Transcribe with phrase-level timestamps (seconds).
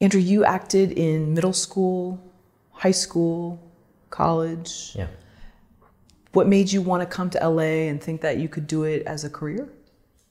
[0.00, 2.20] Andrew, you acted in middle school,
[2.70, 3.60] high school,
[4.10, 4.92] college.
[4.94, 5.08] Yeah.
[6.32, 9.02] What made you want to come to LA and think that you could do it
[9.06, 9.68] as a career?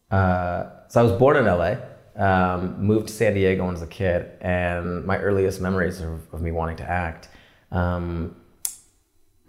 [0.09, 1.75] Uh, so I was born in LA,
[2.15, 6.33] um, moved to San Diego when I was a kid, and my earliest memories of,
[6.33, 7.27] of me wanting to act.
[7.71, 8.37] Um,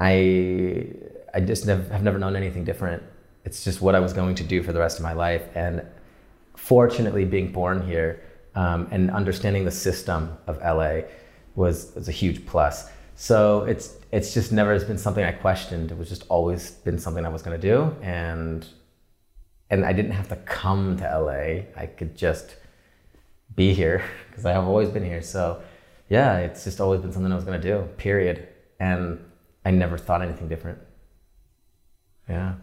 [0.01, 0.95] I
[1.33, 3.05] I just nev- have never known anything different.
[3.45, 5.87] It's just what I was going to do for the rest of my life, and
[6.57, 8.21] fortunately, being born here
[8.59, 11.03] um, and understanding the system of LA
[11.55, 12.91] was was a huge plus.
[13.15, 15.93] So it's it's just never been something I questioned.
[15.93, 18.67] It was just always been something I was going to do, and
[19.71, 21.43] and I didn't have to come to LA.
[21.83, 22.57] I could just
[23.55, 25.23] be here because I have always been here.
[25.23, 25.63] So
[26.09, 27.87] yeah, it's just always been something I was going to do.
[27.97, 28.49] Period.
[28.81, 29.25] And
[29.65, 30.79] I never thought anything different.
[32.29, 32.55] Yeah.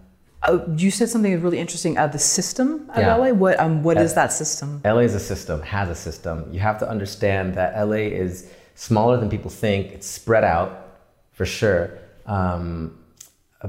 [0.48, 1.98] Uh, you said something really interesting.
[1.98, 3.16] Uh, the system of Yeah.
[3.16, 3.30] LA.
[3.30, 4.81] What um, what is that system?
[4.86, 6.48] LA is a system, has a system.
[6.52, 9.91] You have to understand that LA is smaller than people think.
[9.91, 10.72] It's spread out
[11.31, 11.97] for sure.
[12.25, 12.97] Um,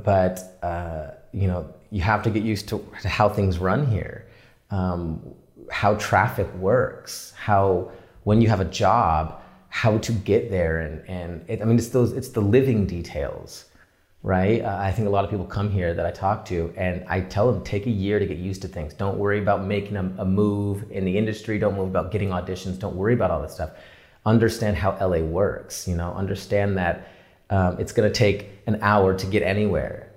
[0.04, 4.26] but, uh, you know, you have to get used to, to how things run here,
[4.70, 5.22] um,
[5.70, 7.90] how traffic works, how,
[8.24, 10.80] when you have a job, how to get there.
[10.80, 13.66] And, and it, I mean, it's those, it's the living details
[14.26, 14.60] right?
[14.64, 17.20] Uh, I think a lot of people come here that I talk to, and I
[17.20, 18.92] tell them take a year to get used to things.
[18.92, 21.60] Don't worry about making a, a move in the industry.
[21.60, 22.76] Don't worry about getting auditions.
[22.76, 23.70] Don't worry about all this stuff.
[24.26, 25.86] Understand how LA works.
[25.86, 27.08] You know, understand that
[27.50, 30.10] um, it's going to take an hour to get anywhere.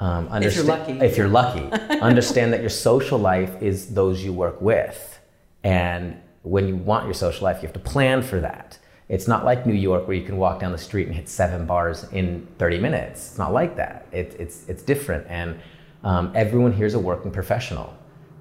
[0.00, 0.92] Um, If you're lucky.
[0.92, 5.20] If you're lucky, understand that your social life is those you work with,
[5.62, 8.78] and when you want your social life, you have to plan for that.
[9.08, 11.66] It's not like New York where you can walk down the street and hit seven
[11.66, 13.28] bars in 30 minutes.
[13.28, 14.06] It's not like that.
[14.12, 15.26] It, it's, it's different.
[15.28, 15.60] And
[16.02, 17.94] um, everyone here is a working professional.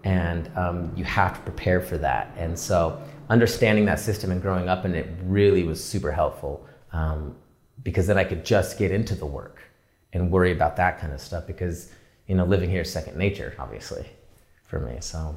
[0.06, 2.34] And um, you have to prepare for that.
[2.38, 7.36] And so understanding that system and growing up in it really was super helpful um,
[7.84, 9.62] because then I could just get into the work
[10.14, 11.92] and worry about that kind of stuff because,
[12.28, 14.06] you know, living here is second nature, obviously,
[14.66, 14.98] for me.
[15.02, 15.36] So.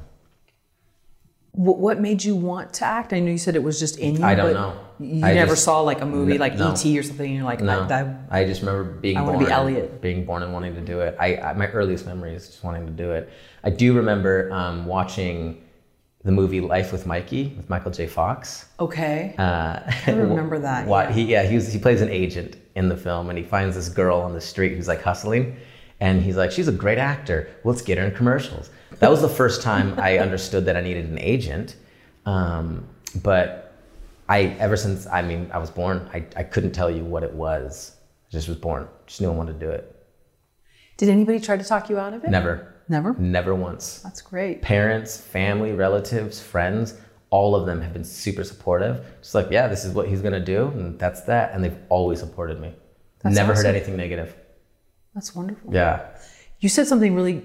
[1.57, 3.13] What, what made you want to act?
[3.13, 4.23] I know you said it was just in you.
[4.23, 4.79] I don't but know.
[4.99, 6.71] You I never just- saw like a movie n- like no.
[6.73, 6.97] E.T.
[6.99, 9.49] or something, and you're like, No, I, that, I just remember being I born, be
[9.51, 9.99] Elliot.
[10.01, 11.15] being born and wanting to do it.
[11.19, 13.29] I, I my earliest memory is just wanting to do it.
[13.63, 15.63] I do remember um, watching
[16.23, 18.05] the movie Life with Mikey with Michael J.
[18.05, 18.65] Fox.
[18.79, 19.33] okay.
[19.39, 21.15] Uh, I remember that, What yeah.
[21.15, 23.89] he yeah he was, he plays an agent in the film and he finds this
[23.89, 25.57] girl on the street who's like hustling,
[25.99, 27.49] and he's like she's a great actor.
[27.63, 28.69] Let's get her in commercials.
[28.99, 31.75] That was the first time I understood that I needed an agent.
[32.25, 32.87] Um,
[33.23, 33.75] but
[34.29, 37.33] I ever since I mean I was born I, I couldn't tell you what it
[37.33, 37.93] was.
[38.29, 38.87] I just was born.
[39.05, 39.93] Just knew I wanted to do it.
[40.97, 42.29] Did anybody try to talk you out of it?
[42.29, 42.73] Never.
[42.89, 43.13] Never?
[43.13, 43.99] Never once.
[43.99, 44.61] That's great.
[44.61, 46.95] Parents, family, relatives, friends,
[47.29, 49.05] all of them have been super supportive.
[49.21, 51.53] Just like, yeah, this is what he's gonna do, and that's that.
[51.53, 52.73] And they've always supported me.
[53.19, 53.65] That's Never awesome.
[53.65, 54.35] heard anything negative.
[55.17, 55.73] That's wonderful.
[55.73, 56.05] Yeah.
[56.59, 57.43] You said something really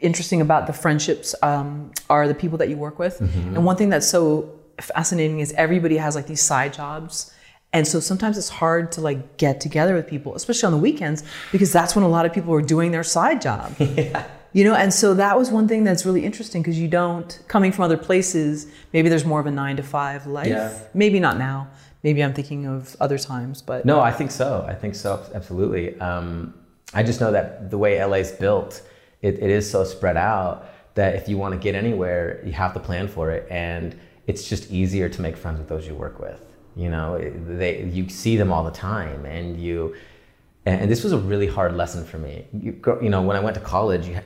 [0.00, 3.18] interesting about the friendships um, are the people that you work with.
[3.18, 3.56] Mm-hmm.
[3.56, 7.34] And one thing that's so fascinating is everybody has like these side jobs.
[7.72, 11.24] And so sometimes it's hard to like get together with people, especially on the weekends,
[11.50, 13.74] because that's when a lot of people are doing their side job.
[13.80, 14.24] yeah.
[14.52, 17.72] You know, and so that was one thing that's really interesting because you don't, coming
[17.72, 20.46] from other places, maybe there's more of a nine to five life.
[20.46, 20.78] Yeah.
[20.94, 21.68] Maybe not now.
[22.04, 24.64] Maybe I'm thinking of other times, but No, I think so.
[24.68, 25.98] I think so, absolutely.
[25.98, 26.54] Um,
[26.94, 28.82] I just know that the way LA's built,
[29.22, 32.72] it, it is so spread out that if you want to get anywhere, you have
[32.74, 33.46] to plan for it.
[33.50, 36.40] And it's just easier to make friends with those you work with.
[36.76, 39.94] You know, they, you see them all the time and you,
[40.66, 42.46] and this was a really hard lesson for me.
[42.52, 44.20] You, grow- you know, when I went to college, you,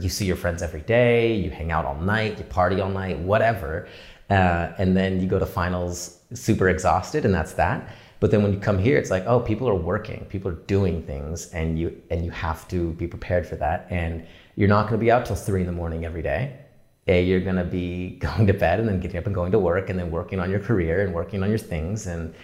[0.00, 3.18] you see your friends every day, you hang out all night, you party all night,
[3.18, 3.86] whatever.
[4.28, 7.94] Uh, and then you go to finals super exhausted, and that's that.
[8.24, 11.02] But then when you come here, it's like, oh, people are working, people are doing
[11.02, 13.86] things, and you and you have to be prepared for that.
[13.90, 14.26] And
[14.56, 16.58] you're not going to be out till three in the morning every day.
[17.06, 19.58] A, you're going to be going to bed and then getting up and going to
[19.58, 22.34] work, and then working on your career and working on your things, and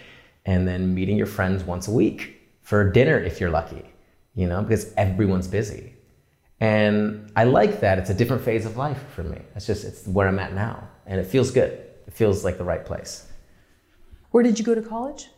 [0.45, 3.83] and then meeting your friends once a week for dinner if you're lucky,
[4.35, 5.95] you know, because everyone's busy.
[6.59, 7.97] And I like that.
[7.97, 9.41] It's a different phase of life for me.
[9.55, 11.71] It's just it's where I'm at now, and it feels good.
[12.05, 13.25] It feels like the right place.
[14.29, 15.29] where did you go to college?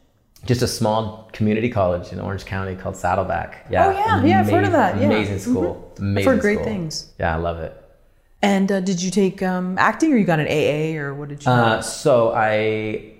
[0.45, 3.65] Just a small community college in Orange County called Saddleback.
[3.69, 3.87] Yeah.
[3.87, 4.23] Oh, yeah.
[4.23, 4.97] Yeah, I've heard of that.
[4.97, 5.07] Yeah.
[5.07, 5.93] Amazing school.
[5.97, 6.65] Amazing I've heard great school.
[6.65, 7.13] things.
[7.19, 7.79] Yeah, I love it.
[8.41, 11.45] And uh, did you take um, acting or you got an AA or what did
[11.45, 13.13] you Uh, so I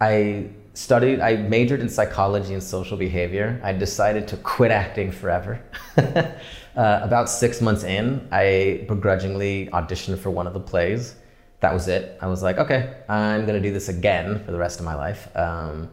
[0.00, 1.20] I studied.
[1.20, 3.58] I majored in psychology and social behavior.
[3.64, 5.62] I decided to quit acting forever.
[5.96, 6.32] uh,
[6.76, 11.16] about six months in, I begrudgingly auditioned for one of the plays,
[11.60, 12.18] that was it.
[12.20, 15.34] I was like, okay, I'm gonna do this again for the rest of my life.
[15.34, 15.90] Um,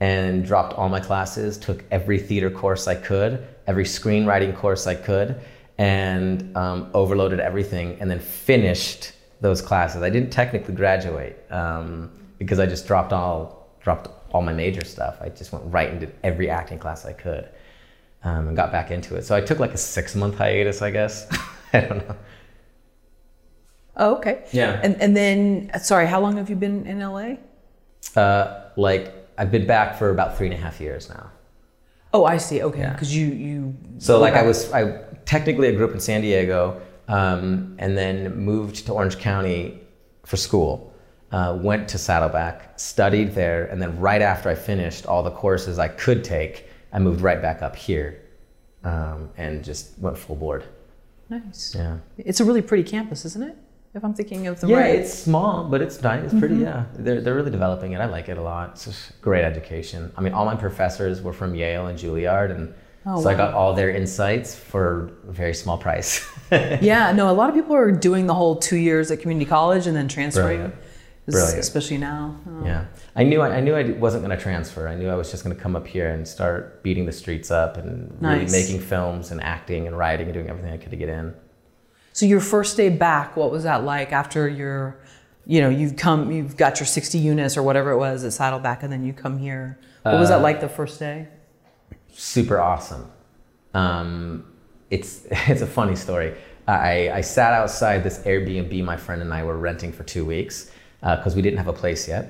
[0.00, 4.94] and dropped all my classes, took every theater course I could, every screenwriting course I
[4.94, 5.40] could,
[5.76, 10.02] and um, overloaded everything, and then finished those classes.
[10.02, 15.16] I didn't technically graduate um, because I just dropped all dropped all my major stuff.
[15.20, 17.48] I just went right and did every acting class I could,
[18.24, 19.24] um, and got back into it.
[19.24, 21.26] So I took like a six month hiatus, I guess.
[21.72, 22.16] I don't know.
[23.96, 24.44] Oh, okay.
[24.52, 24.80] Yeah.
[24.82, 27.34] And and then sorry, how long have you been in LA?
[28.14, 31.30] Uh, like I've been back for about three and a half years now.
[32.12, 32.62] Oh, I see.
[32.62, 32.92] Okay, Yeah.
[32.92, 33.74] because you you.
[33.98, 38.34] So like I was, I technically I grew up in San Diego, um, and then
[38.36, 39.78] moved to Orange County
[40.24, 40.92] for school.
[41.30, 45.78] Uh, went to Saddleback, studied there, and then right after I finished all the courses
[45.78, 48.22] I could take, I moved right back up here,
[48.82, 50.64] um, and just went full board.
[51.28, 51.74] Nice.
[51.76, 51.98] Yeah.
[52.16, 53.56] It's a really pretty campus, isn't it?
[53.98, 54.94] If I'm thinking of the Yeah, right.
[55.00, 56.24] it's small, but it's nice.
[56.30, 56.54] It's pretty.
[56.54, 56.64] Mm-hmm.
[56.64, 58.00] Yeah, they're they're really developing it.
[58.00, 58.70] I like it a lot.
[58.70, 60.12] It's just great education.
[60.16, 62.72] I mean, all my professors were from Yale and Juilliard, and
[63.06, 66.26] Oh, so I got all their insights for a very small price.
[66.52, 69.86] yeah, no, a lot of people are doing the whole two years at community college
[69.86, 70.74] and then transferring, Brilliant.
[71.26, 71.58] Brilliant.
[71.58, 72.36] especially now.
[72.48, 72.64] Oh.
[72.64, 72.84] Yeah,
[73.16, 74.86] I knew I, I knew I wasn't going to transfer.
[74.88, 77.50] I knew I was just going to come up here and start beating the streets
[77.50, 80.96] up and really making films and acting and writing and doing everything I could to
[80.96, 81.34] get in.
[82.18, 84.98] So your first day back, what was that like after your,
[85.46, 88.82] you know, you've come, you've got your 60 units or whatever it was at Saddleback,
[88.82, 89.78] and then you come here.
[90.02, 91.28] What was Uh, that like the first day?
[92.10, 93.08] super awesome.
[93.72, 94.44] Um,
[94.90, 96.34] it's it's a funny story.
[96.66, 100.72] I, I sat outside this Airbnb my friend and I were renting for two weeks
[101.00, 102.24] because we didn't have a place yet.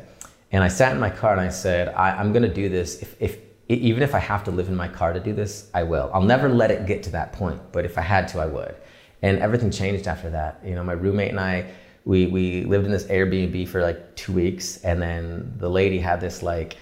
[0.53, 3.01] And I sat in my car and I said, I, I'm going to do this.
[3.01, 3.39] If, if
[3.69, 6.11] even if I have to live in my car to do this, I will.
[6.13, 8.75] I'll never let it get to that point, but if I had to, I would.
[9.23, 10.61] And everything changed after that.
[10.65, 11.71] You know, my roommate and I,
[12.05, 16.21] we we lived in this Airbnb for like two weeks, and then the lady had
[16.21, 16.77] this like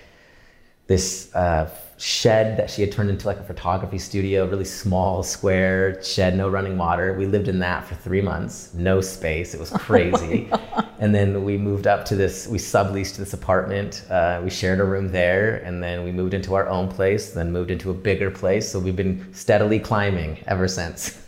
[0.87, 1.69] this uh,
[1.99, 6.49] shed that she had turned into like a photography studio, really small, square shed, no
[6.49, 7.15] running water.
[7.15, 9.55] We lived in that for three months, no space.
[9.55, 10.49] It was crazy.
[11.01, 14.05] and then we moved up to this, we subleased this apartment.
[14.11, 17.51] Uh, we shared a room there, and then we moved into our own place, then
[17.51, 18.71] moved into a bigger place.
[18.71, 21.26] So we've been steadily climbing ever since.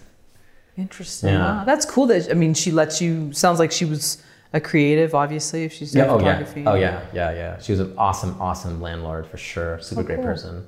[0.78, 1.30] Interesting.
[1.34, 1.58] Yeah.
[1.58, 4.22] Wow, that's cool that, I mean, she lets you, sounds like she was
[4.52, 6.64] a creative, obviously, if she's doing oh yeah, photography.
[6.66, 7.58] oh yeah, yeah, yeah.
[7.58, 9.80] She was an awesome, awesome landlord for sure.
[9.80, 10.24] Super Oh, great cool.
[10.24, 10.66] person.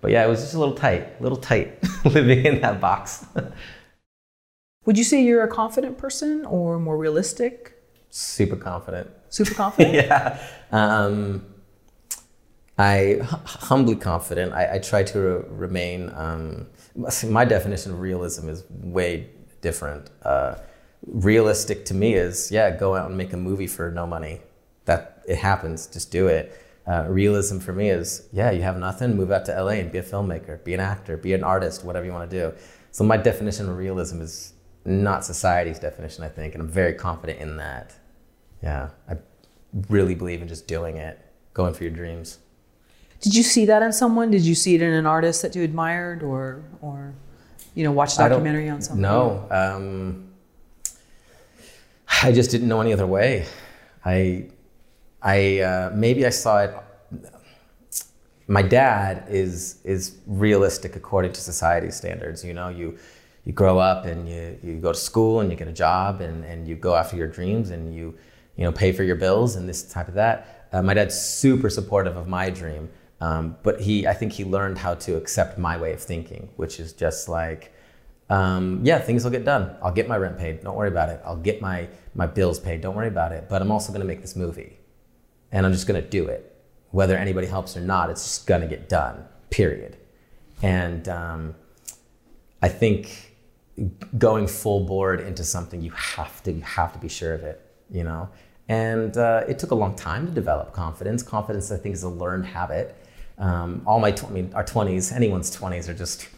[0.00, 3.26] But yeah, it was just a little tight, a little tight living in that box.
[4.86, 7.74] Would you say you're a confident person or more realistic?
[8.08, 9.10] Super confident.
[9.28, 9.94] Super confident?
[9.94, 10.42] yeah.
[10.72, 11.44] Um,
[12.78, 14.54] I humbly confident.
[14.54, 16.10] I, I try to re- remain.
[16.14, 16.66] Um,
[17.28, 19.28] my definition of realism is way
[19.60, 20.10] different.
[20.22, 20.56] Uh,
[21.06, 24.40] realistic to me is yeah, go out and make a movie for no money.
[24.84, 25.86] That it happens.
[25.86, 26.58] Just do it.
[26.86, 29.16] Uh, realism for me is yeah, you have nothing.
[29.16, 32.06] Move out to LA and be a filmmaker, be an actor, be an artist, whatever
[32.06, 32.56] you want to do.
[32.90, 34.54] So my definition of realism is
[34.84, 37.94] not society's definition, I think, and I'm very confident in that.
[38.62, 39.16] Yeah, I
[39.88, 41.18] really believe in just doing it,
[41.54, 42.38] going for your dreams.
[43.20, 44.30] Did you see that in someone?
[44.30, 47.14] Did you see it in an artist that you admired or, or
[47.74, 49.02] you know, watch a documentary on something?
[49.02, 50.30] No, um,
[52.22, 53.46] I just didn't know any other way.
[54.04, 54.46] I,
[55.22, 56.74] I uh, maybe I saw it.
[58.46, 62.44] My dad is is realistic according to society's standards.
[62.44, 62.98] You know, you
[63.44, 66.44] you grow up and you, you go to school and you get a job and,
[66.44, 68.14] and you go after your dreams and you
[68.56, 70.68] you know pay for your bills and this type of that.
[70.72, 72.88] Uh, my dad's super supportive of my dream,
[73.20, 76.80] um, but he I think he learned how to accept my way of thinking, which
[76.80, 77.72] is just like
[78.30, 79.76] um, yeah, things will get done.
[79.82, 80.62] I'll get my rent paid.
[80.62, 81.20] Don't worry about it.
[81.24, 82.80] I'll get my, my bills paid.
[82.80, 83.48] Don't worry about it.
[83.48, 84.78] But I'm also going to make this movie.
[85.50, 86.46] And I'm just going to do it.
[86.92, 89.96] Whether anybody helps or not, it's just going to get done, period.
[90.62, 91.56] And um,
[92.62, 93.34] I think
[94.16, 97.60] going full board into something, you have to, you have to be sure of it,
[97.90, 98.28] you know?
[98.68, 101.24] And uh, it took a long time to develop confidence.
[101.24, 102.96] Confidence, I think, is a learned habit.
[103.40, 106.28] Um, all my, tw- I mean, our 20s, anyone's 20s are just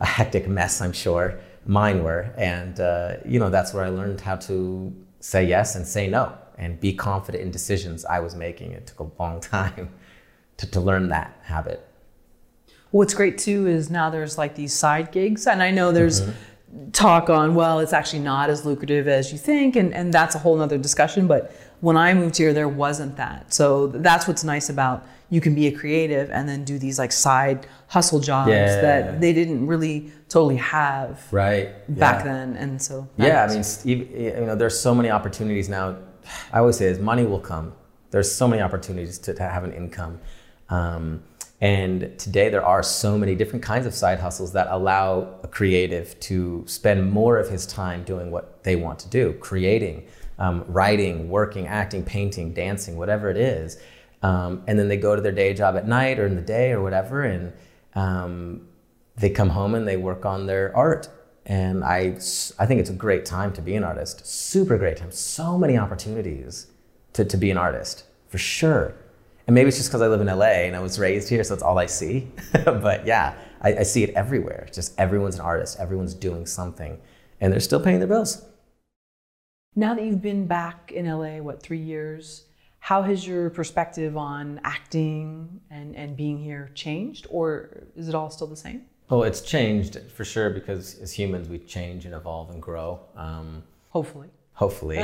[0.00, 1.38] a hectic mess, I'm sure.
[1.64, 2.32] Mine were.
[2.36, 6.36] And, uh, you know, that's where I learned how to say yes and say no
[6.58, 8.72] and be confident in decisions I was making.
[8.72, 9.90] It took a long time
[10.58, 11.86] to, to learn that habit.
[12.90, 16.22] What's great too is now there's like these side gigs, and I know there's
[16.92, 20.38] talk on well, it's actually not as lucrative as you think, and and that's a
[20.38, 21.26] whole nother discussion.
[21.26, 23.52] But when I moved here, there wasn't that.
[23.52, 27.12] So that's what's nice about you can be a creative and then do these like
[27.12, 28.80] side hustle jobs Yeah.
[28.80, 31.68] that they didn't really totally have Right.
[31.98, 35.96] back then, and so Yeah, I mean, Steve, you know, there's so many opportunities now.
[36.52, 37.72] I always say is money will come.
[38.10, 40.20] There's so many opportunities to, to have an income.
[40.68, 41.22] Um,
[41.60, 46.18] and today there are so many different kinds of side hustles that allow a creative
[46.20, 50.06] to spend more of his time doing what they want to do, creating,
[50.38, 53.78] um, writing, working, acting, painting, dancing, whatever it is.
[54.22, 56.72] Um, and then they go to their day job at night or in the day
[56.72, 57.52] or whatever, and
[57.94, 58.66] um,
[59.16, 61.08] they come home and they work on their art.
[61.44, 62.16] And I,
[62.58, 64.26] I think it's a great time to be an artist.
[64.26, 65.10] Super great time.
[65.10, 66.68] So many opportunities
[67.14, 68.94] to, to be an artist, for sure.
[69.46, 71.54] And maybe it's just because I live in LA and I was raised here, so
[71.54, 72.30] it's all I see.
[72.64, 74.68] but yeah, I, I see it everywhere.
[74.72, 76.98] Just everyone's an artist, everyone's doing something,
[77.40, 78.44] and they're still paying their bills.
[79.74, 82.44] Now that you've been back in LA, what, three years,
[82.80, 88.30] how has your perspective on acting and, and being here changed, or is it all
[88.30, 88.82] still the same?
[89.10, 93.00] Oh, it's changed for sure because as humans, we change and evolve and grow.
[93.16, 94.28] Um, hopefully.
[94.54, 94.98] Hopefully.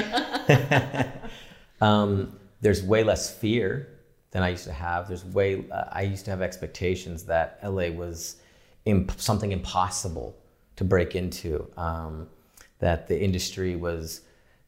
[1.81, 3.89] um, there's way less fear
[4.37, 5.09] than I used to have.
[5.09, 8.37] There's way uh, I used to have expectations that LA was
[8.85, 10.37] imp- something impossible
[10.77, 11.67] to break into.
[11.79, 12.29] Um,
[12.79, 14.21] that the industry was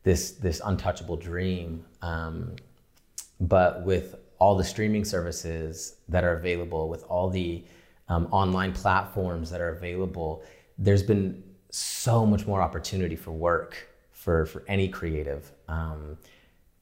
[0.04, 1.84] this this untouchable dream.
[2.00, 2.56] Um,
[3.40, 7.62] but with all the streaming services that are available, with all the
[8.08, 10.42] um, online platforms that are available,
[10.78, 15.52] there's been so much more opportunity for work for for any creative.
[15.68, 16.16] Um,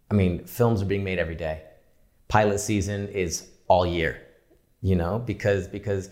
[0.09, 1.63] I mean, films are being made every day
[2.29, 4.23] pilot season is all year,
[4.83, 6.11] you know, because because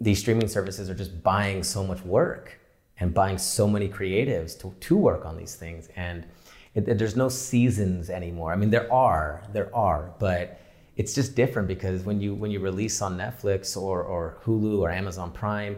[0.00, 2.58] these streaming services are just buying so much work
[3.00, 5.88] and buying so many creatives to, to work on these things.
[5.94, 6.26] And
[6.74, 8.52] it, it, there's no seasons anymore.
[8.52, 10.60] I mean there are there are but
[10.96, 14.90] it's just different because when you when you release on netflix or, or hulu or
[14.90, 15.76] amazon prime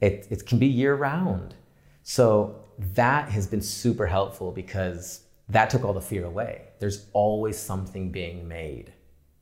[0.00, 1.54] it, it can be year round
[2.02, 6.63] so that has been super helpful because that took all the fear away.
[6.78, 8.92] There's always something being made.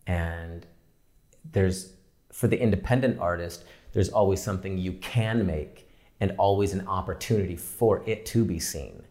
[0.07, 0.67] And
[1.51, 1.95] there's,
[2.33, 5.89] for the independent artist, there's always something you can make
[6.21, 9.03] and always an opportunity for it to be seen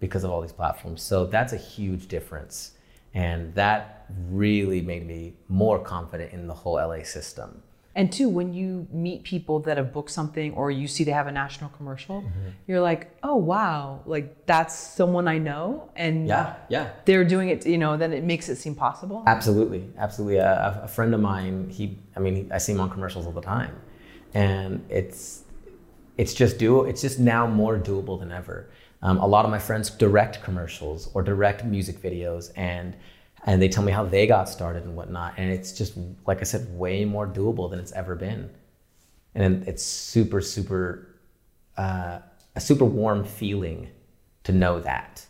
[0.00, 1.02] because of all these platforms.
[1.02, 2.72] So that's a huge difference.
[3.14, 7.62] And that really made me more confident in the whole LA system.
[7.96, 11.28] And two, when you meet people that have booked something or you see they have
[11.28, 12.48] a national commercial, mm-hmm.
[12.66, 17.64] you're like, oh wow, like that's someone I know, and yeah, yeah, they're doing it.
[17.66, 19.24] You know, then it makes it seem possible.
[19.26, 20.36] Absolutely, absolutely.
[20.36, 23.40] A, a friend of mine, he, I mean, I see him on commercials all the
[23.40, 23.74] time,
[24.34, 25.44] and it's
[26.18, 28.68] it's just do it's just now more doable than ever.
[29.00, 32.94] Um, a lot of my friends direct commercials or direct music videos, and
[33.46, 35.34] and they tell me how they got started and whatnot.
[35.36, 38.50] And it's just, like I said, way more doable than it's ever been.
[39.34, 41.14] And it's super, super,
[41.76, 42.18] uh,
[42.56, 43.88] a super warm feeling
[44.44, 45.24] to know that.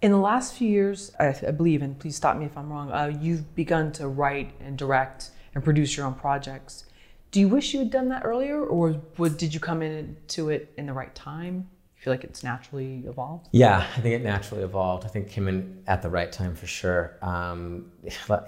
[0.00, 2.90] In the last few years, I, I believe, and please stop me if I'm wrong,
[2.90, 6.86] uh, you've begun to write and direct and produce your own projects.
[7.30, 10.72] Do you wish you had done that earlier, or would, did you come into it
[10.78, 11.68] in the right time?
[12.00, 13.48] Feel like it's naturally evolved?
[13.52, 15.04] Yeah, I think it naturally evolved.
[15.04, 17.18] I think came in at the right time for sure.
[17.20, 17.92] Um,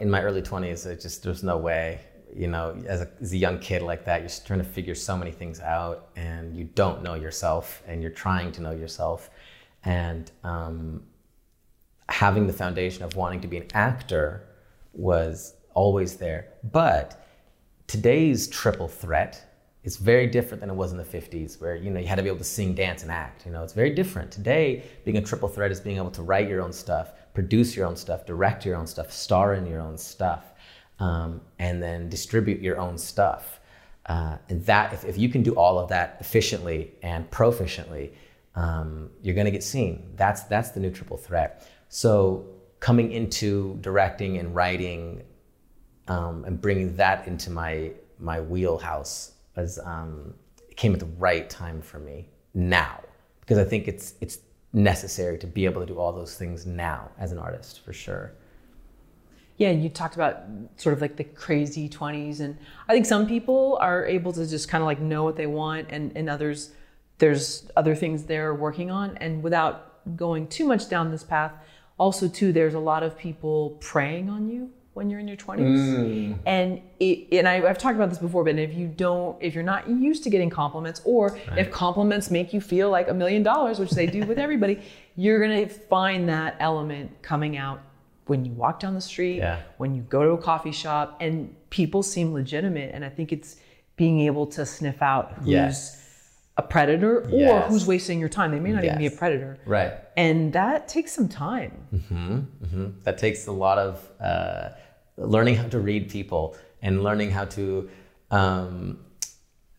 [0.00, 2.00] in my early 20s, it just there's no way.
[2.34, 5.18] You know, as a, as a young kid like that, you're trying to figure so
[5.18, 9.28] many things out, and you don't know yourself, and you're trying to know yourself,
[9.84, 11.02] and um,
[12.08, 14.48] having the foundation of wanting to be an actor
[14.94, 16.48] was always there.
[16.64, 17.22] But
[17.86, 19.51] today's triple threat
[19.84, 22.22] it's very different than it was in the 50s where you know you had to
[22.22, 23.62] be able to sing dance and act you know?
[23.62, 24.30] It's very different.
[24.30, 27.86] Today being a triple threat is being able to write your own stuff produce your
[27.86, 30.52] own stuff direct your own stuff star in your own stuff
[30.98, 33.60] um, and then distribute your own stuff.
[34.06, 38.12] Uh, and that if, if you can do all of that efficiently and proficiently
[38.54, 40.12] um, you're going to get seen.
[40.16, 41.68] That's that's the new triple threat.
[41.88, 42.46] So
[42.80, 45.22] coming into directing and writing
[46.08, 50.34] um, and bringing that into my my wheelhouse was um,
[50.68, 53.00] it came at the right time for me now.
[53.40, 54.38] Because I think it's it's
[54.72, 58.32] necessary to be able to do all those things now as an artist for sure.
[59.58, 60.44] Yeah, you talked about
[60.76, 62.56] sort of like the crazy 20s and
[62.88, 65.88] I think some people are able to just kind of like know what they want
[65.90, 66.70] and and others
[67.18, 69.16] there's other things they're working on.
[69.18, 71.52] And without going too much down this path
[71.98, 75.58] also too there's a lot of people preying on you when you're in your 20s
[75.58, 76.38] mm.
[76.44, 79.64] and it, and I, have talked about this before but if you don't if you're
[79.64, 81.58] not used to getting compliments or right.
[81.58, 84.80] if compliments make you feel like a million dollars which they do with everybody
[85.16, 87.80] you're going to find that element coming out
[88.26, 89.60] when you walk down the street yeah.
[89.78, 93.56] when you go to a coffee shop and people seem legitimate and i think it's
[93.96, 96.01] being able to sniff out who's
[96.56, 97.70] a predator or Yes.
[97.70, 98.50] who's wasting your time.
[98.50, 99.58] They may not even be a predator.
[99.64, 99.92] Right.
[100.16, 101.72] And that takes some time.
[102.08, 104.70] hmm That takes a lot of uh,
[105.16, 107.88] learning how to read people and learning how to
[108.30, 108.98] um,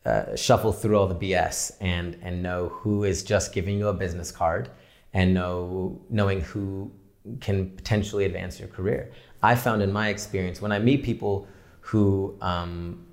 [0.06, 3.94] uh, shuffle through all the BS and and know who is just giving you a
[3.94, 4.70] business card
[5.14, 6.92] and know knowing who
[7.40, 9.12] can potentially advance your career.
[9.42, 11.48] I found in my experience when I meet people
[11.82, 13.06] who um,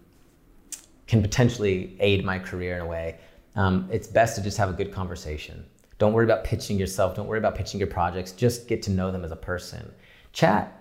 [1.06, 3.18] can potentially aid my career in a way,
[3.60, 5.66] um, it's best to just have a good conversation.
[5.98, 7.14] Don't worry about pitching yourself.
[7.14, 8.32] Don't worry about pitching your projects.
[8.32, 9.92] Just get to know them as a person.
[10.32, 10.72] Chat,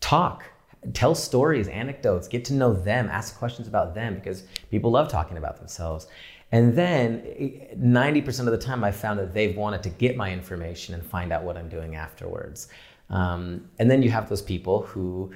[0.00, 0.44] talk,
[0.92, 5.36] tell stories, anecdotes, get to know them, ask questions about them because people love talking
[5.36, 6.08] about themselves.
[6.50, 7.22] And then
[7.78, 11.32] 90% of the time, I found that they've wanted to get my information and find
[11.32, 12.66] out what I'm doing afterwards.
[13.08, 15.32] Um, and then you have those people who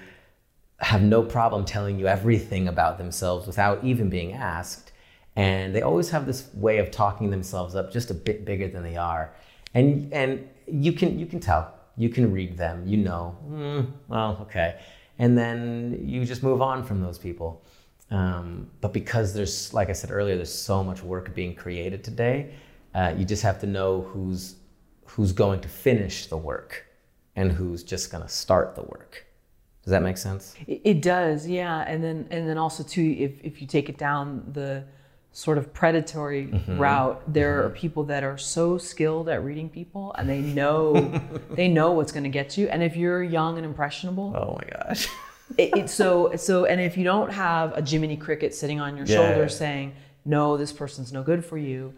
[0.79, 4.84] have no problem telling you everything about themselves without even being asked.
[5.37, 8.83] And they always have this way of talking themselves up just a bit bigger than
[8.83, 9.35] they are.
[9.75, 14.39] And, and you, can, you can tell, you can read them, you know, "Hmm, well,
[14.43, 14.81] okay.
[15.19, 17.65] And then you just move on from those people.
[18.11, 22.55] Um, but because there's, like I said earlier, there's so much work being created today,
[22.95, 24.55] uh, you just have to know who's,
[25.07, 26.85] who's going to finish the work
[27.35, 29.25] and who's just going to start the work.
[29.83, 30.55] Does that make sense?
[30.67, 31.85] It, it does, yeah.
[31.87, 34.85] And then and then also too, if if you take it down the
[35.37, 36.79] sort of predatory Mm-hmm.
[36.79, 41.69] route, there are people that are so skilled at reading people and they know they
[41.69, 42.69] know what's going to get you.
[42.69, 45.09] And if you're young and impressionable, Oh my gosh.
[45.59, 49.07] it, it's so so and if you don't have a Jiminy Cricket sitting on your
[49.07, 49.17] Yeah.
[49.17, 51.93] shoulder saying no this person's no good for you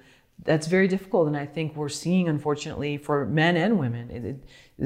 [0.45, 4.37] that's very difficult and i think we're seeing unfortunately for men and women it, it,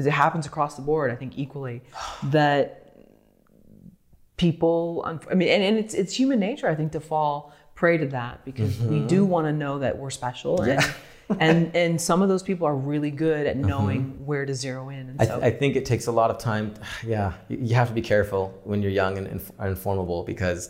[0.07, 1.81] it happens across the board i think equally
[2.25, 2.77] that
[4.37, 8.05] people i mean and, and it's it's human nature i think to fall prey to
[8.05, 9.31] that because we do mm-hmm.
[9.31, 10.93] want to know that we're special and
[11.39, 13.67] and and some of those people are really good at mm-hmm.
[13.67, 16.37] knowing where to zero in and I, so I think it takes a lot of
[16.37, 16.75] time.
[17.03, 20.69] Yeah, you you have to be careful when you're young and inf- informable because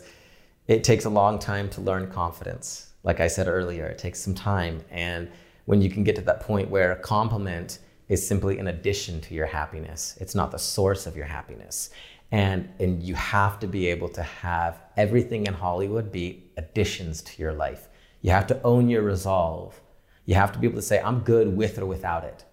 [0.68, 2.94] it takes a long time to learn confidence.
[3.02, 4.82] Like I said earlier, it takes some time.
[4.90, 5.28] And
[5.66, 9.34] when you can get to that point where a compliment is simply an addition to
[9.34, 11.90] your happiness, it's not the source of your happiness.
[12.32, 17.42] And, and you have to be able to have everything in Hollywood be additions to
[17.42, 17.88] your life.
[18.22, 19.80] You have to own your resolve.
[20.24, 22.44] You have to be able to say, I'm good with or without it.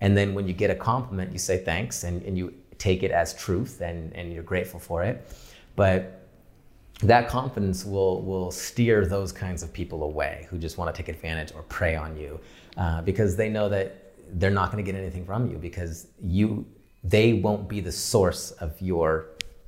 [0.00, 3.10] And then when you get a compliment, you say thanks and, and you take it
[3.10, 5.32] as truth and, and you're grateful for it.
[5.76, 6.26] But
[7.02, 11.08] that confidence will, will steer those kinds of people away who just want to take
[11.08, 12.40] advantage or prey on you
[12.76, 16.66] uh, because they know that they're not going to get anything from you because you
[17.08, 19.26] they won't be the source of your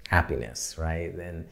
[0.09, 1.15] happiness right?
[1.15, 1.49] And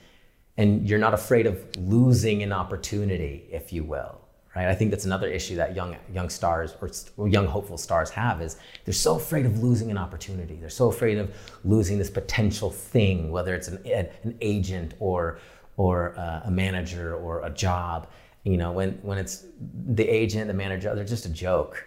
[0.57, 4.21] and you're not afraid of losing an opportunity if you will
[4.59, 4.69] right?
[4.69, 8.43] I think that's another issue that young young stars or, or young hopeful stars have
[8.43, 10.57] is they're so afraid of losing an opportunity.
[10.57, 11.33] They're so afraid of
[11.65, 15.39] losing this potential thing whether it's an, an agent or
[15.77, 18.09] or uh, a manager or a job.
[18.43, 19.45] You know when when it's
[19.87, 21.87] the agent the manager they're just a joke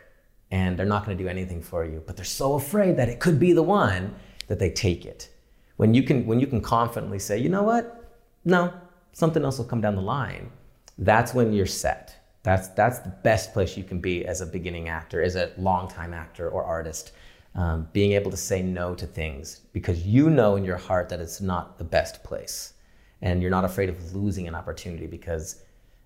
[0.51, 3.19] and they're not going to do anything for you but they're so afraid that it
[3.19, 4.13] could be the one
[4.47, 5.29] that they take it.
[5.77, 8.11] When you can when you can confidently say you know what?
[8.45, 8.73] No
[9.13, 10.51] something else will come down the line
[10.97, 12.15] that's when you're set.
[12.43, 16.13] That's that's the best place you can be as a beginning actor as a longtime
[16.13, 17.11] actor or artist
[17.55, 21.19] um, being able to say no to things because you know in your heart that
[21.19, 22.73] it's not the best place.
[23.21, 25.63] And you're not afraid of losing an opportunity because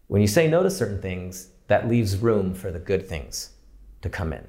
[0.08, 3.51] when you say no to certain things that leaves room for the good things
[4.01, 4.45] to come in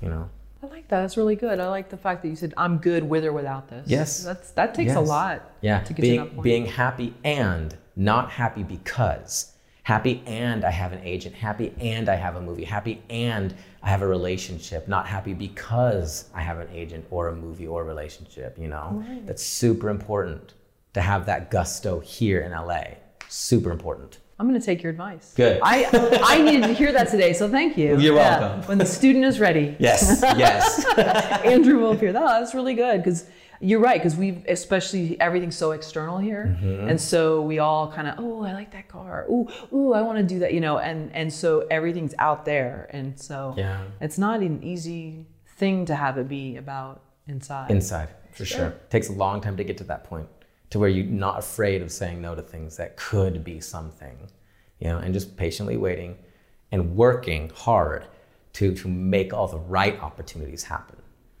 [0.00, 0.28] you know
[0.60, 1.02] I like that.
[1.02, 1.60] That's really good.
[1.60, 3.86] I like the fact that you said I'm good with or without this.
[3.88, 4.24] Yes.
[4.24, 5.52] That's that takes a lot.
[5.60, 6.42] yeah To get being to that point.
[6.42, 9.52] being happy and not happy because
[9.84, 13.88] happy and i have an agent happy and i have a movie happy and i
[13.88, 17.84] have a relationship not happy because i have an agent or a movie or a
[17.84, 19.26] relationship you know right.
[19.26, 20.52] that's super important
[20.92, 22.82] to have that gusto here in la
[23.28, 25.32] super important I'm going to take your advice.
[25.34, 25.60] Good.
[25.62, 25.86] I
[26.24, 27.98] I needed to hear that today, so thank you.
[27.98, 28.38] You're Yeah.
[28.40, 28.68] welcome.
[28.68, 30.84] When the student is ready, yes yes
[31.44, 32.10] Andrew will appear.
[32.10, 33.26] Oh, that's really good because
[33.60, 33.98] you're right.
[34.00, 36.88] Because we've especially everything's so external here, Mm-hmm.
[36.88, 39.26] and so we all kind of oh I like that car.
[39.28, 40.54] Ooh ooh I want to do that.
[40.54, 43.80] You know, and and so everything's out there, and so Yeah.
[44.00, 47.72] it's not an easy thing to have it be about inside.
[47.72, 48.72] inside for sure.
[48.90, 50.28] takes a long time to get to that point
[50.70, 54.16] to where you're not afraid of saying no to things that could be something
[54.80, 56.16] you know and just patiently waiting
[56.72, 58.04] and working hard
[58.52, 60.96] to to make all the right opportunities happen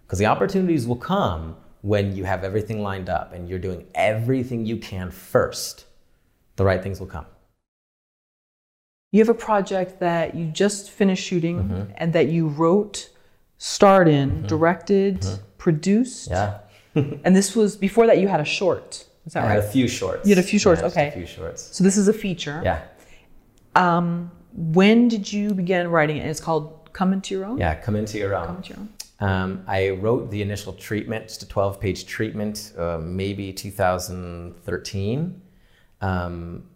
[0.06, 4.64] because the opportunities will come when you have everything lined up and you're doing everything
[4.66, 5.84] you can first
[6.56, 7.26] the right things will come
[9.12, 11.92] You have a project that you just finished shooting Mm-hmm.
[11.96, 13.08] and that you wrote,
[13.56, 15.24] starred in, directed,
[15.56, 16.28] produced.
[16.30, 16.58] Yeah.
[17.24, 19.06] And this was before that you had a short.
[19.28, 20.26] Is that I had a few shorts.
[20.26, 21.08] You had a few shorts, Yeah, okay.
[21.08, 21.60] A few shorts.
[21.76, 22.62] so this is a feature.
[22.64, 22.80] Yeah.
[23.74, 26.26] Um, when did you begin writing it?
[26.26, 27.58] It's called Come Into Your Own?
[27.58, 27.74] Yeah.
[27.74, 28.46] Come into your own.
[28.46, 28.88] Come Into Your Own.
[29.20, 35.42] Um, I wrote the initial treatment, just a 12 page treatment, uh, maybe 2013.
[36.00, 36.70] Um,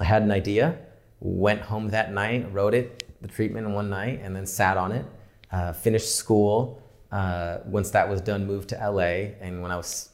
[0.00, 0.80] I had an idea,
[1.20, 4.90] went home that night, wrote it, the treatment in one night, and then sat on
[4.90, 5.06] it,
[5.52, 6.82] uh, finished school.
[7.12, 10.08] Uh, once that was done, moved to LA, and when I was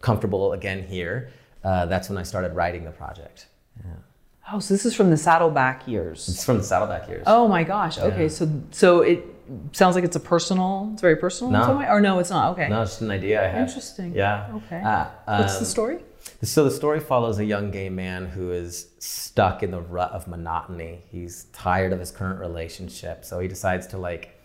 [0.00, 1.30] comfortable again here,
[1.64, 3.46] uh, that's when I started writing the project.
[3.84, 3.92] Yeah.
[4.52, 6.28] Oh, so this is from the Saddleback years.
[6.28, 7.24] It's from the Saddleback years.
[7.26, 7.98] Oh my gosh.
[7.98, 8.28] Okay, Yeah.
[8.28, 9.24] so so it
[9.72, 10.90] sounds like it's a personal.
[10.92, 11.66] It's very personal in No.
[11.66, 12.52] some way, or no, it's not.
[12.52, 12.68] Okay.
[12.68, 13.68] No, it's just an idea I had.
[13.68, 14.14] Interesting.
[14.14, 14.48] Yeah.
[14.54, 14.80] Okay.
[14.82, 15.98] Uh, What's the um, story?
[16.42, 20.28] So the story follows a young gay man who is stuck in the rut of
[20.28, 21.02] monotony.
[21.10, 24.37] He's tired of his current relationship, so he decides to like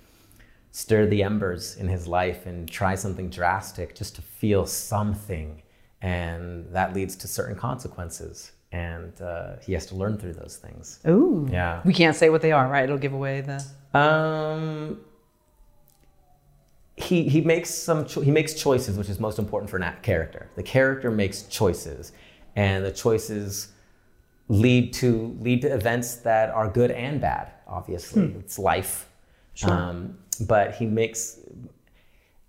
[0.74, 5.62] stir the embers in his life and try something drastic just to feel something,
[6.02, 11.00] and that leads to certain consequences, and uh, he has to learn through those things.
[11.08, 11.48] Ooh.
[11.52, 11.82] Yeah.
[11.86, 12.84] We can't say what they are, right?
[12.84, 13.64] It'll give away the.
[13.98, 15.00] Um,
[16.96, 20.50] he he makes some cho- he makes choices, which is most important for that character.
[20.56, 22.14] The character makes choices,
[22.56, 23.68] and the choices
[24.48, 27.52] lead to lead to events that are good and bad.
[27.68, 29.08] Obviously, it's life.
[29.54, 29.72] Sure.
[29.72, 31.40] Um, but he makes.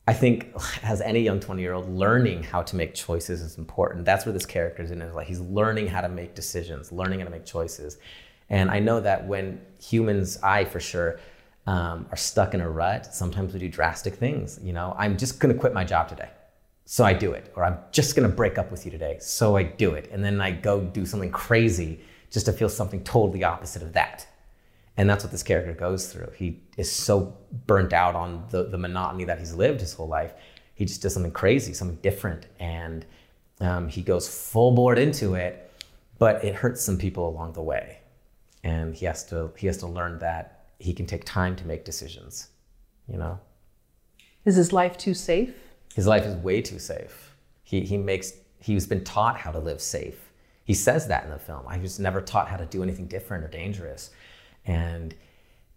[0.07, 4.05] I think as any young 20 year old, learning how to make choices is important.
[4.05, 5.27] That's where this character is in his life.
[5.27, 7.99] He's learning how to make decisions, learning how to make choices.
[8.51, 11.19] And I know that when humans, I for sure,
[11.67, 14.61] um, are stuck in a rut, sometimes we do drastic things.
[14.63, 16.29] You know, I'm just gonna quit my job today.
[16.85, 17.51] So I do it.
[17.57, 19.17] Or I'm just gonna break up with you today.
[19.21, 20.11] So I do it.
[20.13, 24.27] And then I go do something crazy just to feel something totally opposite of that.
[24.97, 26.31] And that's what this character goes through.
[26.37, 30.35] He is so burnt out on the, the monotony that he's lived his whole life.
[30.75, 32.47] He just does something crazy, something different.
[32.61, 33.05] And
[33.61, 35.73] um, he goes full board into it,
[36.19, 37.99] but it hurts some people along the way.
[38.63, 41.85] And he has to he has to learn that he can take time to make
[41.85, 42.49] decisions.
[43.09, 43.41] You know?
[44.45, 45.55] Is his life too safe?
[45.95, 47.35] His life is way too safe.
[47.63, 50.33] He, he makes, he's been taught how to live safe.
[50.65, 51.65] He says that in the film.
[51.67, 54.11] I was never taught how to do anything different or dangerous.
[54.67, 55.15] And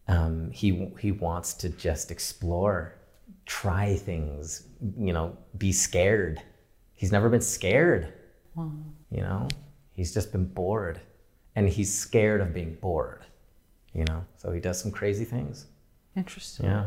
[0.07, 2.95] um, he, he wants to just explore,
[3.45, 6.41] try things, you know, be scared.
[6.95, 8.13] He's never been scared,
[8.55, 8.71] Wow.
[9.11, 9.47] you know?
[9.93, 10.99] He's just been bored.
[11.55, 13.25] And he's scared of being bored,
[13.93, 14.23] you know?
[14.37, 15.65] So he does some crazy things.
[16.15, 16.65] Interesting.
[16.67, 16.85] Yeah.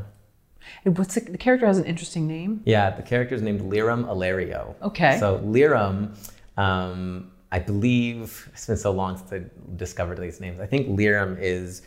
[0.85, 2.63] And what's the, the character has an interesting name?
[2.65, 4.75] Yeah, the character is named Liram Alario.
[4.83, 5.19] Okay.
[5.19, 6.15] So Liram,
[6.57, 9.43] um, I believe it's been so long since I
[9.77, 10.61] discovered these names.
[10.61, 11.83] I think Liram is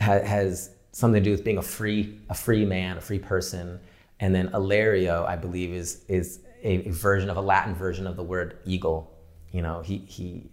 [0.00, 3.80] ha, has something to do with being a free a free man, a free person,
[4.20, 8.16] and then Alario, I believe, is is a, a version of a Latin version of
[8.16, 9.12] the word eagle.
[9.52, 10.50] You know, he he.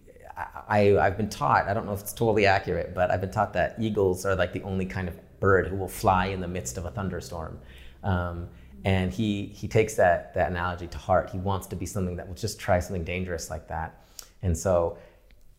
[0.68, 3.54] I, I've been taught, I don't know if it's totally accurate, but I've been taught
[3.54, 6.76] that eagles are like the only kind of bird who will fly in the midst
[6.76, 7.58] of a thunderstorm.
[8.04, 8.48] Um,
[8.84, 11.30] and he, he takes that, that analogy to heart.
[11.30, 14.05] He wants to be something that will just try something dangerous like that.
[14.46, 14.96] And so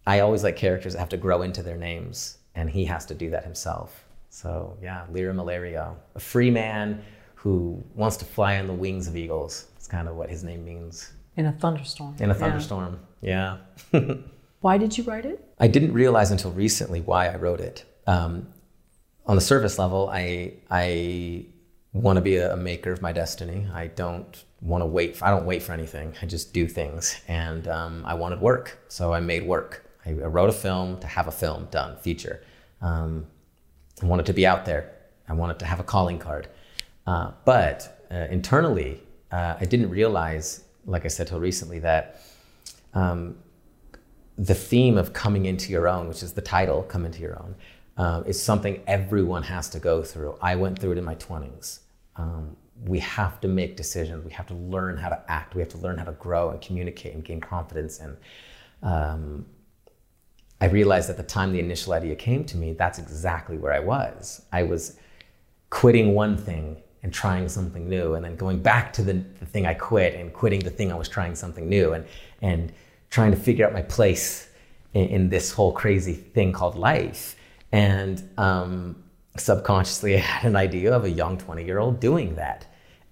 [0.08, 3.14] I always like characters that have to grow into their names, and he has to
[3.14, 4.06] do that himself.
[4.30, 7.04] So yeah, Liram Alario, a free man
[7.36, 9.68] who wants to fly on the wings of eagles.
[9.78, 11.12] It's kind of what his name means.
[11.36, 12.16] In a thunderstorm.
[12.20, 12.40] In a Yeah.
[12.40, 13.58] thunderstorm, yeah.
[14.62, 15.38] Why did you write it?
[15.60, 17.86] I didn't realize until recently why I wrote it.
[18.08, 18.48] Um,
[19.26, 21.46] on the surface level, I I
[21.94, 23.68] want to be a, a maker of my destiny.
[23.74, 25.18] I don't want to wait.
[25.18, 26.14] For, I don't wait for anything.
[26.22, 29.84] I just do things, and um, I wanted work, so I made work.
[30.06, 32.42] I, wrote a film to have a film done, feature.
[32.82, 33.28] Um,
[34.02, 34.94] I wanted to be out there.
[35.28, 36.48] I wanted to have a calling card.
[37.06, 42.22] Uh, but uh, internally, uh, I didn't realize, like I said till recently, that
[42.94, 43.38] um,
[44.38, 47.56] the theme of coming into your own, which is the title, Come Into Your Own,
[47.98, 50.38] um, is something everyone has to go through.
[50.42, 51.80] I went through it in my 20s.
[52.16, 54.24] Um, we have to make decisions.
[54.24, 55.56] We have to learn how to act.
[55.56, 58.00] We have to learn how to grow and communicate and gain confidence.
[58.00, 58.18] And
[58.84, 59.46] um,
[60.62, 63.80] I realized at the time the initial idea came to me, that's exactly where I
[63.80, 64.44] was.
[64.52, 64.98] I was
[65.70, 69.66] quitting one thing and trying something new, and then going back to the, the thing
[69.66, 72.06] I quit and quitting the thing I was trying something new, and,
[72.42, 72.74] and
[73.10, 74.50] trying to figure out my place
[74.94, 77.36] in, in this whole crazy thing called life.
[77.72, 79.04] And um,
[79.40, 82.66] subconsciously, I had an idea of a young 20 year old doing that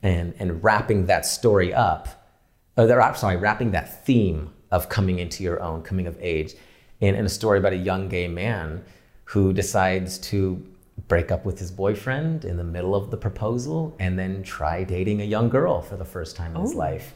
[0.03, 2.29] and, and wrapping that story up.
[2.77, 6.53] Uh, they're, sorry, wrapping that theme of coming into your own, coming of age,
[6.99, 8.83] in, in a story about a young gay man
[9.25, 10.63] who decides to
[11.07, 15.21] break up with his boyfriend in the middle of the proposal and then try dating
[15.21, 17.13] a young girl for the first time in his life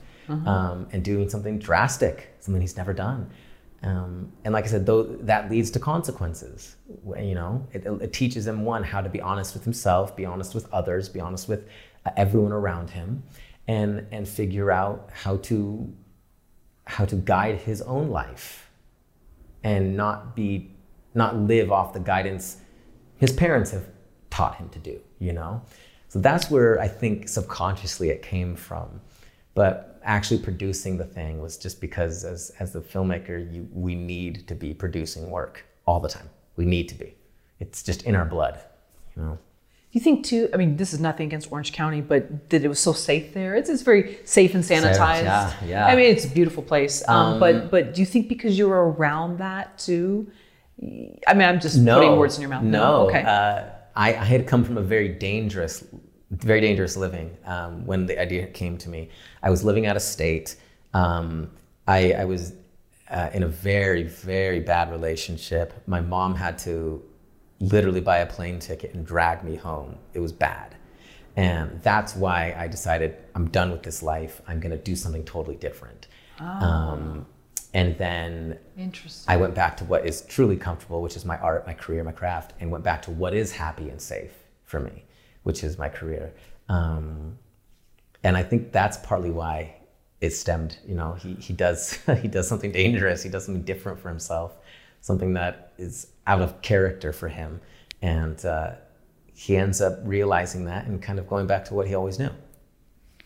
[0.48, 3.30] um, and doing something drastic, something he's never done.
[3.82, 6.76] Um, and like I said, though that leads to consequences.
[7.18, 10.54] You know, it, it teaches him one how to be honest with himself, be honest
[10.54, 11.68] with others, be honest with
[12.06, 13.24] uh, everyone around him,
[13.68, 15.94] and and figure out how to
[16.86, 18.70] how to guide his own life,
[19.64, 20.72] and not be
[21.14, 22.58] not live off the guidance
[23.18, 23.86] his parents have
[24.30, 25.00] taught him to do.
[25.20, 25.62] You know,
[26.10, 29.00] so that's where I think subconsciously it came from
[29.60, 34.48] but actually producing the thing was just because as, as the filmmaker you, we need
[34.48, 37.16] to be producing work all the time we need to be
[37.60, 38.60] it's just in our blood
[39.16, 39.38] you know
[39.92, 40.50] Do you think too?
[40.54, 43.56] I mean, this is nothing against Orange County, but that it was so safe there.
[43.56, 45.24] It's, it's very safe and sanitized.
[45.24, 45.88] yeah, yeah.
[45.88, 47.02] I mean, it's a beautiful place.
[47.10, 50.30] Um, but but do you think because you were around that too?
[51.28, 52.64] I mean, I'm just putting words in your mouth.
[52.64, 53.24] no Okay.
[53.24, 53.64] uh,
[53.96, 55.84] I, I had come from a very dangerous
[56.32, 59.10] very dangerous living um, when the idea came to me.
[59.42, 60.56] I was living out of state.
[60.94, 61.50] Um,
[61.88, 62.54] I, I was
[63.10, 65.74] uh, in a very very bad relationship.
[65.88, 67.04] My mom had to
[67.60, 69.98] literally buy a plane ticket and drag me home.
[70.14, 70.76] It was bad.
[71.36, 74.42] And that's why i decided i'm done with this life.
[74.48, 76.08] I'm going to do something totally different.
[76.40, 77.26] Um,
[77.74, 79.32] and then Interesting.
[79.32, 82.12] I went back to what is truly comfortable, which is my art, my career, my
[82.12, 85.04] craft, and went back to what is happy and safe for me,
[85.50, 86.32] which is my career.
[86.68, 87.36] Um,
[88.24, 89.74] and I think that's partly why
[90.22, 90.78] it stemmed.
[90.88, 93.24] You know, he, he does he does something dangerous.
[93.24, 94.60] He does something different for himself,
[95.02, 95.96] something that is
[96.28, 97.60] out of character for him,
[98.04, 98.74] and uh,
[99.34, 102.30] he ends up realizing that and kind of going back to what he always knew.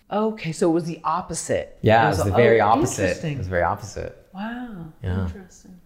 [0.09, 1.77] Okay, so it was the opposite.
[1.81, 3.21] Yeah, it was, a- the very oh, opposite.
[3.21, 4.29] It was very opposite.
[4.33, 4.93] Wow.
[5.03, 5.25] Yeah.
[5.25, 5.77] Interesting.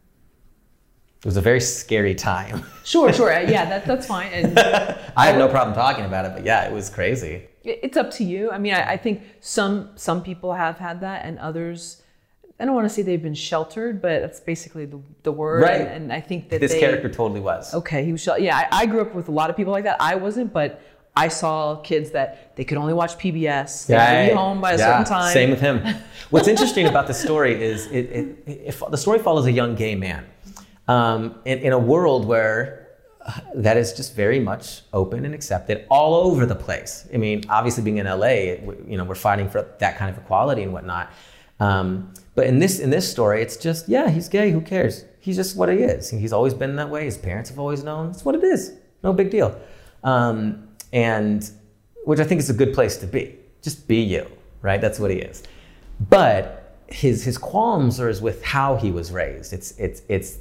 [1.28, 2.64] It was a very scary time.
[2.86, 3.30] Sure, sure.
[3.50, 4.32] Yeah, that, that's fine.
[4.32, 4.58] And
[5.18, 7.50] I have no problem talking about it, but yeah, it was crazy.
[7.66, 8.50] it's up to you.
[8.50, 12.02] I mean, I, I think some some people have had that, and others.
[12.62, 15.64] I don't want to say they've been sheltered, but that's basically the, the word.
[15.64, 15.82] Right.
[15.82, 17.74] And, and I think that This they, character totally was.
[17.74, 19.84] Okay, he was shel- Yeah, I, I grew up with a lot of people like
[19.84, 19.98] that.
[20.00, 20.80] I wasn't, but
[21.14, 23.88] I saw kids that they could only watch PBS.
[23.88, 25.34] They had to be home by a Yeah, certain time.
[25.34, 25.84] Same with him.
[26.30, 29.96] What's interesting about the story is it, it, it, the story follows a young gay
[29.96, 30.24] man
[30.88, 32.88] um, in, in a world where
[33.26, 37.08] uh, that is just very much open and accepted all over the place.
[37.14, 38.56] I mean, obviously being in LA,
[38.88, 41.12] you know, we're fighting for that kind of equality and whatnot.
[41.60, 44.52] Um, but in this in this story, it's just yeah, he's gay.
[44.52, 45.06] Who cares?
[45.20, 46.10] He's just what he is.
[46.10, 47.06] He's always been that way.
[47.06, 48.12] His parents have always known.
[48.12, 48.74] It's what it is.
[49.04, 49.60] No big deal.
[50.04, 51.50] Um, and
[52.06, 53.36] which I think is a good place to be.
[53.62, 54.28] Just be you,
[54.62, 54.80] right?
[54.80, 55.44] That's what he is.
[56.10, 59.52] But his his qualms are with how he was raised.
[59.52, 60.38] It's it's it's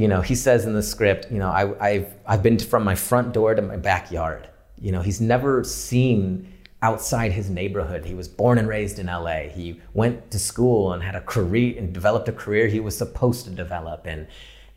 [0.00, 2.94] you know he says in the script you know I, I've I've been from my
[2.94, 4.48] front door to my backyard.
[4.78, 6.50] You know he's never seen
[6.82, 8.06] outside his neighborhood.
[8.06, 9.40] He was born and raised in LA.
[9.58, 13.44] He went to school and had a career and developed a career he was supposed
[13.44, 14.26] to develop and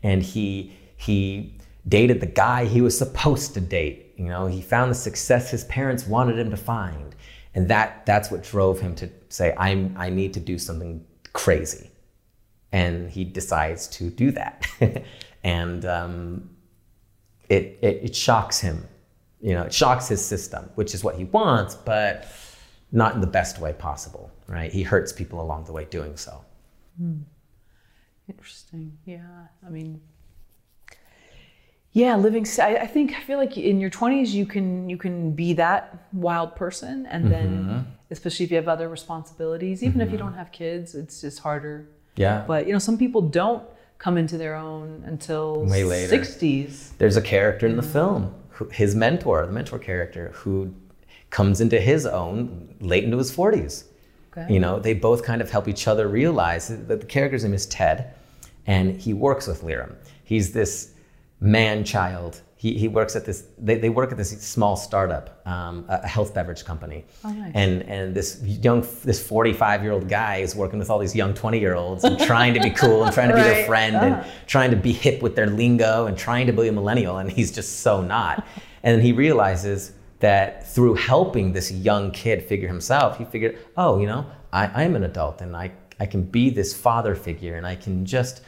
[0.02, 1.58] and he he
[1.88, 4.14] dated the guy he was supposed to date.
[4.16, 7.14] You know, he found the success his parents wanted him to find.
[7.54, 11.90] And that that's what drove him to say, I'm I need to do something crazy.
[12.74, 14.66] And he decides to do that.
[15.44, 16.50] and um,
[17.48, 18.86] it, it it shocks him.
[19.40, 22.26] You know, it shocks his system, which is what he wants, but
[22.90, 24.72] not in the best way possible, right?
[24.72, 26.44] He hurts people along the way doing so.
[26.96, 27.20] Hmm.
[28.28, 28.96] Interesting.
[29.04, 29.48] Yeah.
[29.66, 30.00] I mean,
[31.94, 32.46] yeah, living.
[32.60, 36.08] I, I think I feel like in your twenties you can you can be that
[36.12, 37.90] wild person, and then mm-hmm.
[38.10, 40.26] especially if you have other responsibilities, even if you mm-hmm.
[40.26, 41.88] don't have kids, it's just harder.
[42.16, 42.44] Yeah.
[42.46, 43.62] But you know, some people don't
[43.98, 46.08] come into their own until Way later.
[46.08, 46.92] sixties.
[46.98, 47.92] There's a character in the mm-hmm.
[47.92, 50.74] film, who, his mentor, the mentor character, who
[51.30, 53.84] comes into his own late into his 40s.
[54.36, 54.52] Okay.
[54.52, 57.66] You know, they both kind of help each other realize that the character's name is
[57.66, 58.14] Ted,
[58.66, 59.96] and he works with Liram.
[60.22, 60.92] He's this
[61.40, 62.40] man child.
[62.64, 66.06] He, he works at this, they, they work at this small startup, um, a a
[66.06, 67.04] health beverage company.
[67.22, 67.52] Oh, nice.
[67.54, 71.34] And, and this young, this 45 year old guy is working with all these young
[71.34, 74.06] 20 year olds and trying to be cool and trying to be their friend Uh-huh.
[74.06, 77.18] and trying to be hip with their lingo and trying to be a millennial.
[77.18, 78.46] And he's just so not.
[78.82, 84.06] and he realizes that through helping this young kid figure himself, he figured, oh, you
[84.06, 84.24] know,
[84.54, 85.66] I, I'm an adult and I,
[86.00, 88.40] I can be this father figure and I can just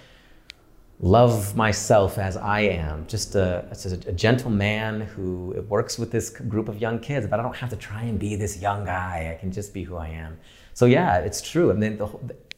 [1.00, 3.06] love myself as I am.
[3.06, 7.38] Just a, a, a gentle man who works with this group of young kids, but
[7.38, 9.35] I don't have to try and be this young guy.
[9.37, 10.38] I can just be who I am.
[10.74, 11.70] So yeah, it's true.
[11.70, 12.09] I mean, the,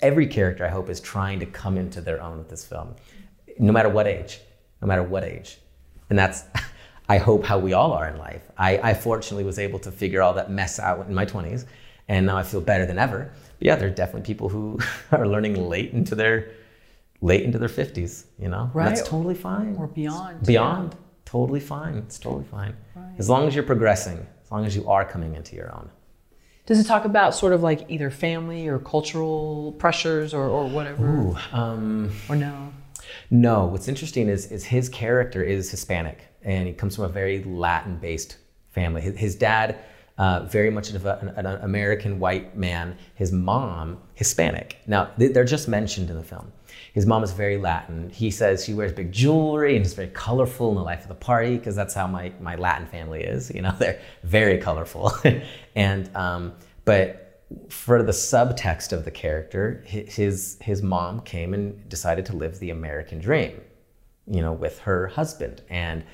[0.01, 2.95] every character I hope is trying to come into their own with this film,
[3.59, 4.41] no matter what age,
[4.81, 5.59] no matter what age.
[6.11, 6.45] and that's
[7.11, 8.43] I hope how we all are in life.
[8.59, 11.65] I, I fortunately was able to figure all that mess out in my 20s,
[12.07, 13.33] and now I feel better than ever.
[13.59, 14.79] But yeah, there are definitely people who
[15.13, 16.51] are learning late into their
[17.21, 18.25] late into their 50s.
[18.39, 18.87] You know, Right.
[18.89, 19.77] That's totally fine.
[19.79, 20.47] Or beyond.
[20.47, 21.97] Beyond, totally fine.
[21.97, 22.77] It's totally fine.
[23.19, 25.91] As long as you're progressing, as long as you are coming into your own.
[26.67, 31.07] Does it talk about sort of like either family or cultural pressures or, or whatever?
[31.07, 32.73] Ooh, um, Or no?
[33.31, 37.43] No, what's interesting is, is his character is Hispanic and he comes from a very
[37.45, 38.37] Latin based
[38.71, 39.01] family.
[39.01, 39.79] His, his dad,
[40.19, 44.77] uh, very much of a, an, an American white man, his mom, Hispanic.
[44.87, 46.53] Now, they're just mentioned in the film.
[46.93, 48.11] His mom is very Latin.
[48.11, 51.15] He says she wears big jewelry and is very colorful in the life of the
[51.15, 53.51] party because that's how my, my Latin family is.
[53.55, 55.13] You know, they're very colorful.
[55.75, 57.29] and, um, but
[57.69, 62.71] for the subtext of the character, his his mom came and decided to live the
[62.71, 63.61] American dream,
[64.27, 66.05] you know, with her husband, and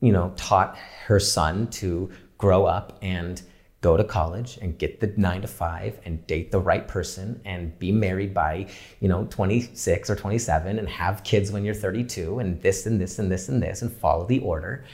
[0.00, 3.42] you know, taught her son to grow up and
[3.82, 7.76] go to college and get the nine to five and date the right person and
[7.78, 8.66] be married by,
[9.00, 13.18] you know, 26 or 27 and have kids when you're 32 and this and this
[13.18, 14.84] and this and this and follow the order.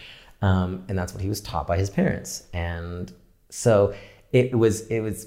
[0.41, 2.45] Um, and that's what he was taught by his parents.
[2.55, 3.13] And
[3.51, 3.95] so
[4.33, 5.27] it was, it was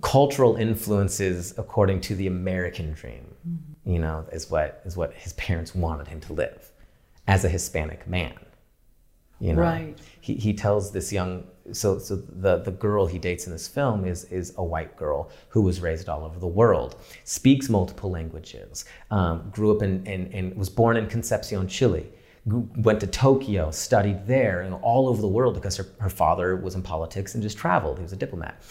[0.00, 3.26] cultural influences according to the American dream,
[3.84, 6.70] you know, is what, is what his parents wanted him to live
[7.26, 8.34] as a Hispanic man.
[9.40, 9.98] You know, Right.
[10.20, 14.04] he, he tells this young so so the the girl he dates in this film
[14.04, 18.84] is is a white girl who was raised all over the world, speaks multiple languages,
[19.10, 22.06] um, grew up in, in was born in Concepcion, Chile,
[22.46, 26.74] went to Tokyo, studied there, and all over the world because her, her father was
[26.74, 27.98] in politics and just traveled.
[27.98, 28.62] He was a diplomat,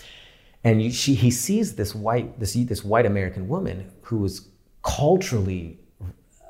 [0.63, 4.47] and you, she he sees this white this this white American woman who is
[4.83, 5.79] culturally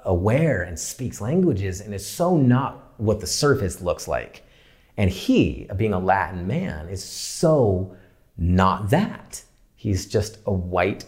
[0.06, 4.44] aware and speaks languages and is so not what the surface looks like.
[5.00, 7.96] And he, being a Latin man, is so
[8.38, 9.42] not that.
[9.76, 11.06] He's just a white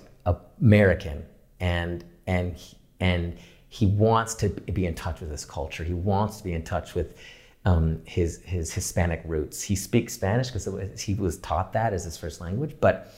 [0.61, 1.25] American
[1.59, 2.55] and and
[2.99, 5.83] and he wants to be in touch with his culture.
[5.83, 7.17] He wants to be in touch with
[7.65, 9.61] um, his his Hispanic roots.
[9.61, 10.67] He speaks Spanish because
[11.01, 13.13] he was taught that as his first language, but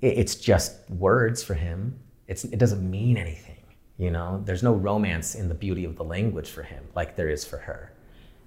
[0.00, 1.98] it- it's just words for him.
[2.28, 3.62] It's, it doesn't mean anything,
[3.98, 4.42] you know.
[4.44, 7.58] There's no romance in the beauty of the language for him, like there is for
[7.58, 7.92] her,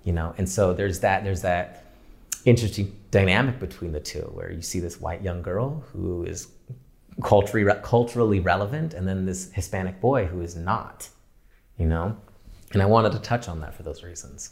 [0.05, 0.33] you know.
[0.37, 1.83] And so there's that there's that
[2.45, 6.47] interesting dynamic between the two, where you see this white young girl who is
[7.21, 11.09] culturally culturally relevant, and then this Hispanic boy who is not,
[11.77, 12.15] you know.
[12.71, 14.51] And I wanted to touch on that for those reasons.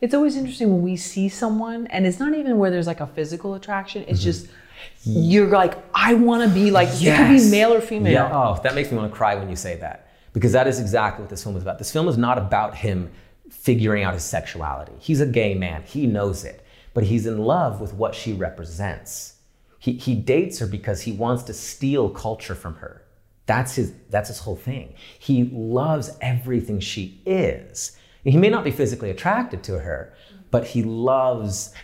[0.00, 3.06] It's always interesting when we see someone, and it's not even where there's like a
[3.06, 4.04] physical attraction.
[4.08, 4.24] It's mm-hmm.
[4.24, 4.48] just
[5.04, 6.88] you're like, I want to be like.
[6.88, 8.12] It could be male or female.
[8.12, 8.30] Yeah.
[8.32, 10.08] Oh, that makes me want to cry when you say that.
[10.32, 11.78] Because that is exactly what this film is about.
[11.78, 13.10] This film is not about him
[13.60, 14.92] figuring out his sexuality.
[14.98, 19.34] He's a gay man, he knows it, but he's in love with what she represents.
[19.78, 23.02] He, he dates her because he wants to steal culture from her.
[23.44, 24.94] That's his, that's his whole thing.
[25.18, 27.96] He loves everything she is.
[28.24, 30.14] He may not be physically attracted to her,
[30.50, 31.74] but he loves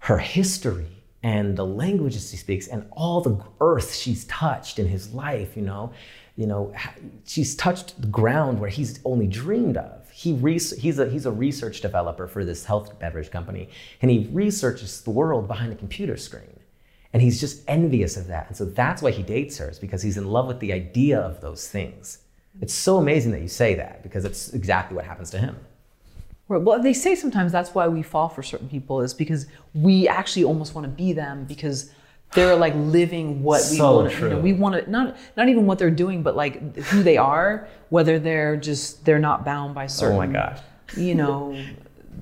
[0.00, 0.88] her history
[1.22, 5.62] and the languages she speaks and all the earth she's touched in his life you
[5.62, 5.92] know
[6.36, 6.72] you know
[7.26, 11.80] she's touched the ground where he's only dreamed of he he's a he's a research
[11.80, 13.70] developer for this health beverage company
[14.02, 16.60] and he researches the world behind a computer screen.
[17.14, 18.46] And he's just envious of that.
[18.48, 21.18] And so that's why he dates her is because he's in love with the idea
[21.18, 22.18] of those things.
[22.60, 25.56] It's so amazing that you say that because it's exactly what happens to him.
[26.48, 26.60] Right.
[26.60, 30.44] Well, they say sometimes that's why we fall for certain people is because we actually
[30.44, 31.92] almost want to be them because
[32.32, 34.12] they're like living what we So want.
[34.12, 37.02] to You know, we want to not not even what they're doing, but like who
[37.02, 37.68] they are.
[37.88, 40.14] Whether they're just they're not bound by certain.
[40.16, 40.58] oh my gosh
[40.96, 41.56] You know.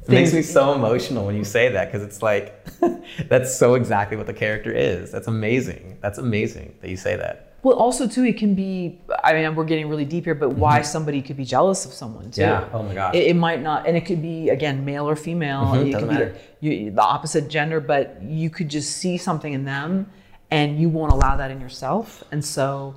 [0.05, 2.65] It makes me so emotional when you say that because it's like
[3.29, 5.13] that's so exactly what the character is.
[5.13, 5.99] That's amazing.
[6.01, 7.48] That's amazing that you say that.
[7.63, 9.01] Well, also too, it can be.
[9.25, 12.31] I mean, we're getting really deep here, but why somebody could be jealous of someone
[12.31, 12.43] too?
[12.43, 12.71] Mm-hmm.
[12.73, 12.79] Yeah.
[12.79, 13.15] Oh my gosh.
[13.17, 15.63] It, it might not, and it could be again male or female.
[15.67, 16.37] Mhm, It doesn't matter.
[16.61, 20.09] you, the opposite gender, but you could just see something in them,
[20.53, 22.23] and you won't allow that in yourself.
[22.31, 22.95] And so,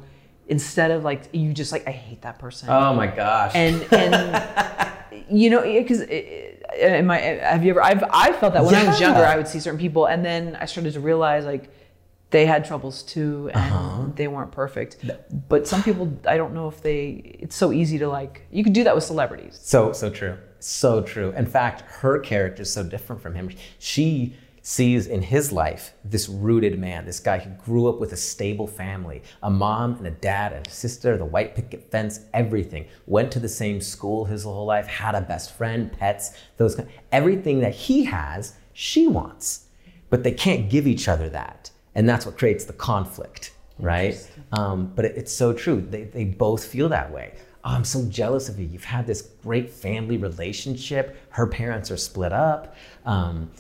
[0.47, 3.53] instead of like you just like I hate that person, Oh my gosh.
[3.55, 4.43] and and
[5.29, 6.01] you know because
[6.79, 9.47] am I have you ever I've I felt that when I was younger I would
[9.47, 11.69] see certain people and then I started to realize like
[12.31, 14.05] they had troubles too and Uh-huh.
[14.15, 14.97] they weren't perfect
[15.49, 17.01] but some people I don't know if they
[17.43, 20.37] it's so easy to like you could do that with celebrities so so true.
[20.63, 21.31] So true.
[21.31, 23.49] In fact, her character is so different from him.
[23.79, 28.15] She sees in his life this rooted man, this guy who grew up with a
[28.17, 32.85] stable family, a mom and a dad and a sister, the white picket fence, everything.
[33.07, 36.87] Went to the same school his whole life, had a best friend, pets, those kind,
[37.11, 39.65] everything that he has, she wants.
[40.11, 41.70] But they can't give each other that.
[41.95, 44.15] And that's what creates the conflict, right?
[44.53, 45.81] Um, but it, it's so true.
[45.81, 47.33] They, they both feel that way.
[47.63, 48.65] Oh, I'm so jealous of you.
[48.65, 51.17] You've had this great family relationship.
[51.29, 52.75] Her parents are split up.
[53.05, 53.51] Um,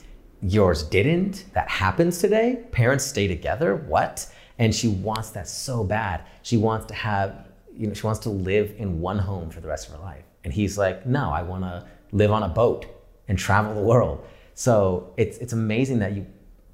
[0.41, 1.45] yours didn't.
[1.53, 2.63] That happens today.
[2.71, 3.75] Parents stay together.
[3.75, 4.25] What?
[4.57, 6.23] And she wants that so bad.
[6.41, 9.67] She wants to have, you know, she wants to live in one home for the
[9.67, 10.23] rest of her life.
[10.43, 12.85] And he's like, no, I want to live on a boat
[13.27, 14.25] and travel the world.
[14.55, 16.25] So it's it's amazing that you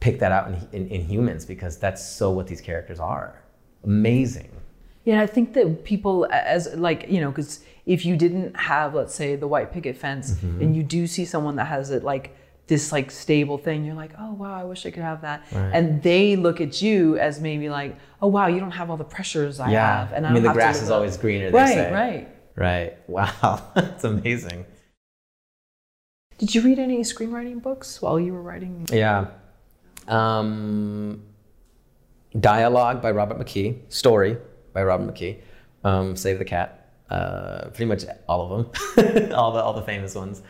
[0.08, 3.28] pick that out in, in, in humans because that's so what these characters are.
[3.84, 4.50] Amazing.
[5.10, 7.52] Yeah, I think that people, as like you know, because
[7.86, 10.62] if you didn't have, let's say, the white picket fence, Mm-hmm.
[10.62, 12.26] and you do see someone that has it like
[12.72, 15.40] this like stable thing, you're like, oh wow, I wish I could have that.
[15.54, 15.72] Right.
[15.78, 17.92] And they look at you as maybe like,
[18.22, 19.88] oh wow, you don't have all the pressures I Yeah.
[20.00, 21.50] have, and I, I mean, the grass is up." always greener.
[21.52, 21.92] They right, say.
[22.04, 22.24] right.
[22.68, 22.92] Right.
[23.16, 23.54] Wow.
[23.76, 24.66] That's amazing.
[26.40, 28.86] Did you read any screenwriting books while you were writing?
[28.92, 29.28] Yeah.
[30.08, 31.24] Um,
[32.40, 33.92] Dialogue by Robert McKee.
[33.92, 34.38] Story
[34.74, 35.40] by Robert McKee.
[35.84, 36.94] Um, Save the Cat.
[37.10, 38.50] Uh, pretty much all of
[38.98, 40.42] them, all the all the famous ones,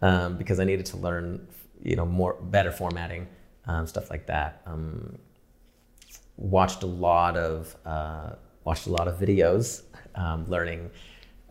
[0.00, 1.46] um, because I needed to learn,
[1.82, 3.28] you know, more better formatting,
[3.66, 4.62] um, stuff like that.
[4.64, 5.18] Um,
[6.38, 8.30] watched a lot of uh,
[8.64, 9.82] watched a lot of videos,
[10.14, 10.90] um, learning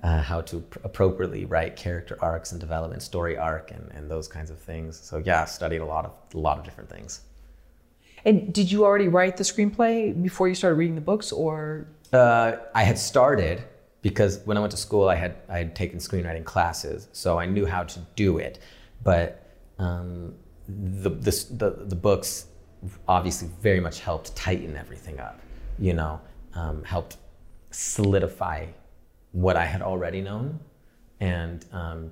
[0.01, 4.27] uh, how to pr- appropriately write character arcs and development story arc and, and those
[4.27, 4.99] kinds of things.
[4.99, 7.21] So yeah, studied a lot of a lot of different things.
[8.25, 12.57] And did you already write the screenplay before you started reading the books, or Uh,
[12.73, 13.63] I had started
[14.01, 17.45] because when I went to school, I had I had taken screenwriting classes, so I
[17.45, 18.59] knew how to do it.
[19.03, 19.27] But
[19.77, 20.33] um,
[20.67, 22.47] the, the the books
[23.07, 25.39] obviously very much helped tighten everything up.
[25.77, 26.21] You know,
[26.53, 27.17] um, helped
[27.71, 28.67] solidify
[29.31, 30.59] what I had already known,
[31.19, 32.11] and um,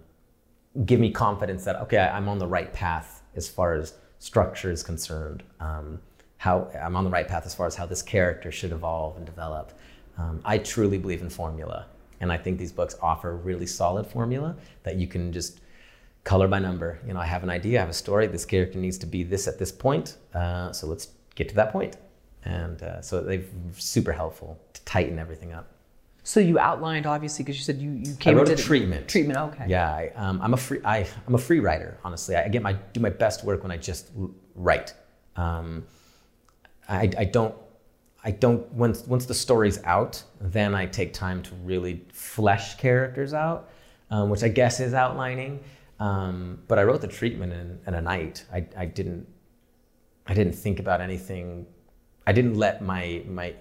[0.85, 3.93] give me confidence that okay, I'm on the right path as far as
[4.23, 5.43] structure is concerned.
[5.59, 5.99] Um,
[6.37, 9.25] how I'm on the right path as far as how this character should evolve and
[9.25, 9.73] develop.
[10.17, 11.87] Um, I truly believe in formula,
[12.21, 15.59] and I think these books offer a really solid formula that you can just
[16.23, 16.99] color by number.
[17.05, 18.27] You know, I have an idea, I have a story.
[18.27, 21.73] This character needs to be this at this point, uh, so let's get to that
[21.73, 21.97] point.
[22.45, 25.67] And uh, so they've super helpful to tighten everything up.
[26.23, 28.35] So you outlined obviously because you said you you came.
[28.35, 29.09] I wrote a treatment.
[29.09, 29.37] treatment.
[29.37, 29.65] Okay.
[29.67, 30.79] Yeah, I, um, I'm a free.
[30.85, 31.97] I, I'm a free writer.
[32.03, 34.09] Honestly, I get my do my best work when I just
[34.55, 34.93] write.
[35.35, 35.85] Um,
[36.87, 37.53] I, I don't.
[38.23, 38.71] I don't.
[38.71, 43.69] Once once the story's out, then I take time to really flesh characters out,
[44.09, 45.59] um, which I guess is outlining.
[45.99, 48.45] Um, but I wrote the treatment in, in a night.
[48.51, 49.27] I, I didn't.
[50.25, 51.65] I didn't think about anything.
[52.25, 53.55] I didn't let my my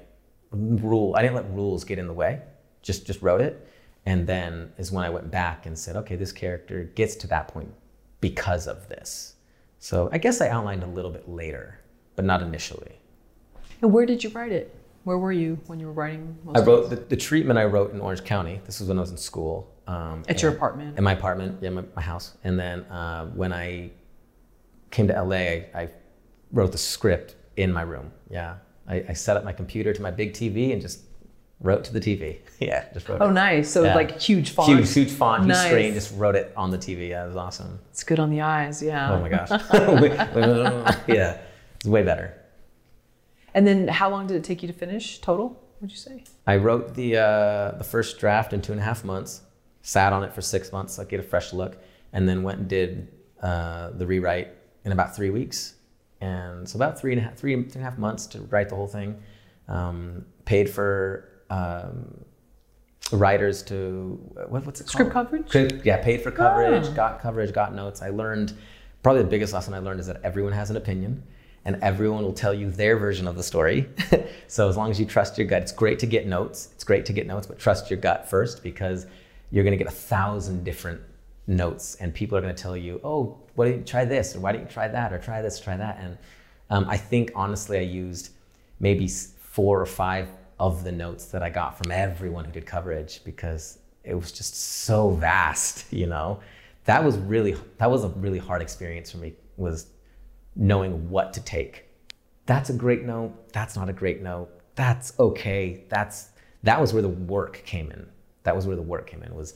[0.53, 1.17] rule.
[1.17, 2.41] I didn't let rules get in the way.
[2.83, 3.67] Just just wrote it,
[4.07, 7.49] and then is when I went back and said, okay, this character gets to that
[7.49, 7.73] point
[8.21, 9.35] because of this.
[9.79, 11.81] So I guess I outlined a little bit later,
[12.17, 12.93] but not initially.
[13.81, 14.75] And where did you write it?
[15.05, 16.39] Where were you when you were writing?
[16.45, 18.61] most I wrote the, the treatment I wrote in Orange County.
[18.65, 19.69] This was when I was in school.
[19.89, 20.97] Um, at your apartment.
[20.97, 22.37] in my apartment, yeah, my, my house.
[22.45, 23.91] And then uh, when I
[24.93, 25.89] came to LA, I, I
[26.53, 28.13] wrote the script in my room.
[28.31, 31.01] Yeah, I, I set up my computer to my big TV and just
[31.63, 32.39] wrote to the TV.
[32.61, 33.33] yeah, just wrote Oh, it.
[33.33, 33.71] nice.
[33.71, 33.95] So Yeah.
[33.95, 34.69] like huge font.
[34.69, 35.95] Huge, huge font, huge screen.
[35.95, 37.09] Just wrote it on the TV.
[37.11, 37.79] Yeah, it was awesome.
[37.91, 38.83] It's good on the eyes.
[38.83, 39.13] Yeah.
[39.13, 39.49] Oh my gosh.
[41.09, 41.39] yeah,
[41.77, 42.35] it's way better.
[43.55, 45.59] And then how long did it take you to finish total?
[45.81, 46.25] Would you say?
[46.47, 49.43] I wrote the uh, the first draft in two and a half months.
[49.83, 51.77] Sat on it for six months, I get a fresh look,
[52.13, 53.09] and then went and did
[53.43, 54.49] uh, the rewrite
[54.85, 55.75] in about three weeks.
[56.21, 58.69] And so about three and a half, three, three and a half months to write
[58.69, 59.21] the whole thing.
[59.67, 62.25] Um, paid for um,
[63.13, 64.91] writers to what, what's it called?
[64.91, 65.31] Script called?
[65.31, 65.85] coverage?
[65.85, 66.95] Yeah, paid for coverage, Ah.
[66.95, 68.01] got coverage, got notes.
[68.03, 68.55] I learned
[69.03, 71.23] probably the biggest lesson I learned is that everyone has an opinion
[71.65, 73.89] and everyone will tell you their version of the story.
[74.49, 76.71] so as long as you trust your gut, it's great to get notes.
[76.75, 79.07] It's great to get notes, but trust your gut first because
[79.51, 81.01] you're going to get a thousand different
[81.47, 84.41] notes and people are going to tell you, oh, why don't you try this or
[84.41, 85.99] why don't you try that or try this, try that.
[86.01, 86.17] And
[86.71, 88.31] um, I think honestly, I used
[88.81, 90.29] maybe four or five
[90.63, 94.55] of the notes that I got from everyone who did coverage because it was just
[94.55, 96.39] so vast, you know.
[96.85, 99.89] That was really that was a really hard experience for me was
[100.55, 101.87] knowing what to take.
[102.47, 103.53] That's a great note.
[103.53, 104.51] That's not a great note.
[104.77, 105.85] That's okay.
[105.89, 106.31] That's
[106.63, 108.07] that was where the work came in.
[108.45, 109.55] That was where the work came in was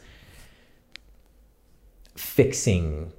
[2.17, 3.13] fixing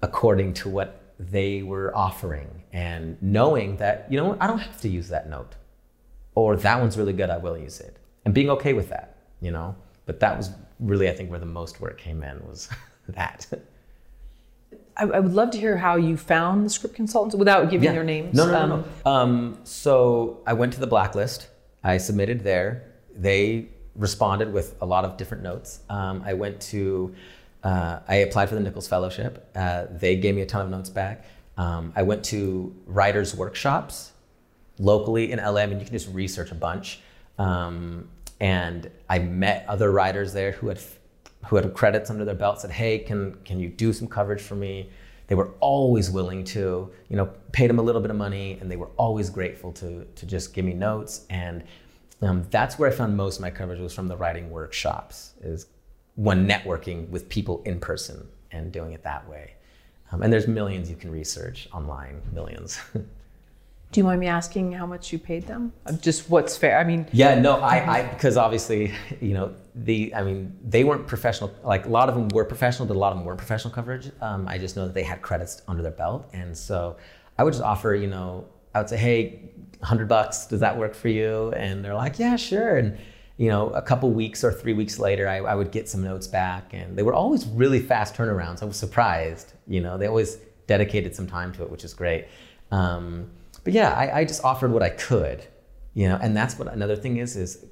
[0.00, 4.88] according to what they were offering and knowing that, you know I don't have to
[4.88, 5.54] use that note.
[6.36, 7.96] Or that one's really good, I will use it.
[8.24, 9.74] And being okay with that, you know?
[10.04, 12.68] But that was really, I think, where the most work came in was
[13.08, 13.46] that.
[14.96, 18.04] I, I would love to hear how you found the script consultants without giving their
[18.04, 18.34] names.
[18.36, 19.10] No, no, no, Um, no.
[19.10, 21.48] Um, so I went to the blacklist.
[21.82, 22.84] I submitted there.
[23.16, 25.80] They responded with a lot of different notes.
[25.88, 27.14] Um, I went to,
[27.64, 29.48] uh, I applied for the Nichols Fellowship.
[29.56, 31.24] Uh, they gave me a ton of notes back.
[31.56, 34.12] Um, I went to writers' workshops
[34.78, 35.60] locally in LA.
[35.60, 37.00] I mean, you can just research a bunch.
[37.38, 38.08] Um,
[38.40, 40.80] and I met other writers there who had
[41.46, 42.60] who had credits under their belt.
[42.60, 44.90] Said, "Hey, can can you do some coverage for me?"
[45.28, 48.70] They were always willing to, you know, paid them a little bit of money, and
[48.70, 51.26] they were always grateful to to just give me notes.
[51.30, 51.64] And
[52.22, 55.34] um, that's where I found most of my coverage was from the writing workshops.
[55.40, 55.66] Is
[56.16, 59.54] when networking with people in person and doing it that way.
[60.12, 62.78] Um, and there's millions you can research online, millions.
[63.92, 65.72] Do you mind me asking how much you paid them?
[65.86, 66.78] Uh, Just what's fair?
[66.78, 71.06] I mean, Yeah, no, I, I, because obviously, you know, the, I mean, they weren't
[71.06, 71.54] professional.
[71.64, 74.10] Like a lot of them were professional, but a lot of them weren't professional coverage.
[74.20, 76.96] Um, I just know that they had credits under their belt, and so
[77.38, 79.50] I would just offer, you know, I would say, hey,
[79.82, 81.52] hundred bucks, does that work for you?
[81.52, 82.76] And they're like, yeah, sure.
[82.78, 82.98] And
[83.38, 86.26] you know, a couple weeks or three weeks later, I, I would get some notes
[86.26, 88.62] back, and they were always really fast turnarounds.
[88.62, 89.52] I was surprised.
[89.66, 92.26] You know, they always dedicated some time to it, which is great.
[92.70, 93.30] Um,
[93.66, 95.44] but yeah, I, I just offered what I could,
[95.92, 97.66] you know, and that's what another thing is is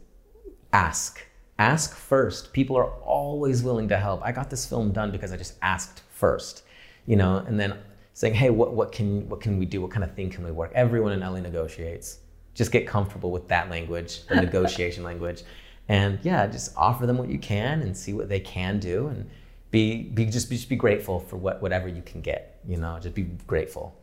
[0.72, 1.24] ask.
[1.56, 2.52] Ask first.
[2.52, 4.20] People are always willing to help.
[4.24, 6.64] I got this film done because I just asked first,
[7.06, 7.78] you know, and then
[8.12, 9.80] saying, hey, what, what can what can we do?
[9.80, 10.72] What kind of thing can we work?
[10.74, 12.18] Everyone in LA negotiates.
[12.54, 15.44] Just get comfortable with that language, the negotiation language.
[15.88, 19.30] And yeah, just offer them what you can and see what they can do and
[19.70, 22.98] be, be just, be, just be grateful for what, whatever you can get, you know,
[23.00, 23.94] just be grateful.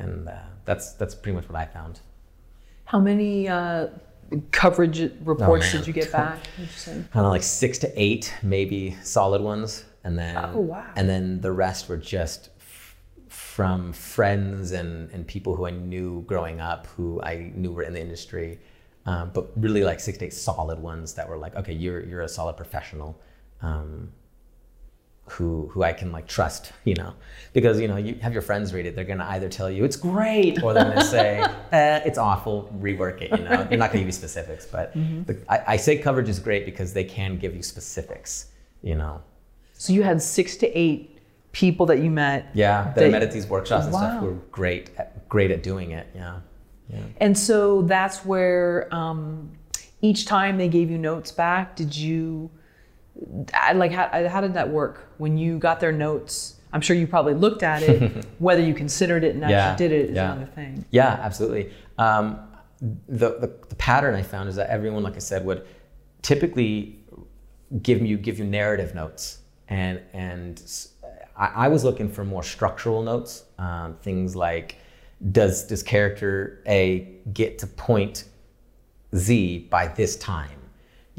[0.00, 0.32] And uh,
[0.64, 2.00] that's, that's pretty much what I found.
[2.84, 3.86] how many uh,
[4.52, 6.38] coverage reports Oh, did you get back?
[6.76, 6.92] Say?
[7.12, 10.86] kind of like six to eight, maybe solid ones, and then Oh, wow.
[10.96, 12.96] and then the rest were just f-
[13.28, 17.92] from friends and and people who I knew growing up, who I knew were in
[17.92, 18.58] the industry,
[19.06, 22.22] um, but really like six to eight solid ones that were like, okay, you're you're
[22.22, 23.20] a solid professional.
[23.62, 24.12] Um,
[25.30, 27.14] who who I can like trust, you know,
[27.52, 29.96] because you know you have your friends read it, they're gonna either tell you it's
[29.96, 31.38] great or they're gonna say
[31.72, 33.30] eh, it's awful, rework it.
[33.38, 36.38] You know, they're not gonna give you specifics, but the, I, I say coverage is
[36.40, 38.46] great because they can give you specifics.
[38.82, 39.22] You know,
[39.74, 41.18] So you had six to eight
[41.52, 42.46] people that you met.
[42.54, 45.50] yeah, that I They- met at these workshops and stuff who were great at, great
[45.50, 46.06] at doing it.
[46.14, 46.40] Yeah,
[46.88, 46.98] yeah.
[47.18, 49.50] And so that's where um,
[50.00, 52.50] each time they gave you notes back, did you,
[53.54, 55.08] I- like, how, how did that work?
[55.18, 59.24] When you got their notes, I'm sure you probably looked at it, whether you considered
[59.24, 60.32] it and actually Yeah, did it is yeah.
[60.32, 60.84] another thing.
[60.90, 61.72] Yeah, absolutely.
[61.98, 62.40] Um,
[63.08, 65.66] the, the the pattern I found is that everyone, like I said, would
[66.22, 66.98] typically
[67.82, 70.62] give you give you narrative notes, and and
[71.36, 74.76] I, I was looking for more structural notes, um, things like
[75.32, 78.24] does does character A get to point
[79.14, 80.59] Z by this time,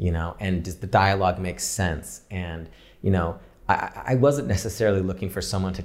[0.02, 2.22] you know, and does the dialogue make sense?
[2.28, 2.68] And
[3.02, 3.38] you know,
[3.68, 5.84] I, I wasn't necessarily looking for someone to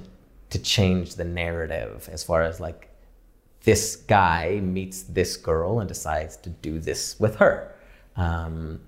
[0.50, 2.88] to change the narrative as far as like
[3.62, 7.74] this guy meets this girl and decides to do this with her.
[8.16, 8.80] Um,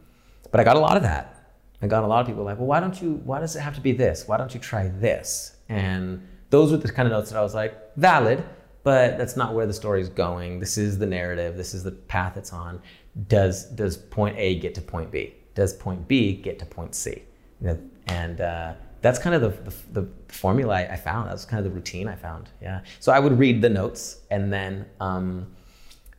[0.50, 1.52] but I got a lot of that.
[1.82, 3.20] I got a lot of people like, well, why don't you?
[3.24, 4.26] Why does it have to be this?
[4.26, 5.56] Why don't you try this?
[5.68, 8.42] And those were the kind of notes that I was like, valid,
[8.82, 10.58] but that's not where the story's going.
[10.58, 11.56] This is the narrative.
[11.56, 12.82] This is the path it's on.
[13.28, 15.34] Does does point A get to point B?
[15.54, 17.22] Does point B get to point C?
[17.61, 21.30] You know, and uh, that's kind of the, the, the formula I, I found.
[21.30, 22.50] That's kind of the routine I found.
[22.61, 22.82] Yeah.
[22.98, 25.54] So I would read the notes and then um,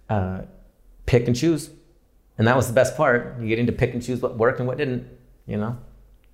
[0.10, 0.42] uh,
[1.06, 1.70] pick and choose.
[2.38, 3.40] And that was the best part.
[3.40, 5.08] You getting to pick and choose what worked and what didn't,
[5.46, 5.78] you know?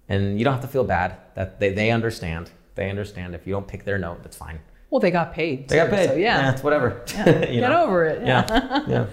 [0.07, 1.17] And you don't have to feel bad.
[1.35, 2.49] That they, they understand.
[2.75, 3.35] They understand.
[3.35, 4.59] If you don't pick their note, that's fine.
[4.89, 5.67] Well, they got paid.
[5.67, 6.09] They got paid.
[6.09, 6.53] So yeah.
[6.53, 7.03] it's whatever.
[7.17, 7.23] You
[7.59, 7.83] Get know?
[7.83, 8.25] over it.
[8.25, 8.83] Yeah.
[8.87, 9.05] Yeah.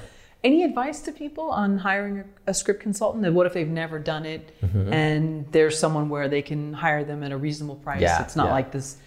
[0.45, 3.25] Any advice to people on hiring a, script consultant?
[3.25, 4.93] And what if they've never done it Mm-hmm.
[4.93, 8.03] and there's someone where they can hire them at a reasonable price?
[8.03, 8.53] Yeah, it's not yeah.
[8.53, 8.99] like this,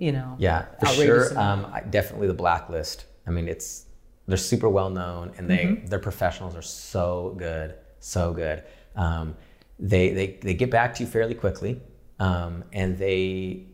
[0.00, 0.34] you know.
[0.38, 1.38] Yeah, for sure.
[1.38, 3.04] Um, I, definitely the blacklist.
[3.26, 3.86] I mean, it's
[4.26, 5.86] they're super well known, and they Mm-hmm.
[5.86, 8.64] their professionals are so good, so good.
[8.96, 9.36] Um,
[9.78, 11.80] they they they get back to you fairly quickly,
[12.18, 13.66] um, and they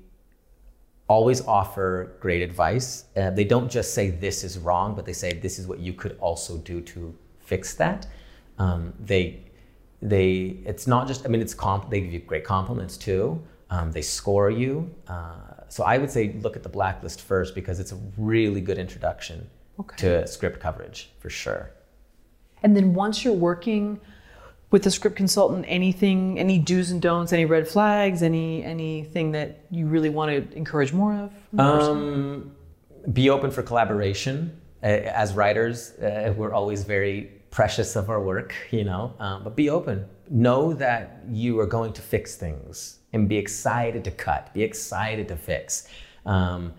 [1.09, 3.05] always offer great advice.
[3.17, 5.93] Uh, they don't just say this is wrong, but they say this is what you
[5.93, 8.07] could also do to fix that.
[8.59, 9.43] Um, they
[10.03, 13.93] they it's not just I mean it's comp they give you great compliments too, Um,
[13.93, 14.91] they score you.
[15.09, 15.35] Uh,
[15.69, 19.49] so I would say look at the blacklist first because it's a really good introduction
[19.81, 19.97] Okay.
[19.99, 21.71] to script coverage for sure.
[22.63, 24.01] And then once you're working
[24.71, 29.61] with the script consultant, anything, any do's and don'ts, any red flags, any anything that
[29.71, 31.61] you really want to encourage more of?
[31.61, 32.53] Um,
[33.12, 34.61] be open for collaboration.
[34.83, 39.57] Uh, As writers, uh, we're always very precious of our work, you know, um, but
[39.57, 40.05] be open.
[40.29, 45.29] Know that you are going to fix things and be excited to cut, be excited
[45.29, 45.89] to fix.
[46.27, 46.75] Um,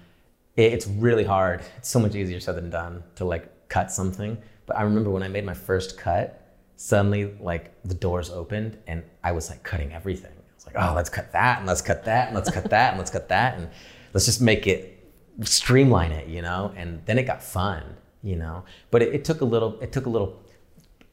[0.58, 1.62] it- it's really hard.
[1.78, 4.38] It's so much easier said than done to like cut something.
[4.66, 6.42] But I remember when I made my first cut,
[6.78, 10.32] suddenly like the doors opened and I was like cutting everything.
[10.32, 12.92] I was like, oh, let's cut that and let's cut that and let's cut that
[12.92, 13.70] and let's cut that and
[14.14, 14.94] let's just make it
[15.42, 16.72] streamline it, you know.
[16.78, 17.84] And then it got fun,
[18.24, 18.64] you know.
[18.92, 19.80] But it, it took a little.
[19.82, 20.42] It took a little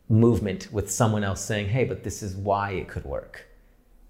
[0.08, 3.46] movement with someone else saying, hey, but this is why it could work,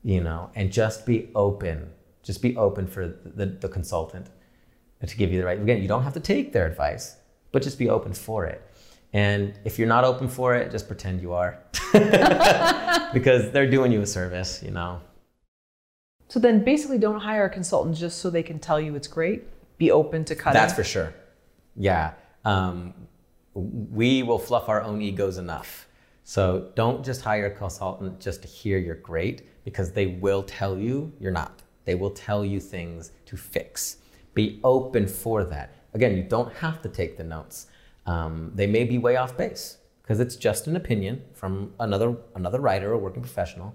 [0.02, 0.50] you know.
[0.54, 1.90] And just be open.
[2.22, 4.28] Just be open for the, the consultant
[5.06, 5.60] to give you the right.
[5.60, 7.16] Again, you don't have to take their advice,
[7.52, 8.62] but just be open for it.
[9.14, 11.60] And if you're not open for it, just pretend you are.
[13.14, 15.00] because they're doing you a service, you know.
[16.26, 19.44] So then basically don't hire a consultant just so they can tell you it's great.
[19.78, 20.60] Be open to cutting.
[20.60, 21.14] That's for sure.
[21.76, 22.14] Yeah.
[22.44, 22.92] Um,
[23.54, 25.86] we will fluff our own egos enough.
[26.24, 30.76] So don't just hire a consultant just to hear you're great because they will tell
[30.76, 31.62] you you're not.
[31.84, 33.98] They will tell you things to fix.
[34.32, 35.72] Be open for that.
[35.92, 37.66] Again, you don't have to take the notes.
[38.06, 42.60] Um, they may be way off base because it's just an opinion from another another
[42.60, 43.74] writer or working professional.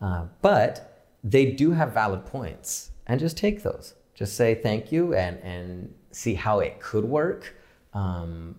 [0.00, 3.94] Uh, but they do have valid points, and just take those.
[4.14, 7.56] Just say thank you and and see how it could work.
[7.92, 8.56] Um,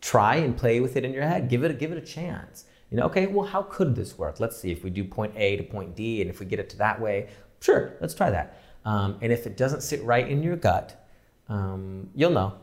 [0.00, 1.48] try and play with it in your head.
[1.48, 2.64] Give it give it a chance.
[2.90, 4.40] You know, okay, well, how could this work?
[4.40, 6.68] Let's see if we do point A to point D, and if we get it
[6.70, 7.28] to that way,
[7.60, 8.60] sure, let's try that.
[8.84, 11.06] Um, and if it doesn't sit right in your gut,
[11.48, 12.54] um, you'll know.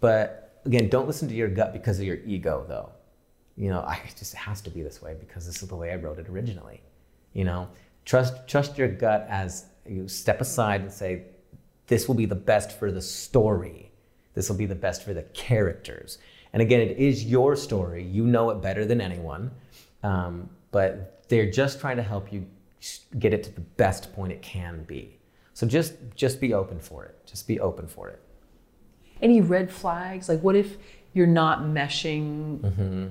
[0.00, 2.90] But again, don't listen to your gut because of your ego, though.
[3.56, 5.96] You know, I just has to be this way because this is the way I
[5.96, 6.80] wrote it originally.
[7.32, 7.68] You know,
[8.04, 11.22] trust trust your gut as you step aside and say,
[11.86, 13.92] this will be the best for the story.
[14.34, 16.18] This will be the best for the characters.
[16.52, 18.04] And again, it is your story.
[18.04, 19.50] You know it better than anyone.
[20.02, 22.46] Um, but they're just trying to help you
[23.18, 25.18] get it to the best point it can be.
[25.52, 27.16] So just just be open for it.
[27.26, 28.20] Just be open for it.
[29.22, 30.28] Any red flags?
[30.28, 30.76] Like what if
[31.12, 32.60] you're not meshing?
[32.60, 33.06] Mm-hmm.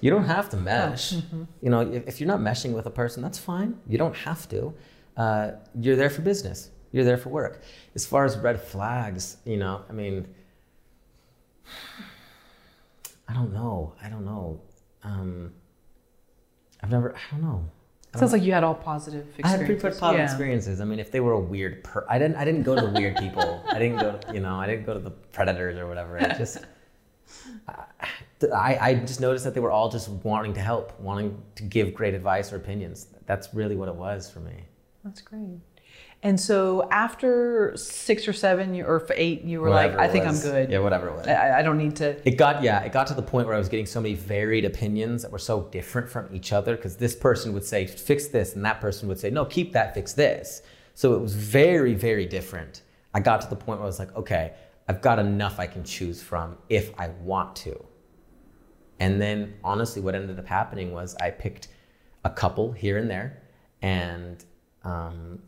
[0.00, 1.12] You don't have to mesh.
[1.12, 3.78] You know, if, if you're not meshing with a person, that's fine.
[3.88, 4.72] You don't have to.
[5.16, 6.70] Uh, you're there for business.
[6.92, 7.62] You're there for work.
[7.94, 10.28] As far as red flags, you know, I mean,
[13.28, 13.94] I don't know.
[14.00, 14.60] I don't know.
[15.02, 15.52] Um,
[16.82, 17.14] I've never.
[17.14, 17.68] I don't know.
[18.18, 20.24] Sounds like you had all positive I had pretty positive Yeah.
[20.24, 20.80] experiences.
[20.80, 22.36] I mean, if they were a weird per, I didn't.
[22.36, 23.62] I didn't go to the weird people.
[23.70, 24.18] I didn't go.
[24.32, 26.16] You know, I didn't go to the predators or whatever.
[26.18, 26.58] It just.
[28.52, 31.94] I, I just noticed that they were all just wanting to help, wanting to give
[31.94, 33.06] great advice or opinions.
[33.26, 34.64] That's really what it was for me.
[35.02, 35.60] That's great.
[36.24, 40.26] And so after six or seven or eight, you were Whatever like, I think.
[40.26, 40.70] I'm good.
[40.70, 41.26] Yeah, whatever it was.
[41.28, 42.16] I, I don't need to.
[42.26, 44.64] It got yeah, it got to the point where I was getting so many varied
[44.64, 48.54] opinions that were so different from each other because this person would say fix this
[48.54, 50.62] and that person would say no, keep that, fix this.
[50.94, 52.80] So it was very very different.
[53.12, 54.54] I got to the point where I was like, okay,
[54.88, 57.84] I've got enough I can choose from if I want to.
[58.98, 61.68] And then honestly, what ended up happening was I picked
[62.24, 63.42] a couple here and there,
[63.82, 64.42] and
[64.84, 65.40] um,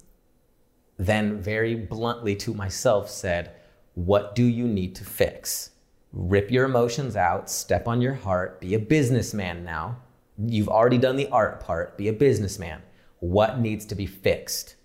[0.99, 3.53] then very bluntly to myself said,
[3.95, 5.71] What do you need to fix?
[6.13, 9.97] Rip your emotions out, step on your heart, be a businessman now.
[10.39, 12.83] You've already done the art part, be a businessman.
[13.21, 14.77] What needs to be fixed?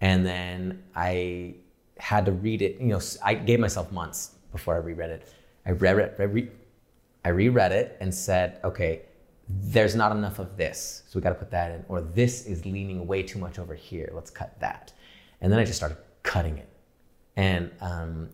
[0.00, 1.54] And then I
[1.98, 5.32] had to read it, you know, I gave myself months before I reread it.
[5.64, 6.50] I read it, re-
[7.24, 9.02] I reread it and said, okay,
[9.48, 11.84] there's not enough of this, so we got to put that in.
[11.88, 14.10] Or this is leaning way too much over here.
[14.12, 14.92] Let's cut that.
[15.42, 16.68] And then I just started cutting it,
[17.36, 18.30] and um,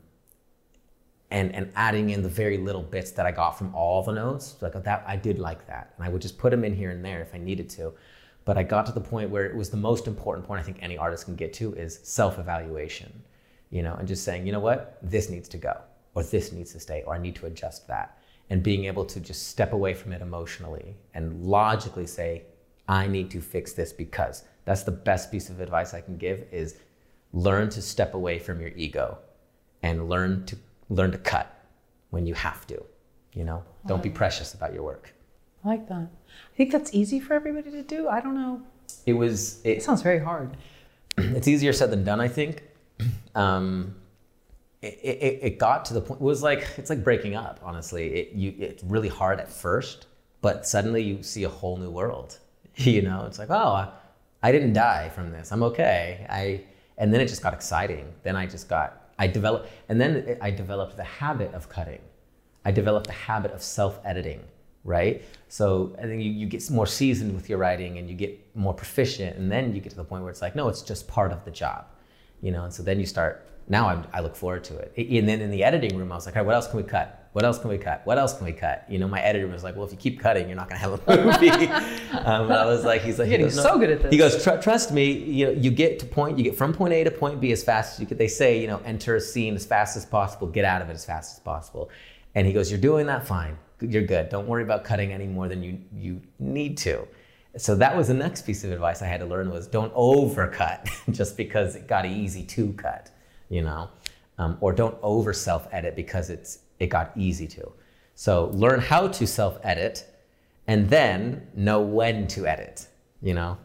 [1.31, 4.57] and and adding in the very little bits that I got from all the notes.
[4.61, 7.03] Like that, I did like that, and I would just put them in here and
[7.03, 7.95] there if I needed to.
[8.45, 10.79] But I got to the point where it was the most important point I think
[10.81, 13.11] any artist can get to is self-evaluation,
[13.71, 15.77] you know, and just saying, you know what, this needs to go,
[16.15, 18.19] or this needs to stay, or I need to adjust that,
[18.51, 22.45] and being able to just step away from it emotionally and logically say,
[22.87, 24.45] I need to fix this because.
[24.65, 26.77] That's the best piece of advice I can give is
[27.33, 29.19] learn to step away from your ego
[29.83, 30.57] and learn to
[30.89, 31.65] learn to cut
[32.11, 32.83] when you have to.
[33.35, 35.15] You know, don't be precious about your work.
[35.65, 36.09] I like that.
[36.09, 38.09] I think that's easy for everybody to do.
[38.09, 38.63] I don't know.
[39.07, 40.57] It was It it, sounds very hard.
[41.19, 42.63] it's easier said than done, I think.
[43.35, 43.95] Um,
[44.83, 46.21] it, it, it got to the point.
[46.21, 47.61] It was like it's like breaking up.
[47.63, 50.07] Honestly, it, you, it's really hard at first,
[50.41, 52.39] but suddenly you see a whole new world.
[52.75, 53.89] You know, it's like, oh, I,
[54.41, 55.51] I didn't die from this.
[55.51, 56.27] I'm okay.
[56.31, 56.63] I
[56.99, 58.13] and then it just got exciting.
[58.23, 62.01] Then I just got I developed, and then I developed the habit of cutting.
[62.65, 64.43] I developed the habit of self-editing
[64.89, 65.23] right?
[65.49, 68.75] So I think you, you get more seasoned with your writing and you get more
[68.75, 71.31] proficient, and then you get to the point where it's like, no, it's just part
[71.31, 71.85] of the job,
[72.43, 72.65] you know.
[72.65, 73.45] And so then you start.
[73.69, 74.95] Now I, I look forward to it.
[74.97, 76.85] And then in the editing room, I was like, all right, what else can we
[76.85, 77.28] cut?
[77.39, 78.03] What else can we cut?
[78.05, 78.85] What else can we cut?
[78.89, 80.89] You know, my editor was like, well, if you keep cutting, you're not going to
[80.89, 81.67] have a movie.
[82.13, 84.11] um, I was like, he's like, you're he goes, so good at this.
[84.11, 87.05] He goes, trust me, you know, you get to point, you get from point A
[87.05, 88.19] to point B as fast as you could.
[88.19, 90.95] They say, you know, enter a scene as fast as possible, get out of it
[90.95, 91.91] as fast as possible.
[92.35, 94.29] And he goes, you're doing that fine you're good.
[94.29, 97.07] Don't worry about cutting any more than you you need to.
[97.57, 100.91] So that was the next piece of advice I had to learn was don't overcut
[101.11, 103.11] just because it got easy to cut,
[103.49, 103.89] you know,
[104.39, 107.73] um, or don't over self edit because it's it got easy to.
[108.15, 110.05] So learn how to self edit,
[110.67, 112.89] and then know when to edit.
[113.23, 113.59] You know.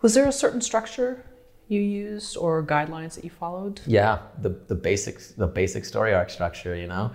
[0.00, 1.24] Was there a certain structure
[1.68, 3.80] you used or guidelines that you followed?
[3.86, 6.74] Yeah, the the basics the basic story arc structure.
[6.74, 7.12] You know,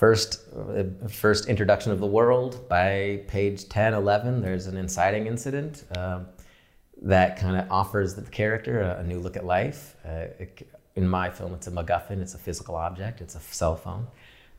[0.00, 5.84] first uh, first introduction of the world by page 10 11 there's an inciting incident
[5.94, 6.26] um,
[7.02, 10.66] that kind of offers the character a, a, new look at life uh, it,
[10.96, 14.06] in my film it's a macguffin it's a physical object it's a cell phone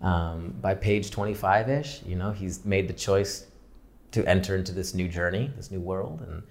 [0.01, 3.45] um, by page 25ish you know he's made the choice
[4.11, 6.21] to enter into this new journey this new world.
[6.27, 6.43] And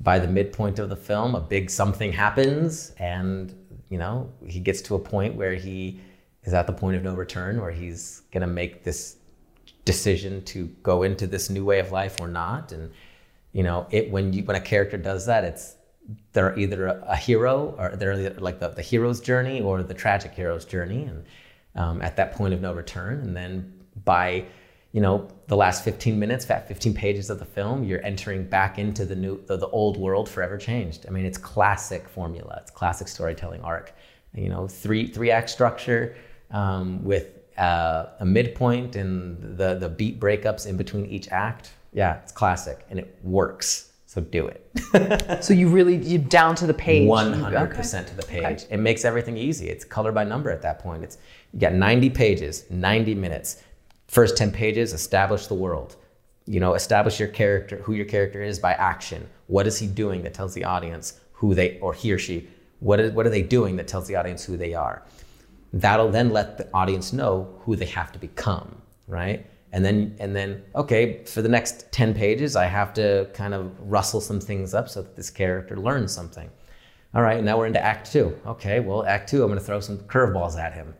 [0.00, 2.92] by the midpoint of the film a big something happens.
[2.98, 3.54] And
[3.90, 6.00] you know he gets to a point where he
[6.44, 9.16] is at the point of no return where he's going to make this
[9.84, 12.72] decision to go into this new way of life or not.
[12.72, 12.90] And
[13.52, 15.76] you know it when you when a character does that it's
[16.32, 20.32] they're either a, a hero or they're like the, the hero's journey or the tragic
[20.32, 21.04] hero's journey.
[21.04, 21.24] And
[21.76, 23.72] um, at that point of no return and then
[24.04, 24.44] by
[24.92, 29.04] you know the last 15 minutes 15 pages of the film you're entering back into
[29.04, 33.08] the new the, the old world forever changed i mean it's classic formula it's classic
[33.08, 33.92] storytelling arc
[34.34, 36.16] you know three three act structure
[36.50, 41.72] um, with uh, a midpoint and the, the beat breakups in between each act.
[41.92, 43.92] Yeah, it's classic and it works.
[44.06, 45.42] So do it.
[45.44, 47.08] so you really you down to the page.
[47.08, 48.64] One hundred percent to the page.
[48.64, 48.74] Okay.
[48.74, 49.68] It makes everything easy.
[49.68, 51.02] It's color by number at that point.
[51.02, 51.18] It's
[51.54, 53.62] you got ninety pages, ninety minutes.
[54.08, 55.96] First ten pages, establish the world.
[56.46, 59.26] You know, establish your character, who your character is by action.
[59.46, 62.48] What is he doing that tells the audience who they or he or she?
[62.80, 65.02] What is what are they doing that tells the audience who they are?
[65.74, 69.44] that'll then let the audience know who they have to become, right?
[69.72, 73.72] And then, and then, okay, for the next 10 pages, I have to kind of
[73.80, 76.48] rustle some things up so that this character learns something.
[77.12, 78.36] All right, now we're into Act Two.
[78.46, 80.94] Okay, well, Act Two, I'm going to throw some curveballs at him.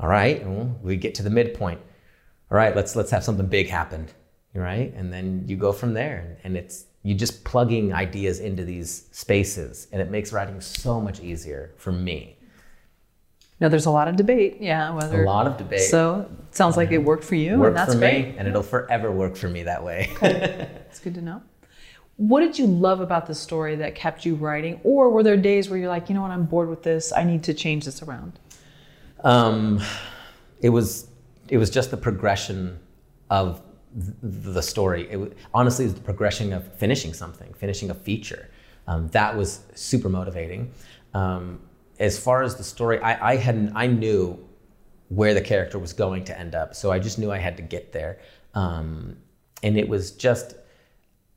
[0.00, 1.80] All right, well, we get to the midpoint.
[2.50, 4.08] All right, let's let's have something big happen.
[4.54, 9.08] Right, and then you go from there, and it's you just plugging ideas into these
[9.12, 12.36] spaces, and it makes writing so much easier for me.
[13.60, 14.90] Now there's a lot of debate, yeah.
[14.92, 15.82] Whether a lot of debate.
[15.82, 18.28] So it sounds like it worked for you, worked and that's for great.
[18.28, 20.10] me, and it'll forever work for me that way.
[20.92, 21.40] It's good to know.
[22.16, 25.70] What did you love about the story that kept you writing, or were there days
[25.70, 27.12] where you're like, you know what, I'm bored with this.
[27.12, 28.38] I need to change this around.
[29.22, 29.80] Um,
[30.60, 31.08] it was
[31.48, 32.78] it was just the progression
[33.30, 33.62] of
[33.94, 35.08] the story.
[35.10, 38.48] It honestly, it was the progression of finishing something, finishing a feature.
[38.86, 40.72] Um, that was super motivating.
[41.14, 41.60] Um,
[41.98, 44.38] as far as the story, I, I had I knew
[45.08, 47.62] where the character was going to end up, so I just knew I had to
[47.62, 48.18] get there.
[48.54, 49.16] Um,
[49.62, 50.54] and it was just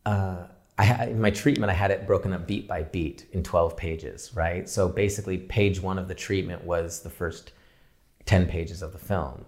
[0.06, 3.78] uh, I in my treatment, I had it broken up beat by beat in 12
[3.78, 4.68] pages, right?
[4.68, 7.52] So basically, page one of the treatment was the first
[8.26, 9.46] 10 pages of the film.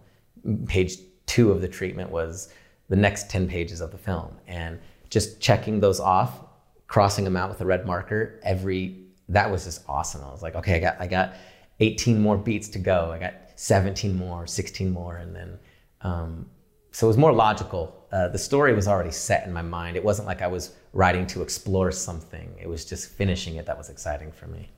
[0.68, 2.50] Page two of the treatment was
[2.90, 4.38] the next 10 pages of the film.
[4.48, 6.40] And just checking those off,
[6.88, 10.24] crossing them out with a red marker every that was just awesome.
[10.24, 11.34] I was like, okay, I got I got
[11.80, 13.12] 18 more beats to go.
[13.12, 15.60] I got 17 more, 16 more, and then
[16.02, 16.50] um,
[16.92, 18.06] so it was more logical.
[18.12, 19.98] Uh, the story was already set in my mind.
[19.98, 22.56] It wasn't like I was writing to explore something.
[22.60, 24.70] It was just finishing it that was exciting for me.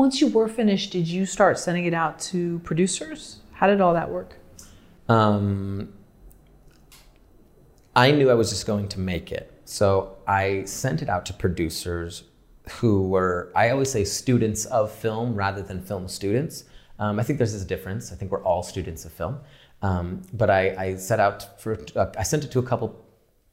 [0.00, 3.40] Once you were finished, did you start sending it out to producers?
[3.52, 4.38] How did all that work?
[5.10, 5.92] Um,
[7.94, 9.52] I knew I was just going to make it.
[9.66, 12.24] So I sent it out to producers
[12.70, 16.64] who were, I always say students of film rather than film students.
[16.98, 18.10] Um, I think there's this difference.
[18.10, 19.38] I think we're all students of film.
[19.82, 23.04] Um, but I, I, set out for, uh, I sent it to a couple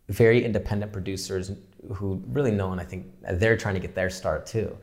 [0.07, 1.51] very independent producers
[1.95, 4.77] who really know, and I think they're trying to get their start too.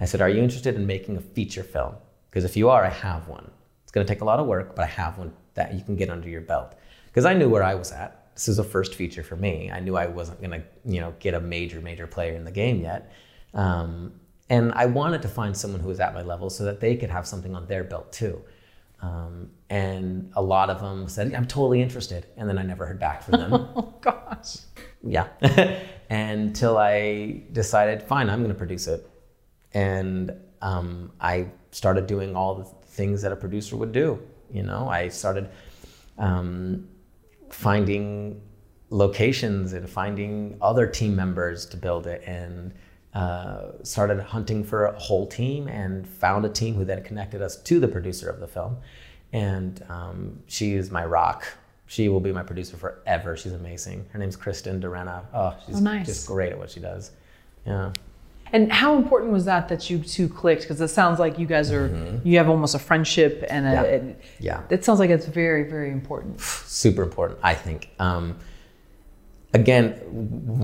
[0.00, 1.94] I said, Are you interested in making a feature film?
[2.30, 3.50] Because if you are, I have one.
[3.82, 5.96] It's going to take a lot of work, but I have one that you can
[5.96, 6.74] get under your belt.
[7.06, 8.34] Because I knew where I was at.
[8.34, 9.70] This is a first feature for me.
[9.70, 12.52] I knew I wasn't going to, you know, get a major, major player in the
[12.52, 13.12] game yet.
[13.52, 14.12] Um,
[14.48, 17.10] and I wanted to find someone who was at my level so that they could
[17.10, 18.40] have something on their belt too.
[19.02, 22.26] Um, and a lot of them said, I'm totally interested.
[22.36, 23.52] And then I never heard back from them.
[23.76, 24.58] Oh gosh.
[25.02, 25.28] yeah.
[26.10, 29.09] Until I decided, fine, I'm going to produce it.
[29.74, 34.20] And um, I started doing all the things that a producer would do.
[34.52, 35.48] You know, I started
[36.18, 36.88] um,
[37.50, 38.40] finding
[38.90, 42.72] locations and finding other team members to build it and
[43.14, 47.56] uh, started hunting for a whole team and found a team who then connected us
[47.62, 48.76] to the producer of the film.
[49.32, 51.46] And um, she is my rock.
[51.86, 53.36] She will be my producer forever.
[53.36, 54.06] She's amazing.
[54.12, 55.24] Her name's Kristen Durena.
[55.32, 56.06] Oh, she's Oh, nice.
[56.06, 57.12] just great at what she does.
[57.66, 57.92] Yeah.
[58.52, 60.62] And how important was that that you two clicked?
[60.62, 63.84] Because it sounds like you guys are you have almost a friendship, and a, Mm-hmm.
[63.84, 63.92] Yeah.
[64.10, 64.62] it, Yeah.
[64.70, 66.40] it sounds like it's very very important.
[66.40, 67.90] super important, I think.
[67.98, 68.36] Um,
[69.54, 69.92] again,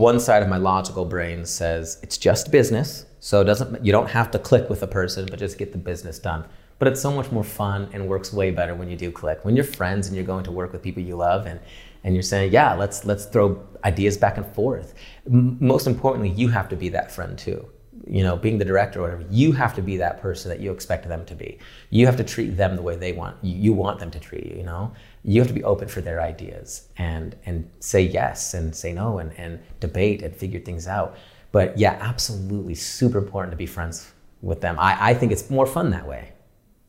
[0.05, 4.11] one side of my logical brain says it's just business, so it doesn't you don't
[4.11, 6.45] have to click with a person, but just get the business done.
[6.79, 9.45] But it's so much more fun and works way better when you do click.
[9.47, 11.59] When you're friends and you're going to work with people you love and
[12.05, 14.95] and you're saying, yeah, let's let's throw ideas back and forth.
[15.27, 17.67] M- most importantly, you have to be that friend too.
[18.09, 20.71] You know, being the director or whatever, you have to be that person that you
[20.71, 21.59] expect them to be.
[21.91, 24.57] You have to treat them the way they want you, want them to treat you.
[24.59, 24.93] You know,
[25.25, 29.19] you have to be open for their ideas and and say yes and say no
[29.19, 31.17] and and debate and figure things out.
[31.53, 34.77] But yeah, absolutely, super important to be friends with them.
[34.79, 36.33] I, I think it's more fun that way.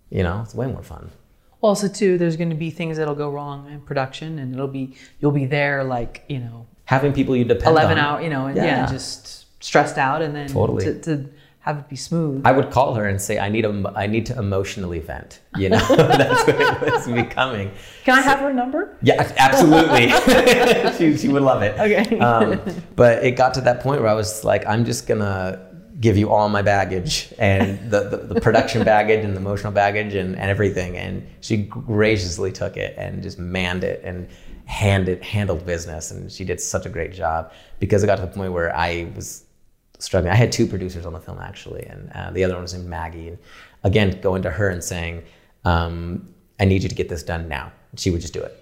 [0.09, 1.09] You know, it's way more fun.
[1.61, 4.95] Also, too, there's going to be things that'll go wrong in production, and it'll be
[5.19, 8.05] you'll be there like you know Having people you depend eleven on.
[8.05, 8.85] hour, you know, and yeah, Yeah.
[8.85, 10.85] just stressed out, and then Totally.
[10.85, 11.29] to, to
[11.67, 12.41] have it be smooth.
[12.45, 15.41] I would call her and say, I need a, I need to emotionally vent.
[15.57, 17.71] You know, that's what it was becoming.
[18.05, 18.97] Can I have her number?
[19.01, 20.07] Yeah, absolutely.
[20.97, 21.77] she, she would love it.
[21.77, 22.17] Okay.
[22.19, 22.61] Um,
[22.95, 25.61] but it got to that point where I was like, I'm just gonna
[25.99, 30.13] give you all my baggage and the, the, the production baggage and the emotional baggage
[30.13, 30.95] and, and everything.
[30.95, 34.29] And she graciously took it and just manned it and
[34.65, 36.11] handed handled business.
[36.11, 39.11] And she did such a great job because it got to the point where I
[39.15, 39.43] was
[39.99, 40.31] struggling.
[40.31, 42.87] I had two producers on the film actually, and uh, the other one was named
[42.87, 43.29] Maggie.
[43.29, 43.37] And
[43.83, 45.23] again, going to her and saying,
[45.65, 48.53] um, "I need you to get this done now." She would just do it.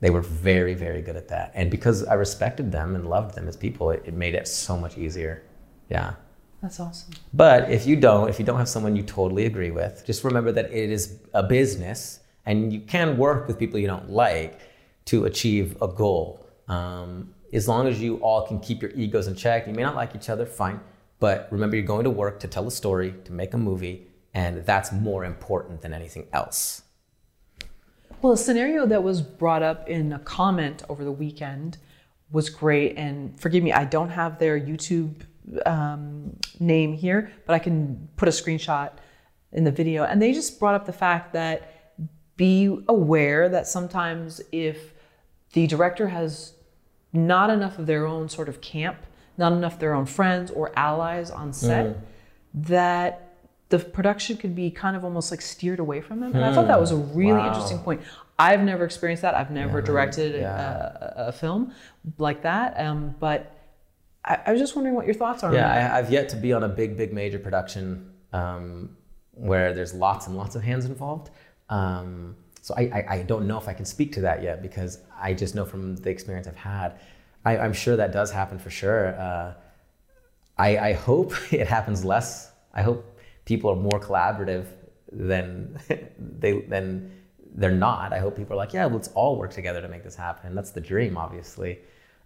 [0.00, 3.48] They were very, very good at that, and because I respected them and loved them
[3.48, 5.42] as people, it, it made it so much easier.
[5.88, 6.14] Yeah.
[6.62, 7.12] That's awesome.
[7.34, 10.52] But if you don't, if you don't have someone you totally agree with, just remember
[10.52, 14.60] that it is a business, and you can work with people you don't like
[15.06, 16.46] to achieve a goal.
[16.68, 19.94] Um, as long as you all can keep your egos in check, you may not
[19.94, 20.80] like each other, fine.
[21.20, 24.64] But remember, you're going to work to tell a story, to make a movie, and
[24.64, 26.82] that's more important than anything else.
[28.22, 31.78] Well, a scenario that was brought up in a comment over the weekend
[32.30, 32.96] was great.
[32.96, 35.22] And forgive me, I don't have their YouTube
[35.66, 38.92] um, name here, but I can put a screenshot
[39.52, 40.04] in the video.
[40.04, 41.94] And they just brought up the fact that
[42.36, 44.94] be aware that sometimes if
[45.52, 46.54] the director has
[47.12, 48.96] not enough of their own sort of camp,
[49.36, 51.98] not enough their own friends or allies on set,
[52.54, 53.34] that
[53.68, 56.34] the production could be kind of almost like steered away from them.
[56.34, 57.48] And I thought that was a really Wow.
[57.48, 58.02] interesting point.
[58.38, 59.34] I've never experienced that.
[59.34, 61.12] I've never directed yeah.
[61.16, 61.72] a, a film
[62.18, 62.78] like that.
[62.78, 63.56] Um, but
[64.24, 65.92] I, I was just wondering what your thoughts are on Yeah, that.
[65.92, 68.96] I, I've yet to be on a big, big major production um,
[69.32, 71.30] where there's lots and lots of hands involved.
[71.68, 75.00] Um, so I, I, I don't know if I can speak to that yet because
[75.20, 77.00] I just know from the experience I've had.
[77.44, 79.20] I, I'm sure that does happen for sure.
[79.20, 79.54] Uh,
[80.56, 82.52] I, I hope it happens less.
[82.72, 83.04] I hope
[83.44, 84.66] people are more collaborative
[85.10, 85.78] than
[86.38, 87.10] they than
[87.54, 88.12] they're not.
[88.12, 90.54] I hope people are like, yeah, let's all work together to make this happen.
[90.54, 91.80] That's the dream, obviously.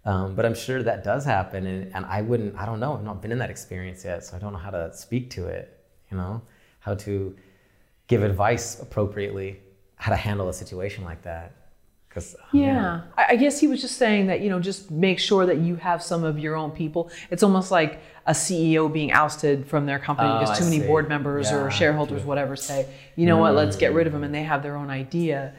[0.05, 2.55] Um, but I'm sure that does happen, and, and I wouldn't.
[2.55, 2.93] I don't know.
[2.93, 5.47] I've not been in that experience yet, so I don't know how to speak to
[5.47, 5.83] it.
[6.11, 6.43] You know,
[6.79, 7.35] how to
[8.07, 9.59] give advice appropriately,
[9.97, 11.51] how to handle a situation like that.
[12.07, 15.45] Because Yeah, I I guess he was just saying that you know just make sure
[15.45, 17.11] that you have some of your own people.
[17.29, 20.79] It's almost like a CEO being ousted from their company Oh, because too I many
[20.79, 20.87] see.
[20.87, 24.23] board members Yeah, or shareholders, whatever, say, you know what, let's get rid of them,
[24.23, 25.53] and they have their own idea.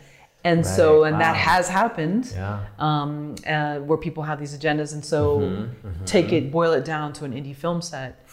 [0.45, 1.03] And so, Mm.
[1.03, 2.61] Right, and that has happened, Yeah.
[2.79, 7.13] um, uh, where people have these agendas, and so Mm-hmm, take it, boil it down
[7.15, 8.25] to an indie film set,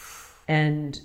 [0.48, 1.00] and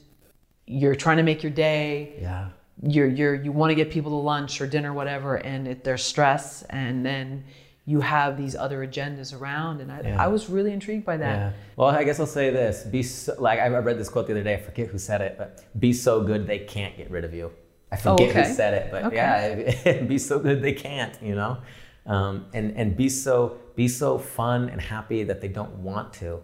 [0.68, 2.50] you're trying to make your day yeah,
[2.84, 6.04] you're you're you want to get people to lunch or dinner whatever and it, there's
[6.04, 7.44] stress and then
[7.86, 9.82] you have these other agendas around.
[9.82, 10.24] And I, Yeah.
[10.24, 11.36] I was really intrigued by that.
[11.36, 11.52] Yeah.
[11.76, 14.34] Well, I guess I'll say this: be so, like I I read this quote the
[14.34, 14.54] other day.
[14.54, 17.52] I forget who said it, but be so good they can't get rid of you.
[17.92, 18.48] I forget okay.
[18.48, 19.82] who said it, but Okay.
[19.86, 21.22] yeah, be so good they can't.
[21.22, 21.58] You know,
[22.06, 26.42] um, and and be so be so fun and happy that they don't want to.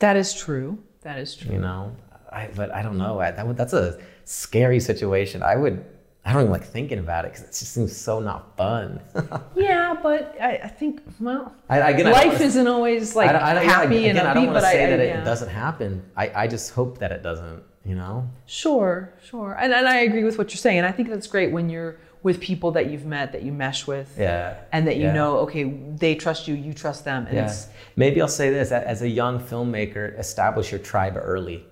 [0.00, 0.78] That is true.
[1.02, 1.52] That is true.
[1.52, 1.96] You know,
[2.30, 3.20] I, but I don't know.
[3.20, 3.98] I, that that's a
[4.28, 5.42] scary situation.
[5.42, 5.84] I would.
[6.24, 9.00] I don't even like thinking about it because it just seems so not fun.
[9.56, 13.64] Yeah, but I, I think well, I, again, I life isn't always like I don't,
[13.64, 14.30] happy yeah, and again, upbeat.
[14.30, 16.02] I don't want to say that it doesn't happen.
[16.16, 17.62] I, I just hope that it doesn't.
[17.84, 18.28] You know.
[18.44, 21.50] Sure, sure, and and I agree with what you're saying, and I think that's great
[21.52, 24.56] when you're with people that you've met that you mesh with, Yeah.
[24.72, 25.12] and that you Yeah.
[25.14, 25.64] know, okay,
[25.96, 27.46] they trust you, you trust them, and Yeah.
[27.46, 31.64] it's Maybe I'll say this: as a young filmmaker, establish your tribe early.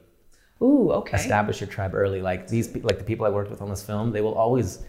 [0.63, 2.23] Ooh, okay, Establish your tribe early.
[2.23, 4.85] Like these, like the people I worked with on this film, they will always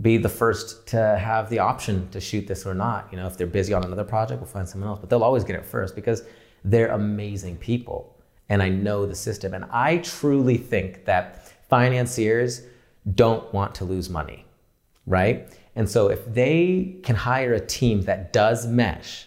[0.00, 3.08] be the first to have the option to shoot this or not.
[3.10, 4.98] You know, if they're busy on another project, we'll find someone else.
[4.98, 6.22] But they'll always get it first because
[6.64, 8.16] they're amazing people,
[8.48, 9.52] and I know the system.
[9.54, 12.62] And I truly think that financiers
[13.14, 14.46] don't want to lose money,
[15.06, 15.52] right?
[15.74, 19.26] And so if they can hire a team that does mesh,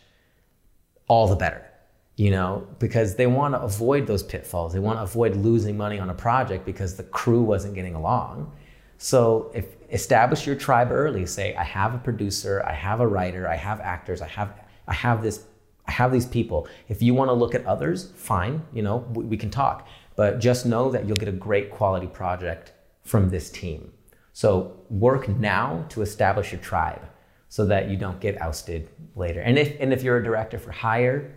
[1.07, 1.69] all the better,
[2.17, 4.71] you know, because they want to avoid those pitfalls.
[4.73, 8.51] They want to avoid losing money on a project because the crew wasn't getting along.
[8.97, 13.47] So if establish your tribe early, say I have a producer, I have a writer,
[13.47, 14.53] I have actors, I have
[14.87, 15.43] I have this
[15.87, 16.67] I have these people.
[16.87, 19.87] If you want to look at others, fine, you know, we, we can talk.
[20.15, 22.71] But just know that you'll get a great quality project
[23.03, 23.91] from this team.
[24.31, 27.01] So work now to establish your tribe
[27.49, 29.41] so that you don't get ousted later.
[29.41, 31.35] And if and if you're a director for hire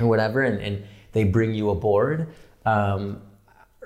[0.00, 2.28] or whatever, and, and they bring you aboard,
[2.64, 3.22] um,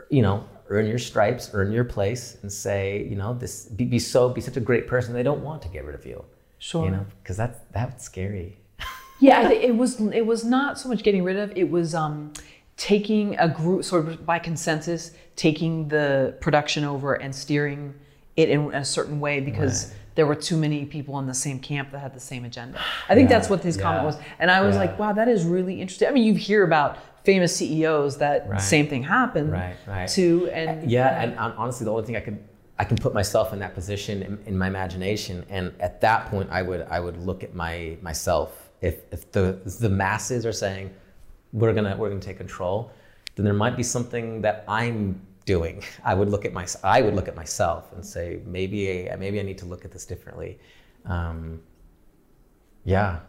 [0.09, 3.99] you know, earn your stripes, earn your place, and say, you know, this be, be
[3.99, 5.15] so be such a great person.
[5.15, 6.25] They don't want to get rid of you.
[6.59, 6.85] Sure.
[6.85, 8.59] You know, because that's that's scary.
[9.23, 11.95] Yeah, I think it was it was not so much getting rid of it was
[11.95, 12.33] um,
[12.79, 17.93] taking a group sort of by consensus, taking the production over and steering
[18.37, 19.95] it in a certain way because Right.
[20.21, 22.79] There were too many people in the same camp that had the same agenda.
[23.09, 24.83] I think Yeah, that's what his comment was, and I was yeah.
[24.83, 26.09] like, wow, that is really interesting.
[26.09, 28.61] I mean, you hear about famous CEOs that Right.
[28.61, 30.07] same thing happened Right, right.
[30.11, 32.39] to, and yeah, and honestly, the only thing I could
[32.79, 36.49] I can put myself in that position in, in my imagination, and at that point,
[36.51, 38.69] I would I would look at my myself.
[38.83, 40.91] If if the if the masses are saying
[41.55, 42.91] we're gonna we're gonna take control,
[43.37, 45.01] then there might be something that I'm
[45.45, 45.83] doing.
[46.05, 49.41] I would look at my I would look at myself and say maybe I, maybe
[49.41, 50.59] I need to look at this differently.
[51.05, 51.61] Um,
[52.85, 53.21] yeah,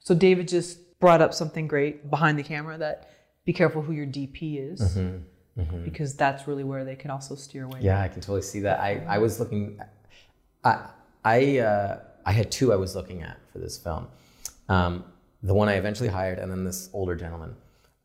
[0.00, 3.10] So David just brought up something great behind the camera that
[3.44, 4.98] be careful who your DP is
[5.84, 7.80] because that's really where they can also steer away.
[7.80, 8.78] Yeah, I can totally see that.
[8.80, 9.80] I, I was looking,
[10.64, 10.88] I
[11.24, 14.06] I uh, I had two I was looking at for this film.
[14.68, 15.04] Um,
[15.42, 17.54] the one I eventually hired, and then this older gentleman.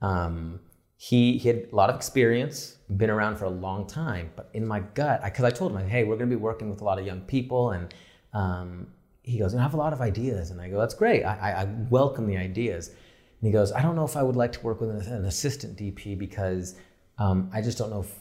[0.01, 0.59] Um,
[1.03, 4.67] he, he had a lot of experience, been around for a long time, but in
[4.67, 6.99] my gut, because I, told him, hey, we're going to be working with a lot
[6.99, 7.91] of young people, and
[8.33, 8.85] um,
[9.23, 11.23] he goes, I have a lot of ideas, and I go, that's great.
[11.23, 12.89] I, I, I welcome the ideas.
[12.89, 15.25] And he goes, I don't know if I would like to work with an, an
[15.25, 16.75] assistant DP because
[17.17, 18.13] um, I just don't know if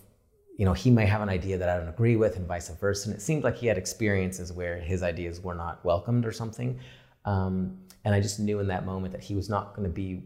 [0.56, 3.10] you know, he may have an idea that I don't agree with, and vice versa.
[3.10, 6.80] And it seemed like he had experiences where his ideas were not welcomed or something.
[7.26, 10.22] Um, and I just knew in that moment that he was not going to be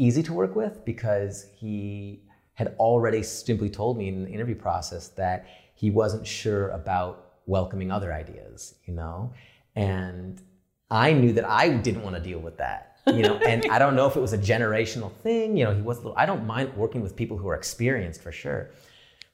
[0.00, 2.22] easy to work with because he
[2.54, 7.90] had already simply told me in the interview process that he wasn't sure about welcoming
[7.90, 9.32] other ideas, you know?
[9.76, 10.42] And
[10.90, 13.36] I knew that I didn't want to deal with that, you know?
[13.46, 16.16] and I don't know if it was a generational thing, you know, he was little,
[16.16, 18.70] I don't mind working with people who are experienced for sure.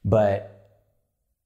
[0.04, 0.56] But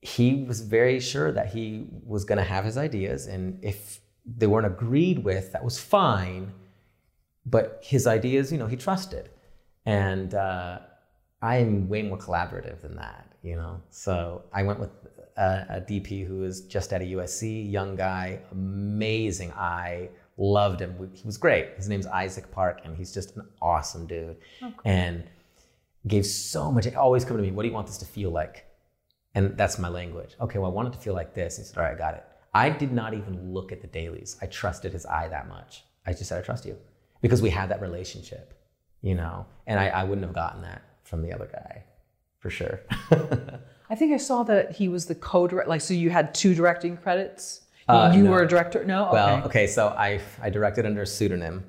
[0.00, 4.46] he was very sure that he was going to have his ideas, and if they
[4.46, 6.52] weren't agreed with, that was fine.
[7.50, 9.28] But his ideas, you know, he trusted,
[9.84, 10.78] and uh,
[11.42, 13.80] I'm way more collaborative than that, you know.
[13.90, 14.90] So I went with
[15.36, 21.10] a, a DP who was just at a USC, young guy, amazing eye, loved him.
[21.12, 21.70] He was great.
[21.76, 24.36] His name's Isaac Park, and he's just an awesome dude,
[24.84, 25.24] and
[26.06, 26.92] gave so much.
[26.94, 27.50] Always come to me.
[27.50, 28.66] What do you want this to feel like?
[29.34, 30.34] And that's my language.
[30.40, 31.56] Okay, well, I want it to feel like this.
[31.56, 32.24] He said, All right, I got it.
[32.52, 34.36] I did not even look at the dailies.
[34.42, 35.84] I trusted his eye that much.
[36.04, 36.76] I just said, I trust you
[37.20, 38.54] because we had that relationship,
[39.02, 41.84] you know, and I, I wouldn't have gotten that from the other guy
[42.38, 42.80] for sure.
[43.90, 45.68] I think I saw that he was the co-direct.
[45.68, 47.62] Like, so you had two directing credits.
[47.88, 48.30] Uh, you no.
[48.30, 48.84] were a director.
[48.84, 49.06] No.
[49.06, 49.12] Okay.
[49.12, 51.64] well, okay, so I, I directed under a pseudonym.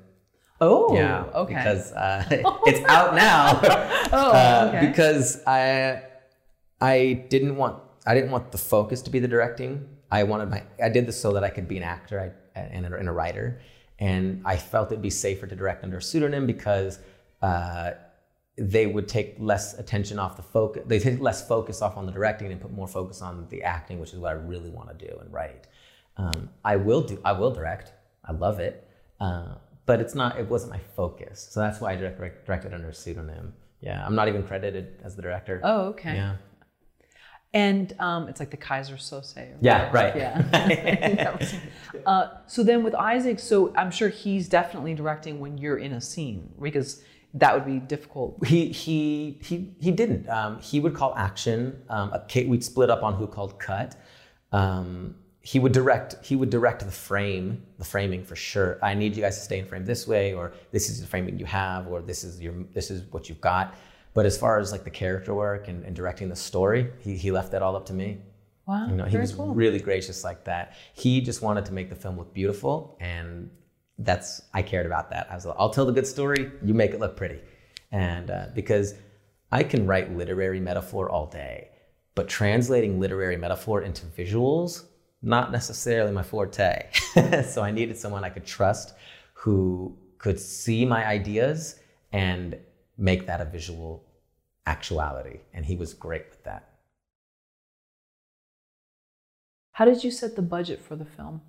[0.62, 0.94] Oh.
[0.94, 1.24] Yeah.
[1.34, 1.54] Okay.
[1.54, 3.60] Because uh, it's out now.
[4.12, 4.30] oh.
[4.30, 4.86] Uh, okay.
[4.86, 6.02] Because I
[6.80, 9.88] I didn't want I didn't want the focus to be the directing.
[10.10, 12.86] I wanted my I did this so that I could be an actor I, and,
[12.86, 13.60] a, and a writer.
[14.02, 16.98] And I felt it'd be safer to direct under a pseudonym because
[17.40, 17.92] uh,
[18.58, 20.82] they would take less attention off the focus.
[20.86, 24.00] They take less focus off on the directing and put more focus on the acting,
[24.00, 25.68] which is what I really want to do and write.
[26.16, 27.20] Um, I will do.
[27.24, 27.92] I will direct.
[28.24, 28.88] I love it,
[29.20, 29.54] uh,
[29.86, 30.36] but it's not.
[30.36, 31.48] It wasn't my focus.
[31.52, 33.54] So that's why I direct, directed under a pseudonym.
[33.80, 35.60] Yeah, I'm not even credited as the director.
[35.62, 36.16] Oh, okay.
[36.16, 36.36] Yeah.
[37.54, 39.56] And um, it's like the Keyser Söze.
[39.60, 40.16] Yeah, right.
[40.16, 41.36] Yeah.
[42.06, 46.00] uh, so then with Isaac, so I'm sure he's definitely directing when you're in a
[46.00, 47.02] scene because
[47.34, 48.44] that would be difficult.
[48.46, 50.28] He he he he didn't.
[50.28, 51.82] Um, he would call action.
[51.88, 53.96] Um, a, we'd split up on who called cut.
[54.52, 56.24] Um, he would direct.
[56.24, 58.78] He would direct the frame, the framing for sure.
[58.82, 61.38] I need you guys to stay in frame this way, or this is the framing
[61.38, 63.74] you have, or this is your this is what you've got.
[64.14, 67.30] But as far as like the character work and, and directing the story, he, he
[67.30, 68.18] left that all up to me.
[68.66, 69.54] Wow, you know, he was cool.
[69.54, 70.76] really gracious like that.
[70.94, 73.50] He just wanted to make the film look beautiful, and
[73.98, 75.26] that's I cared about that.
[75.30, 77.40] I was like, I'll tell the good story, you make it look pretty,
[77.90, 78.94] and uh, because
[79.50, 81.70] I can write literary metaphor all day,
[82.14, 84.84] but translating literary metaphor into visuals
[85.22, 86.88] not necessarily my forte.
[87.48, 88.94] so I needed someone I could trust
[89.34, 91.78] who could see my ideas
[92.12, 92.58] and
[92.96, 94.04] make that a visual
[94.66, 95.40] actuality.
[95.52, 96.68] And he was great with that.
[99.72, 101.40] How did you set the budget for the film?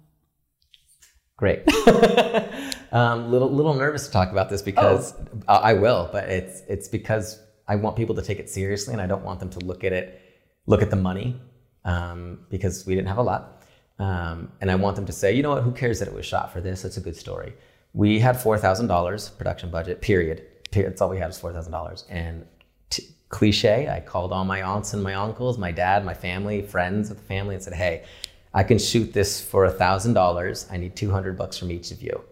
[1.36, 1.64] Great.
[2.92, 5.14] um, little little nervous to talk about this because
[5.48, 5.56] oh.
[5.56, 9.08] I will, but it's it's because I want people to take it seriously, and I
[9.08, 10.22] don't want them to look at it,
[10.68, 11.42] look at the money,
[11.86, 13.64] um, because we didn't have a lot,
[14.00, 16.26] um, and I want them to say, you know what, who cares that it was
[16.26, 16.86] shot for this?
[16.86, 17.54] It's a good story.
[17.94, 20.02] We had four thousand dollars production budget.
[20.02, 20.46] Period.
[20.82, 22.46] That's all we had was four thousand dollars, and
[22.90, 23.88] t- cliche.
[23.90, 27.24] I called all my aunts and my uncles, my dad, my family, friends of the
[27.24, 28.04] family, and said, "Hey,
[28.54, 30.68] I can shoot this for thousand dollars.
[30.72, 32.24] I need two hundred bucks from each of you."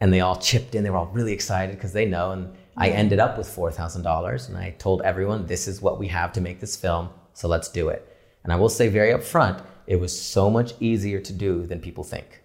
[0.00, 0.84] And they all chipped in.
[0.84, 2.32] They were all really excited because they know.
[2.32, 5.98] And I ended up with four thousand dollars, and I told everyone, "This is what
[5.98, 7.10] we have to make this film.
[7.34, 8.04] So let's do it."
[8.44, 12.04] And I will say very upfront, it was so much easier to do than people
[12.04, 12.42] think.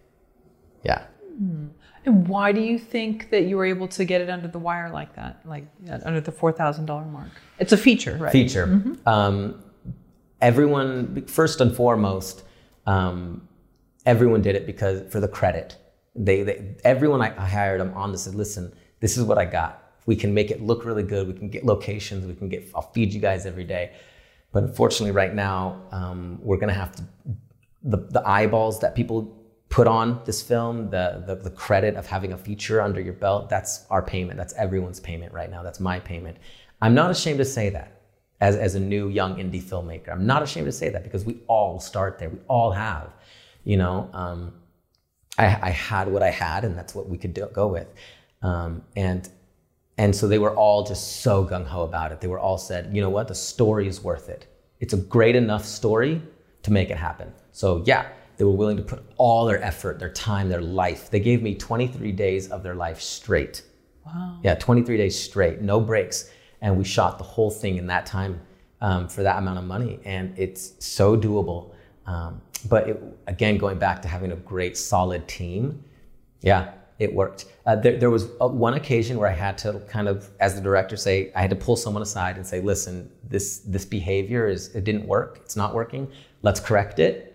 [0.83, 1.05] Yeah.
[1.41, 1.69] Mm.
[2.05, 4.89] And why do you think that you were able to get it under the wire
[4.89, 5.65] like that, like
[6.03, 7.29] under the four thousand dollar mark?
[7.59, 8.31] It's a feature, right?
[8.31, 8.67] Feature.
[8.67, 9.07] Mm-hmm.
[9.07, 9.63] Um,
[10.41, 12.43] everyone, first and foremost,
[12.85, 13.47] um,
[14.05, 15.77] everyone did it because for the credit.
[16.15, 19.45] They, they everyone I, I hired them on this said, listen, this is what I
[19.45, 19.79] got.
[20.05, 21.27] We can make it look really good.
[21.27, 22.25] We can get locations.
[22.25, 22.69] We can get.
[22.75, 23.93] I'll feed you guys every day.
[24.51, 27.03] But unfortunately, right now, um, we're going to have to
[27.83, 29.42] the the eyeballs that people
[29.73, 33.49] put on this film, the, the, the credit of having a feature under your belt,
[33.49, 34.37] that's our payment.
[34.37, 35.63] That's everyone's payment right now.
[35.63, 36.37] That's my payment.
[36.79, 38.01] I'm not ashamed to say that
[38.39, 40.09] as, as a new young indie filmmaker.
[40.09, 42.29] I'm not ashamed to say that because we all start there.
[42.29, 43.13] We all have,
[43.63, 44.11] you know.
[44.13, 44.53] Um,
[45.39, 47.87] I, I, had what I had, and that's what we could do, go with.
[48.43, 49.27] Um, and
[49.97, 52.21] and so they were all just so gung ho about it.
[52.21, 54.45] They were all said, you know what, the story is worth it.
[54.79, 56.21] It's a great enough story
[56.61, 57.33] to make it happen.
[57.51, 61.09] So yeah, they were willing to put all their effort, their time, their life.
[61.09, 63.63] They gave me 23 days of their life straight.
[64.05, 64.39] Wow.
[64.43, 66.29] Yeah, 23 days straight, no breaks.
[66.61, 68.39] And we shot the whole thing in that time
[68.81, 69.99] um, for that amount of money.
[70.05, 71.71] And it's so doable.
[72.05, 75.83] Um, but it, again, going back to having a great, solid team,
[76.41, 77.45] yeah, it worked.
[77.65, 80.61] Uh, there, there, was a, one occasion where I had to kind of, as the
[80.61, 84.73] director, say I had to pull someone aside and say, "Listen, this this behavior is
[84.75, 85.39] it didn't work.
[85.43, 86.07] It's not working.
[86.41, 87.32] Let's correct it."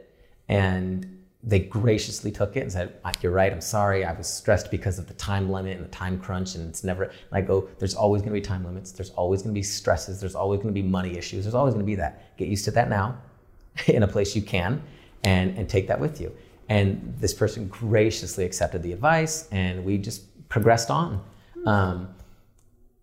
[0.48, 4.04] And they graciously took it and said, You're right, I'm sorry.
[4.04, 6.54] I was stressed because of the time limit and the time crunch.
[6.56, 8.92] And it's never, and I go, There's always going to be time limits.
[8.92, 10.20] There's always going to be stresses.
[10.20, 11.44] There's always going to be money issues.
[11.44, 12.36] There's always going to be that.
[12.36, 13.18] Get used to that now
[13.86, 14.82] in a place you can
[15.24, 16.34] and, and take that with you.
[16.68, 21.24] And this person graciously accepted the advice and we just progressed on.
[21.66, 22.14] Um,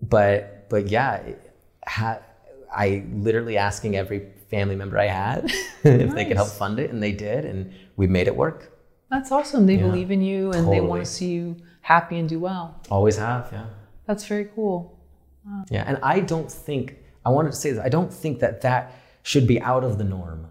[0.01, 1.21] but, but yeah,
[1.87, 2.19] ha-
[2.75, 5.45] I literally asking every family member I had
[5.83, 6.13] if nice.
[6.13, 8.71] they could help fund it, and they did, and we made it work.
[9.09, 9.65] That's awesome.
[9.65, 10.79] They yeah, believe in you, and totally.
[10.79, 12.81] they want to see you happy and do well.
[12.89, 13.65] Always have, yeah.
[14.07, 14.99] That's very cool.
[15.45, 15.65] Wow.
[15.69, 17.79] Yeah, and I don't think I wanted to say this.
[17.79, 18.93] I don't think that that
[19.23, 20.47] should be out of the norm.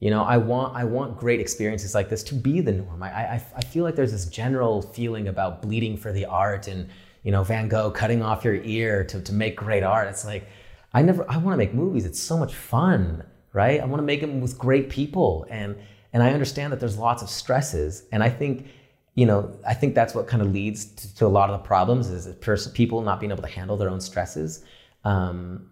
[0.00, 3.02] You know, I want I want great experiences like this to be the norm.
[3.02, 6.88] I I, I feel like there's this general feeling about bleeding for the art and
[7.22, 10.08] you know Van Gogh cutting off your ear to to make great art.
[10.08, 10.48] It's like
[10.96, 12.06] I never I want to make movies.
[12.06, 13.80] It's so much fun, right?
[13.80, 15.76] I want to make them with great people and
[16.14, 18.66] and I understand that there's lots of stresses and I think
[19.14, 21.66] you know, I think that's what kind of leads to, to a lot of the
[21.66, 24.62] problems is person, people not being able to handle their own stresses.
[25.04, 25.70] Um,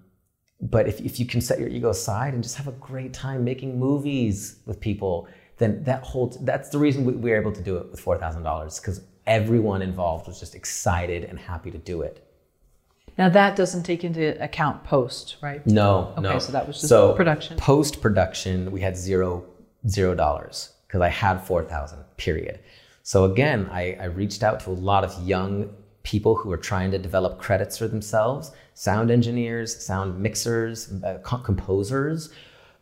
[0.62, 3.44] but if, if you can set your ego aside and just have a great time
[3.44, 5.28] making movies with people,
[5.58, 8.18] then that whole that's the reason we, we were able to do it with four
[8.18, 12.23] thousand dollars because everyone involved was just excited and happy to do it.
[13.16, 15.64] Now that doesn't take into account post, right?
[15.66, 16.38] No, Okay, no.
[16.38, 17.56] so that was just so production.
[17.56, 19.44] Post production, we had zero
[19.88, 22.00] zero dollars because I had four thousand.
[22.16, 22.60] Period.
[23.02, 25.68] So again, I, I reached out to a lot of young
[26.04, 31.38] people who are trying to develop credits for themselves, sound engineers, sound mixers, uh, co-
[31.38, 32.30] composers.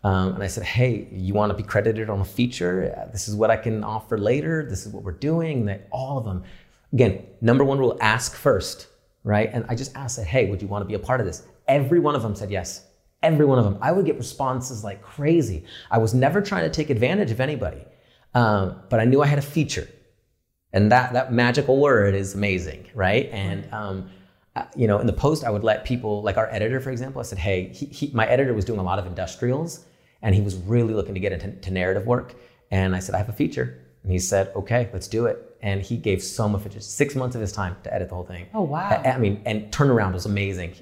[0.05, 3.09] Um, and I said, hey, you want to be credited on a feature?
[3.13, 4.67] This is what I can offer later.
[4.69, 5.67] This is what we're doing.
[5.67, 6.43] That all of them.
[6.93, 8.89] Again, number one rule: ask first,
[9.25, 9.51] right?
[9.53, 11.47] And I just asked, said, hey, would you want to be a part of this?
[11.69, 12.87] Every one of them said yes.
[13.23, 13.79] Every one of them.
[13.81, 15.65] I would get responses like crazy.
[15.91, 17.85] I was never trying to take advantage of anybody,
[18.35, 19.89] um, but I knew I had a feature
[20.73, 24.11] and that that magical word is amazing right and um,
[24.57, 27.21] uh, you know in the post i would let people like our editor for example
[27.21, 29.85] i said hey he, he, my editor was doing a lot of industrials
[30.23, 32.35] and he was really looking to get into to narrative work
[32.71, 35.81] and i said i have a feature and he said okay let's do it and
[35.83, 38.47] he gave so much just six months of his time to edit the whole thing
[38.55, 38.89] Oh, wow.
[38.89, 40.75] I, I mean and turnaround was amazing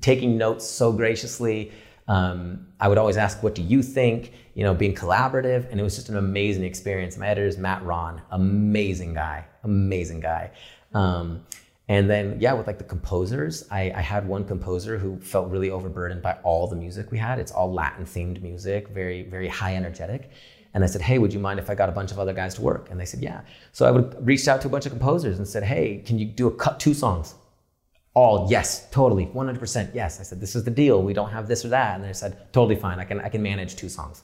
[0.00, 1.72] taking notes so graciously
[2.08, 5.82] um, I would always ask, "What do you think?" You know, being collaborative, and it
[5.82, 7.16] was just an amazing experience.
[7.16, 10.52] My editor is Matt Ron, amazing guy, amazing guy.
[10.94, 11.44] Um,
[11.88, 15.70] and then, yeah, with like the composers, I, I had one composer who felt really
[15.70, 17.38] overburdened by all the music we had.
[17.38, 20.30] It's all Latin themed music, very, very high energetic.
[20.76, 22.54] And I said, hey, would you mind if I got a bunch of other guys
[22.56, 22.90] to work?
[22.90, 23.40] And they said, yeah.
[23.72, 26.26] So I would reached out to a bunch of composers and said, hey, can you
[26.26, 27.34] do a cut two songs?
[28.16, 31.66] all yes totally 100% yes i said this is the deal we don't have this
[31.66, 34.22] or that and they said totally fine i can i can manage two songs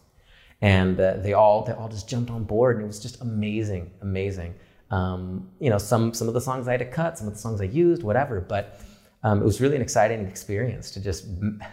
[0.62, 3.90] and uh, they all they all just jumped on board and it was just amazing
[4.00, 4.54] amazing
[4.90, 7.38] um, you know some some of the songs i had to cut some of the
[7.38, 8.80] songs i used whatever but
[9.24, 11.26] um, it was really an exciting experience to just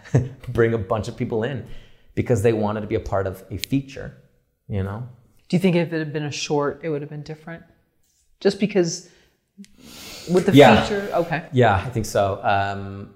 [0.50, 1.66] bring a bunch of people in
[2.16, 4.14] because they wanted to be a part of a feature
[4.70, 5.08] you know
[5.50, 7.64] Do you think if it had been a short, it would have been different?
[8.40, 9.10] Just because
[10.30, 10.82] with the Yeah.
[10.84, 11.46] feature, okay.
[11.52, 12.40] Yeah, I think so.
[12.44, 13.14] Um,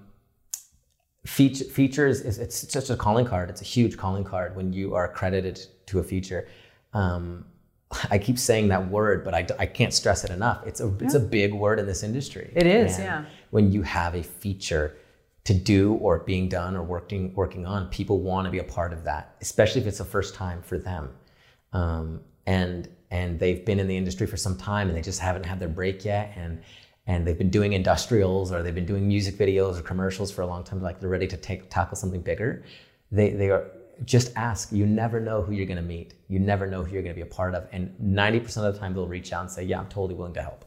[1.24, 3.50] feature, features is it's just a calling card.
[3.50, 6.48] It's a huge calling card when you are accredited to a feature.
[6.92, 7.46] Um,
[8.10, 10.66] I keep saying that word, but I, I can't stress it enough.
[10.66, 12.52] It's a it's a big word in this industry.
[12.54, 13.24] It is, And yeah.
[13.50, 14.96] When you have a feature
[15.44, 18.92] to do or being done or working working on, people want to be a part
[18.92, 21.10] of that, especially if it's the first time for them.
[21.74, 25.44] Um, and and they've been in the industry for some time and they just haven't
[25.44, 26.32] had their break yet.
[26.36, 26.62] And
[27.06, 30.46] and they've been doing industrials or they've been doing music videos or commercials for a
[30.46, 32.64] long time like they're ready to take tackle something bigger.
[33.12, 33.70] They they are
[34.04, 34.72] just ask.
[34.72, 36.14] You never know who you're going to meet.
[36.28, 37.68] You never know who you're going to be a part of.
[37.72, 40.42] And 90% of the time they'll reach out and say yeah i'm totally willing to
[40.42, 40.64] help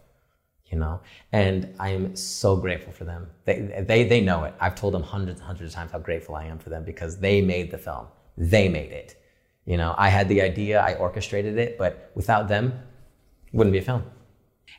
[0.72, 1.00] you know?
[1.32, 3.28] And i am so grateful for them.
[3.46, 4.54] They, they they know it.
[4.60, 7.18] I've told them hundreds and hundreds of times how grateful i am for them because
[7.18, 8.08] they made the film.
[8.38, 9.16] They made it
[9.72, 12.65] you know i had the idea i orchestrated it but without them
[13.52, 14.03] it wouldn't be a film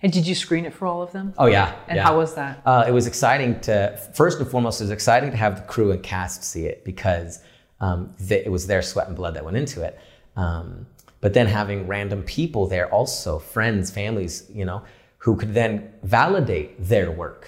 [0.02, 1.26] And did you screen it for all of them?
[1.42, 2.04] oh yeah And yeah.
[2.08, 2.54] how was that?
[2.70, 3.74] uh, it was exciting to
[4.20, 7.30] first and foremost it was exciting to have the crew and cast see it because
[7.80, 8.00] um,
[8.48, 9.94] it was their sweat and blood that went into it
[10.44, 10.66] um,
[11.24, 14.80] but then having random people there also friends families you know
[15.24, 17.42] who could then validate their work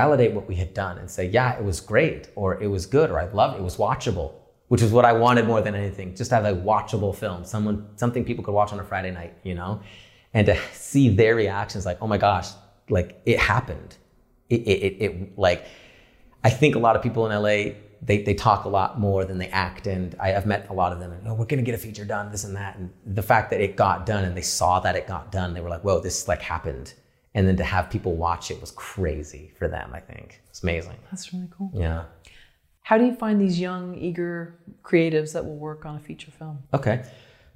[0.00, 3.08] validate what we had done and say yeah it was great or it was good
[3.12, 4.28] or i loved it, it was watchable
[4.70, 7.76] which is what i wanted more than anything just to have a watchable film someone
[7.96, 9.80] something people could watch on a friday night you know?
[10.32, 12.48] And to see their reactions like oh my gosh
[12.88, 13.96] like it happened.
[14.48, 15.64] It, it, it, it like
[16.42, 17.72] i think a lot of people in la
[18.02, 20.92] they, they talk a lot more than they act and I, i've met a lot
[20.92, 22.90] of them and oh we're going to get a feature done this and that and
[23.06, 25.68] the fact that it got done and they saw that it got done they were
[25.68, 26.94] like whoa this like happened.
[27.32, 30.40] And then to have people watch it was crazy for them i think.
[30.48, 30.96] It's amazing.
[31.10, 31.70] That's really cool.
[31.74, 32.04] yeah
[32.90, 36.58] How do you find these young, eager creatives that will work on a feature film?
[36.74, 37.04] Okay.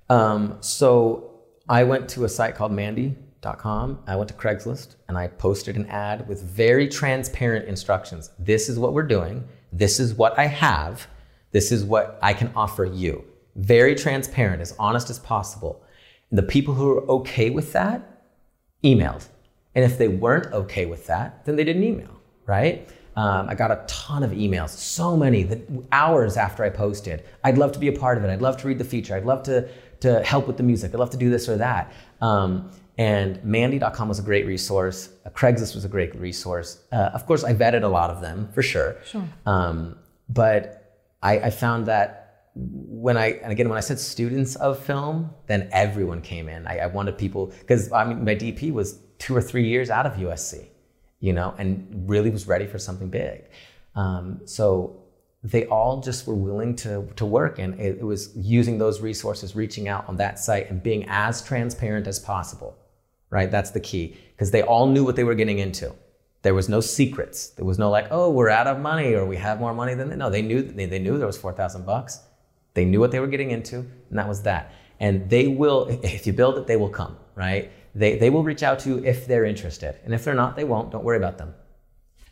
[0.09, 3.99] Um, so I went to a site called Mandy.com.
[4.07, 8.31] I went to Craigslist and I posted an ad with very transparent instructions.
[8.39, 9.43] This is what we're doing.
[9.73, 11.09] This is what I have.
[11.51, 13.25] This is what I can offer you.
[13.57, 15.83] Very transparent, as honest as possible.
[16.31, 18.23] And the people who were okay with that
[18.85, 19.27] emailed.
[19.75, 22.89] And if they weren't okay with that, then they didn't email, right?
[23.17, 25.61] Um, I got a ton of emails, so many, that
[25.93, 27.25] hours after I posted.
[27.45, 28.31] I'd love to be a part of it.
[28.31, 29.15] I'd love to read the feature.
[29.15, 29.69] I'd love to,
[30.01, 30.93] to help with the music.
[30.93, 31.93] I'd love to do this or that.
[32.21, 35.11] Um, and Mandy.com was a great resource.
[35.25, 36.83] Uh, Craigslist was a great resource.
[36.93, 38.97] Uh, of course, I vetted a lot of them for sure.
[39.05, 39.29] Sure.
[39.47, 39.97] Um,
[40.29, 42.25] but I, I found that
[42.55, 46.67] when I and again when I said students of film, then everyone came in.
[46.67, 50.07] I, I wanted people because I mean my DP was two or three years out
[50.07, 50.69] of USC,
[51.25, 53.45] you know, and really was ready for something big.
[53.95, 54.69] Um, so
[55.43, 59.57] they all just were willing to to work, and it, it was using those resources,
[59.57, 62.77] reaching out on that site, and being as transparent as possible,
[63.31, 63.51] right?
[63.51, 65.93] That's the key because they all knew what they were getting into.
[66.43, 67.39] There was no secrets.
[67.57, 70.11] There was no like, oh, we're out of money or we have more money than
[70.11, 70.17] they.
[70.17, 72.21] No, they knew they, they knew there was four thousand bucks.
[72.75, 74.73] They knew what they were getting into, and that was that.
[75.01, 77.71] And they will, if you build it, they will come, right?
[77.95, 80.65] They they will reach out to you if they're interested, and if they're not, they
[80.65, 80.91] won't.
[80.91, 81.55] Don't worry about them.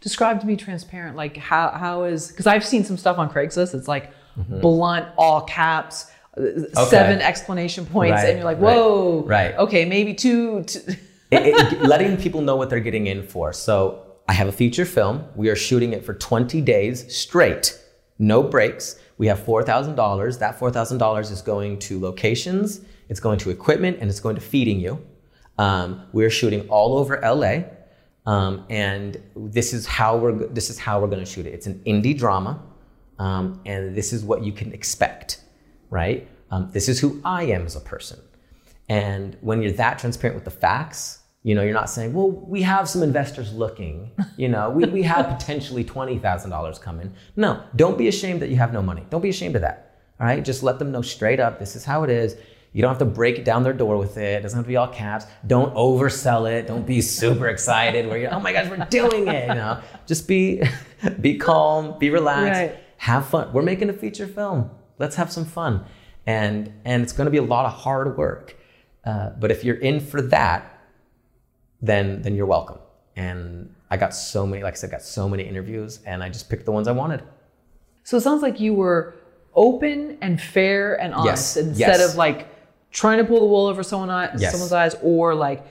[0.01, 1.17] Describe to me transparent.
[1.17, 3.75] Like how how is because I've seen some stuff on Craigslist.
[3.75, 9.23] It's like blunt, all caps, uh, seven explanation points, Right, and you're like, right, whoa,
[9.25, 9.55] right.
[9.57, 10.65] Okay, maybe two.
[10.65, 10.81] two.
[11.31, 13.53] it, it, letting people know what they're getting in for.
[13.53, 15.25] So I have a feature film.
[15.35, 17.79] We are shooting it for 20 days straight,
[18.19, 18.99] no breaks.
[19.19, 20.39] We have $4,000.
[20.39, 24.81] That $4,000 is going to locations, it's going to equipment, and it's going to feeding
[24.81, 25.05] you.
[25.59, 27.65] Um, we're shooting all over LA,
[28.31, 31.55] um, and this is how we're this is how we're going to shoot it.
[31.55, 32.61] It's an indie drama,
[33.19, 35.43] um, and this is what you can expect,
[35.91, 36.29] right?
[36.51, 38.21] Um, this is who I am as a person.
[38.89, 42.63] And when you're that transparent with the facts, you know, you're not saying, well, we
[42.63, 47.13] have some investors looking, you know, we, we have potentially $20,000 coming.
[47.37, 49.05] No, don't be ashamed that you have no money.
[49.11, 49.97] Don't be ashamed of that.
[50.21, 50.45] All right.
[50.45, 52.37] Just let them know straight up, this is how it is.
[52.73, 54.39] You don't have to break down their door with it.
[54.39, 55.27] It doesn't have to be all caps.
[55.47, 56.67] Don't oversell it.
[56.67, 59.49] Don't be super excited where you're, oh my gosh, we're doing it.
[59.49, 60.63] You know, just be,
[61.21, 62.81] be calm, be relaxed, Right.
[62.97, 63.53] have fun.
[63.53, 64.71] We're making a feature film.
[64.99, 65.85] Let's have some fun.
[66.27, 68.57] And, and it's going to be a lot of hard work.
[69.05, 70.79] Uh, but if you're in for that,
[71.81, 72.79] then then you're welcome.
[73.17, 76.49] And I got so many, like I said, got so many interviews, and I just
[76.49, 77.23] picked the ones I wanted.
[78.05, 79.15] So it sounds like you were
[79.55, 82.11] open and fair and honest Yes, instead yes.
[82.13, 82.49] of like
[82.93, 84.53] trying to pull the wool over someone eye, Yes.
[84.53, 85.65] someone's eyes or like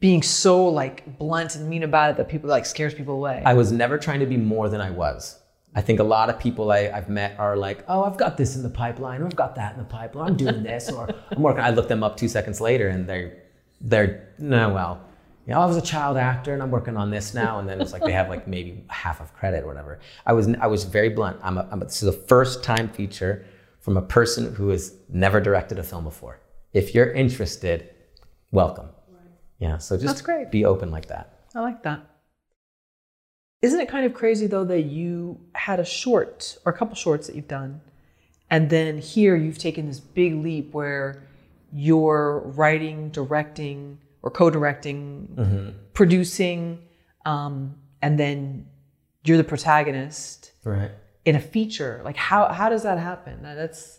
[0.00, 3.42] being so like blunt and mean about it that people like scares people away.
[3.44, 5.40] I was never trying to be more than I was.
[5.74, 8.56] I think a lot of people I, I've met are like, oh, I've got this
[8.56, 11.42] in the pipeline, or I've got that in the pipeline, I'm doing this, or I'm
[11.42, 11.62] working.
[11.62, 13.42] I look them up two seconds later, and they're
[13.80, 15.00] they're no, well,
[15.46, 17.80] you know, I was a child actor, and I'm working on this now, and then
[17.80, 20.00] it's like they have like maybe half of credit or whatever.
[20.26, 21.38] I was I was very blunt.
[21.42, 23.44] I'm, a, I'm a, this is a first time feature
[23.78, 26.40] from a person who has never directed a film before.
[26.72, 27.88] If you're interested,
[28.52, 28.88] welcome.
[29.58, 30.50] Yeah, so just That's great.
[30.50, 31.40] be open like that.
[31.54, 32.00] I like that.
[33.60, 37.26] Isn't it kind of crazy though that you had a short or a couple shorts
[37.26, 37.80] that you've done,
[38.50, 41.22] and then here you've taken this big leap where
[41.72, 46.78] you're writing, directing, or co-directing, producing,
[47.26, 48.66] um, and then
[49.24, 50.92] you're the protagonist Right.
[51.24, 52.00] in a feature.
[52.04, 53.42] Like how how does that happen?
[53.42, 53.98] That's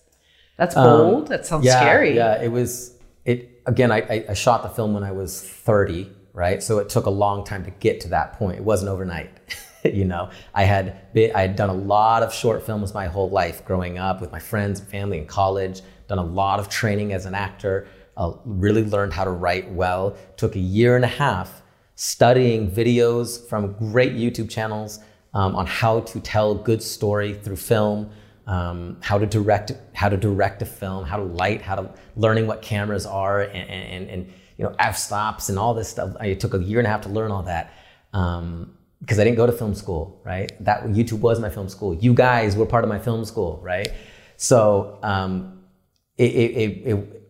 [0.60, 1.28] that's bold.
[1.28, 2.12] that sounds scary.
[2.12, 2.94] Um, Yeah, it was.
[3.26, 3.92] It again.
[3.92, 6.62] I, I, I shot the film when I was thirty, right?
[6.62, 8.58] So it took a long time to get to that point.
[8.58, 9.32] It wasn't overnight.
[9.86, 13.30] you know, I had been, I had done a lot of short films my whole
[13.30, 15.82] life, growing up with my friends family in college.
[16.08, 17.88] Done a lot of training as an actor.
[18.18, 20.18] Uh, really learned how to write well.
[20.36, 21.62] Took a year and a half
[21.96, 25.00] studying videos from great YouTube channels
[25.34, 28.10] um, on how to tell good story through film
[28.50, 32.48] um, how to direct how to direct a film, how to light, how to learning
[32.48, 36.16] what cameras are, and, and, and you know f stops and all this stuff.
[36.20, 37.72] I took a year and a half to learn all that
[38.12, 40.52] because I didn't go to film school, right?
[40.66, 41.94] That YouTube was my film school.
[41.94, 43.94] You guys were part of my film school, right?
[44.38, 45.62] So um,
[46.18, 47.24] it, it, it,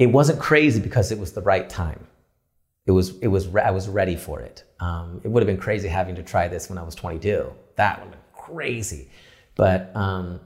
[0.00, 2.08] it, wasn't crazy because it was the right time.
[2.86, 4.64] It was it was I was ready for it.
[4.80, 7.52] Um, it would have been crazy having to try this when I was 22.
[7.76, 9.10] That would have been crazy,
[9.54, 10.40] but um,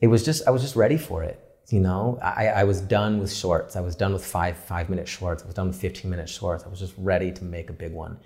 [0.00, 1.40] it was just I was just ready for it.
[1.70, 3.74] You know, I, I was done with shorts.
[3.74, 5.42] I was done with five five minute shorts.
[5.42, 6.64] I was done with 15 minute shorts.
[6.64, 8.18] I was just ready to make a big one,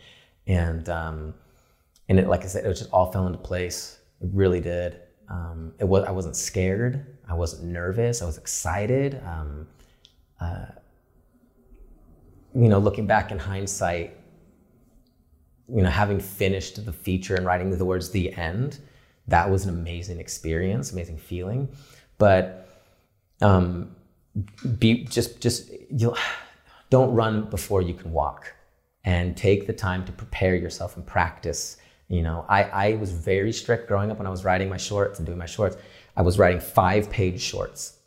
[0.46, 1.34] and um,
[2.08, 4.00] and it like I said, it just all fell into place.
[4.20, 5.00] It really did.
[5.30, 7.18] Um, it was I wasn't scared.
[7.28, 8.22] I wasn't nervous.
[8.22, 9.22] I was excited.
[9.24, 9.68] Um,
[12.54, 14.16] you know, looking back in hindsight,
[15.68, 18.78] you know, having finished the feature and writing the words "the end,"
[19.28, 21.68] that was an amazing experience, amazing feeling.
[22.18, 22.68] But
[23.40, 23.94] um,
[24.78, 26.16] be just just you'll
[26.90, 28.52] don't run before you can walk,
[29.05, 31.76] and take the time to prepare yourself and practice.
[32.09, 35.18] You know, I I was very strict growing up when I was writing my shorts
[35.18, 35.76] and doing my shorts.
[36.16, 37.98] I was writing five page shorts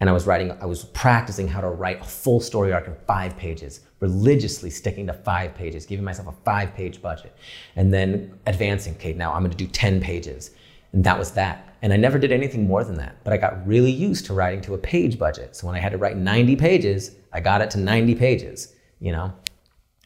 [0.00, 2.94] and I was writing, I was practicing how to write a full story arc in
[3.06, 7.34] five pages, religiously sticking to five pages, giving myself a five page budget,
[7.76, 8.94] and then advancing.
[8.94, 10.50] Okay, now I'm gonna do 10 pages.
[10.94, 11.76] And that was that.
[11.82, 14.62] And I never did anything more than that, but I got really used to writing
[14.62, 15.54] to a page budget.
[15.54, 19.12] So when I had to write 90 pages, I got it to 90 pages, you
[19.12, 19.34] know?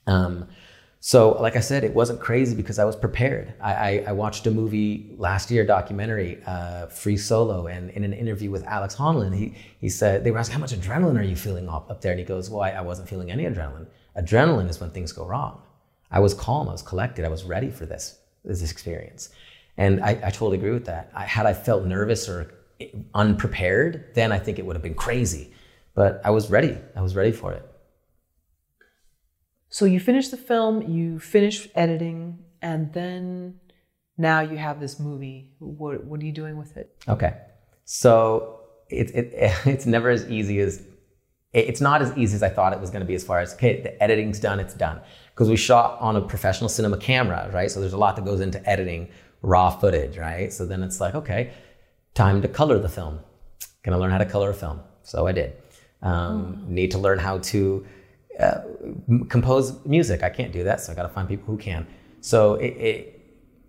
[0.07, 0.49] Um,
[1.01, 3.55] so, like I said, it wasn't crazy because I was prepared.
[3.61, 8.13] I, I, I watched a movie last year, documentary, uh, Free Solo, and in an
[8.13, 11.37] interview with Alex Honnold, he, he said, they were asking, how much adrenaline are you
[11.37, 12.11] feeling up, up there?
[12.11, 13.87] And he goes, well, I, I wasn't feeling any adrenaline.
[14.17, 15.63] Adrenaline is when things go wrong.
[16.11, 19.29] I was calm, I was collected, I was ready for this, this experience.
[19.79, 21.11] And I, I totally agree with that.
[21.15, 22.53] I, had I felt nervous or
[23.15, 25.53] unprepared, then I think it would have been crazy.
[25.95, 26.77] But I was ready.
[26.97, 27.65] I was ready for it.
[29.71, 33.61] So you finish the film, you finish editing, and then
[34.17, 35.53] now you have this movie.
[35.61, 36.97] What, what are you doing with it?
[37.09, 37.37] Okay.
[37.85, 39.33] So it, it,
[39.67, 40.83] it's never as easy as,
[41.53, 43.55] it's not as easy as I thought it was going to be as far as,
[43.55, 45.01] okay, the editing's done, it's done.
[45.35, 47.71] Because we shot on a professional cinema camera, right?
[47.71, 49.09] So there's a lot that goes into editing
[49.43, 50.53] raw footage, right?
[50.53, 51.53] So then it's like, okay,
[52.15, 53.21] time to color the film.
[53.85, 54.81] Gonna learn how to color a film.
[55.03, 55.57] So I did.
[56.03, 56.71] Um, oh.
[56.71, 57.87] Need to learn how to
[58.39, 58.61] uh,
[59.29, 60.23] compose music.
[60.23, 61.87] I can't do that, so I got to find people who can.
[62.21, 63.21] So it, it,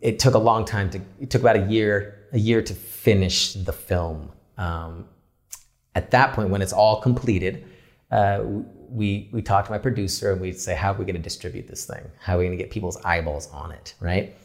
[0.02, 1.02] it took a long time to.
[1.20, 4.32] It took about a year a year to finish the film.
[4.58, 5.06] Um,
[5.96, 7.66] at that point, when it's all completed,
[8.12, 8.44] uh,
[8.90, 11.68] we we talked to my producer and we'd say, how are we going to distribute
[11.68, 12.04] this thing?
[12.20, 14.36] How are we going to get people's eyeballs on it, right?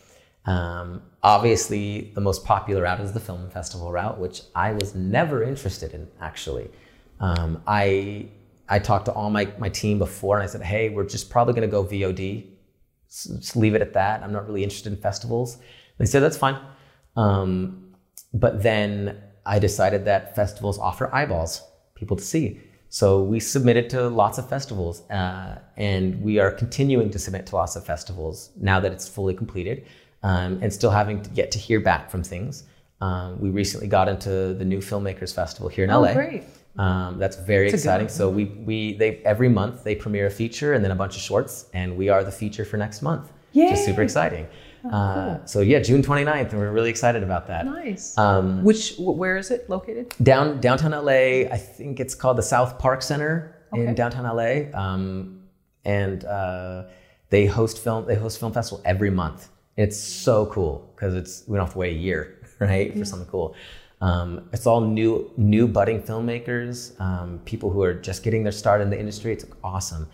[0.47, 5.43] Um, obviously, the most popular route is the film festival route, which I was never
[5.43, 6.71] interested in actually.
[7.19, 8.29] Um, I
[8.69, 11.53] I talked to all my, my team before and I said, hey, we're just probably
[11.55, 12.47] going to go VOD.
[13.09, 14.23] Just leave it at that.
[14.23, 15.59] I'm not really interested in festivals.
[15.99, 16.59] They said, that's fine.
[17.15, 17.95] Um,
[18.33, 21.63] but then I decided that festivals offer eyeballs,
[21.95, 22.59] people to see.
[22.89, 27.57] So we submitted to lots of festivals, uh, and we are continuing to submit to
[27.57, 29.85] lots of festivals now that it's fully completed,
[30.25, 32.65] um, and still having to get to hear back from things.
[33.01, 36.15] Um, we recently got into the New Filmmakers Festival here in oh, LA.
[36.15, 36.43] Great.
[36.77, 38.09] Um, that's very it's exciting.
[38.09, 41.23] So we we they every month they premiere a feature and then a bunch of
[41.23, 43.31] shorts, and we are the feature for next month.
[43.53, 44.49] Yeah, Which is super exciting.
[44.87, 47.65] Oh, uh, so yeah, June 29th, and we're really excited about that.
[47.67, 48.19] Nice.
[48.19, 50.15] Um, Which where is it located?
[50.23, 51.53] Down downtown LA.
[51.53, 53.87] I think it's called the South Park Center okay.
[53.87, 54.77] in downtown LA.
[54.79, 55.43] Um,
[55.85, 56.85] and uh,
[57.31, 59.49] they host film they host film festival every month.
[59.77, 63.29] It's so cool because it's we don't have to wait a year right for something
[63.29, 63.55] cool.
[64.01, 68.81] Um, it's all new, new budding filmmakers, um, people who are just getting their start
[68.81, 69.33] in the industry.
[69.33, 70.09] It's awesome.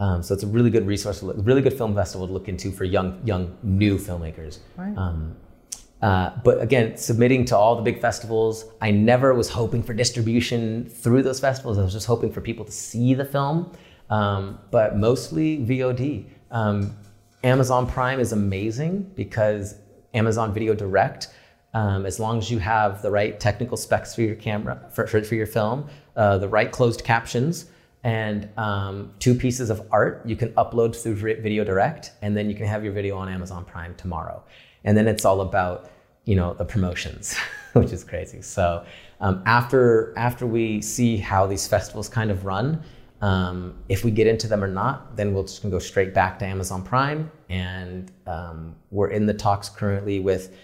[0.00, 2.84] Um, so it's a really good resource, really good film festival to look into for
[2.84, 4.58] young, young, new filmmakers.
[4.76, 4.96] Right.
[4.96, 5.36] Um,
[6.02, 10.86] uh, but again, submitting to all the big festivals, I never was hoping for distribution
[10.86, 11.78] through those festivals.
[11.78, 13.70] I was just hoping for people to see the film,
[14.08, 16.24] um, but mostly VOD.
[16.50, 16.96] Um,
[17.42, 19.76] Amazon Prime is amazing because
[20.14, 21.28] Amazon Video Direct
[21.72, 25.22] um, as long as you have the right technical specs for your camera, for, for,
[25.22, 27.66] for your film, uh, the right closed captions,
[28.02, 32.56] and um, two pieces of art you can upload through Video Direct, and then you
[32.56, 34.42] can have your video on Amazon Prime tomorrow.
[34.84, 35.90] And then it's all about
[36.24, 37.36] you know the promotions,
[37.74, 38.42] which is crazy.
[38.42, 38.84] So
[39.20, 42.82] um, after after we see how these festivals kind of run,
[43.20, 46.46] um, if we get into them or not, then we'll just go straight back to
[46.46, 50.56] Amazon Prime, and um, we're in the talks currently with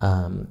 [0.00, 0.46] um,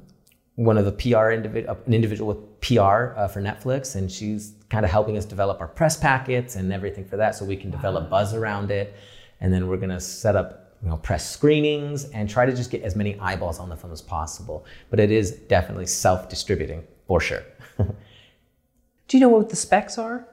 [0.56, 4.84] one of the PR individual, an individual with PR uh, for Netflix, and she's kind
[4.84, 8.10] of helping us develop our press packets and everything for that, so we can develop
[8.10, 8.94] buzz around it.
[9.40, 12.82] And then we're gonna set up, you know, press screenings and try to just get
[12.82, 14.66] as many eyeballs on the film as possible.
[14.90, 17.42] But it is definitely self-distributing for sure.
[17.78, 20.26] Do you know what the specs are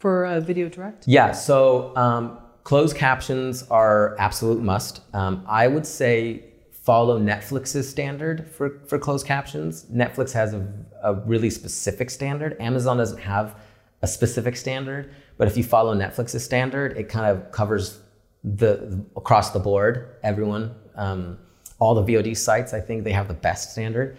[0.00, 1.06] for uh, Video Direct?
[1.06, 5.02] Yeah, so um, closed captions are absolute must.
[5.14, 9.84] Um, I would say follow Netflix's standard for, for closed captions.
[9.84, 10.66] Netflix has a,
[11.04, 12.56] a really specific standard.
[12.58, 13.54] Amazon doesn't have
[14.00, 18.00] a specific standard, but if you follow Netflix's standard, it kind of covers
[18.42, 20.74] the across the board, everyone.
[20.94, 21.38] Um,
[21.78, 24.16] all the VOD sites, I think they have the best standard.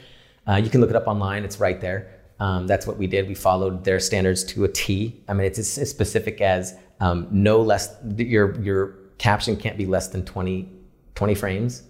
[0.47, 2.20] Uh, you can look it up online; it's right there.
[2.41, 3.27] Um, that's what we did.
[3.27, 5.21] We followed their standards to a T.
[5.27, 7.95] I mean, it's as specific as um, no less.
[8.17, 10.67] Your your caption can't be less than 20,
[11.13, 11.83] 20 frames.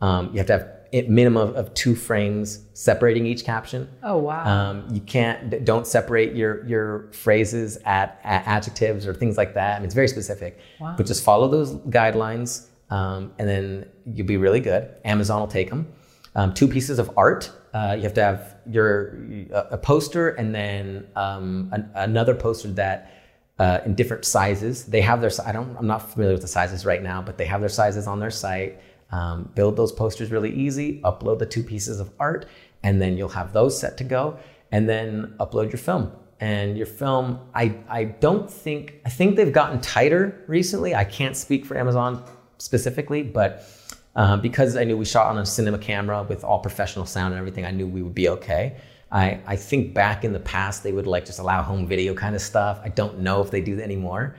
[0.00, 3.88] Um, you have to have a minimum of two frames separating each caption.
[4.02, 4.44] Oh wow!
[4.44, 9.76] Um, you can't don't separate your your phrases at, at, adjectives or things like that.
[9.76, 10.58] I mean, it's very specific.
[10.80, 10.94] Wow.
[10.96, 14.92] But just follow those guidelines, um, and then you'll be really good.
[15.04, 15.92] Amazon will take them.
[16.34, 17.52] Um, two pieces of art.
[17.72, 19.18] Uh, you have to have your
[19.52, 23.10] a poster and then um, an, another poster that.
[23.58, 25.30] Uh, in different sizes, they have their.
[25.46, 25.76] I don't.
[25.76, 28.30] I'm not familiar with the sizes right now, but they have their sizes on their
[28.30, 28.80] site.
[29.12, 32.46] Um, build those posters really easy, upload the two pieces of art,
[32.82, 34.38] and then you'll have those set to go.
[34.72, 36.12] And then upload your film.
[36.40, 40.94] And your film, I, I don't think, I think they've gotten tighter recently.
[40.94, 42.24] I can't speak for Amazon
[42.58, 43.68] specifically, but
[44.16, 47.38] um, because I knew we shot on a cinema camera with all professional sound and
[47.38, 48.76] everything, I knew we would be okay.
[49.10, 52.34] I, I think back in the past, they would like just allow home video kind
[52.34, 52.80] of stuff.
[52.82, 54.36] I don't know if they do that anymore.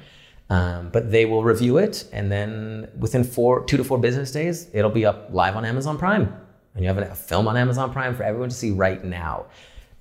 [0.50, 4.68] Um, but they will review it, and then within four, two to four business days,
[4.74, 6.32] it'll be up live on Amazon Prime,
[6.76, 9.46] and you have a film on Amazon Prime for everyone to see right now.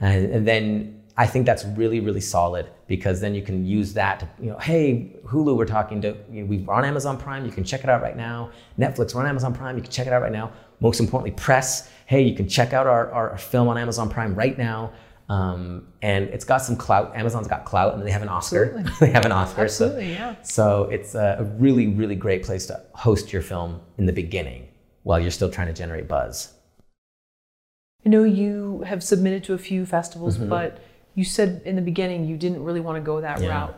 [0.00, 4.20] And, and then I think that's really, really solid because then you can use that
[4.20, 7.52] to, you know, hey, Hulu, we're talking to, you know, we're on Amazon Prime, you
[7.52, 8.50] can check it out right now.
[8.78, 10.52] Netflix, we're on Amazon Prime, you can check it out right now.
[10.80, 14.56] Most importantly, press, hey, you can check out our, our film on Amazon Prime right
[14.56, 14.92] now.
[15.28, 17.14] Um, and it's got some clout.
[17.14, 18.84] Amazon's got clout, and they have an Oscar.
[19.00, 19.62] they have an Oscar.
[19.62, 20.42] Absolutely, so, yeah.
[20.42, 24.68] So it's a, really, really great place to host your film in the beginning
[25.04, 26.52] while you're still trying to generate buzz.
[28.04, 30.48] I know you have submitted to a few festivals, Mm-hmm.
[30.48, 30.82] but
[31.14, 33.48] you said in the beginning you didn't really want to go that Yeah.
[33.48, 33.74] route.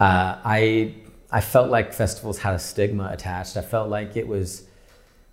[0.00, 0.94] Uh, I
[1.30, 3.56] I felt like festivals had a stigma attached.
[3.56, 4.64] I felt like it was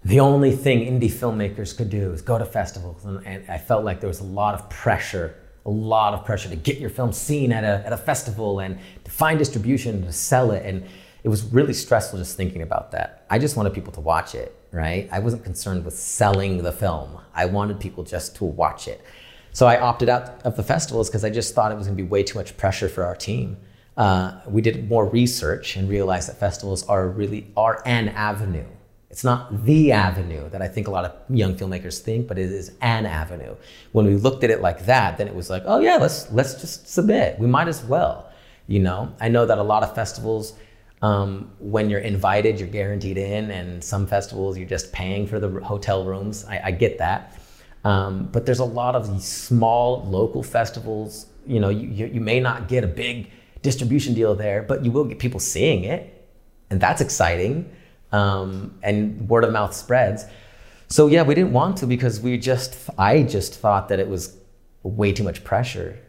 [0.03, 3.85] the only thing indie filmmakers could do is go to festivals, and, and I felt
[3.85, 5.35] like there was a lot of pressure,
[5.65, 8.77] a lot of pressure to get your film seen at a at a festival and
[9.05, 10.83] to find distribution and to sell it, and
[11.23, 13.25] it was really stressful just thinking about that.
[13.29, 15.07] I just wanted people to watch it, right?
[15.11, 17.17] I wasn't concerned with selling the film.
[17.33, 19.01] I wanted people just to watch it.
[19.55, 22.03] So I opted out of the festivals because I just thought it was going to
[22.03, 23.55] be way too much pressure for our team.
[23.95, 28.67] Uh, we did more research and realized that festivals are really are an avenue.
[29.09, 32.51] It's not the avenue that I think a lot of young filmmakers think, but it
[32.51, 33.55] is an avenue.
[33.93, 36.59] When we looked at it like that, then it was like, oh yeah, let's let's
[36.59, 37.39] just submit.
[37.39, 38.29] We might as well.
[38.67, 40.55] You know, I know that a lot of festivals,
[41.01, 45.49] um, when you're invited, you're guaranteed in, and some festivals you're just paying for the
[45.61, 46.43] hotel rooms.
[46.43, 47.34] I, I get that.
[47.85, 51.27] Um, but there's a lot of these small local festivals.
[51.45, 53.29] You know, you, you, you may not get a big
[53.61, 56.27] distribution deal there, but you will get people seeing it,
[56.69, 57.71] and that's exciting.
[58.11, 60.25] Um, and word of mouth spreads.
[60.87, 64.35] So yeah, we didn't want to because we just I just thought that it was
[64.83, 65.99] way too much pressure.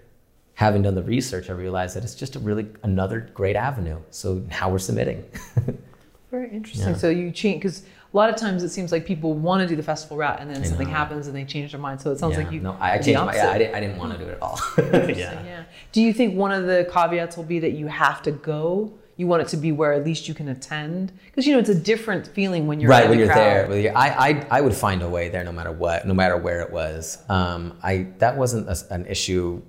[0.54, 4.00] Having done the research, I realized that it's just a really another great avenue.
[4.10, 5.24] So now we're submitting.
[6.30, 6.88] Very interesting.
[6.88, 6.96] Yeah.
[6.96, 7.82] So you change because
[8.12, 10.48] a lot of times it seems like people want to do the festival route and
[10.50, 12.00] then something happens and they change their mind.
[12.00, 13.98] So it sounds yeah, like you no, I changed my yeah, I didn't, I didn't
[13.98, 14.58] want to do it at all.
[14.78, 15.64] Interesting, yeah.
[15.92, 18.92] Do you think one of the caveats will be that you have to go?
[19.18, 21.70] You want it to be where at least you can attend because you know it's
[21.70, 23.70] a different feeling when you're right when the you're crowd.
[23.70, 23.80] there.
[23.80, 26.60] You're- I, I I would find a way there no matter what, no matter where
[26.60, 27.18] it was.
[27.30, 29.62] Um, I that wasn't a, an issue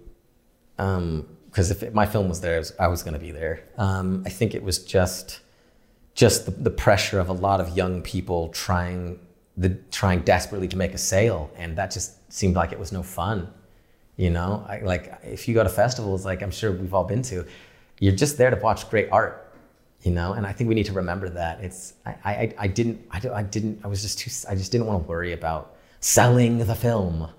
[0.78, 3.32] Um, because if it, my film was there, I was, I was going to be
[3.32, 3.64] there.
[3.78, 5.40] Um, I think it was just
[6.18, 9.20] just the, the pressure of a lot of young people trying
[9.56, 13.02] the trying desperately to make a sale, and that just seemed like it was no
[13.04, 13.48] fun.
[14.18, 17.22] You know, I, like if you go to festivals, like I'm sure we've all been
[17.24, 17.46] to,
[18.00, 19.44] you're just there to watch great art.
[20.04, 21.60] You know, and I think we need to remember that.
[21.64, 24.72] It's I I, I didn't I, don't- I didn't I was just too I just
[24.72, 27.30] didn't want to worry about selling the film.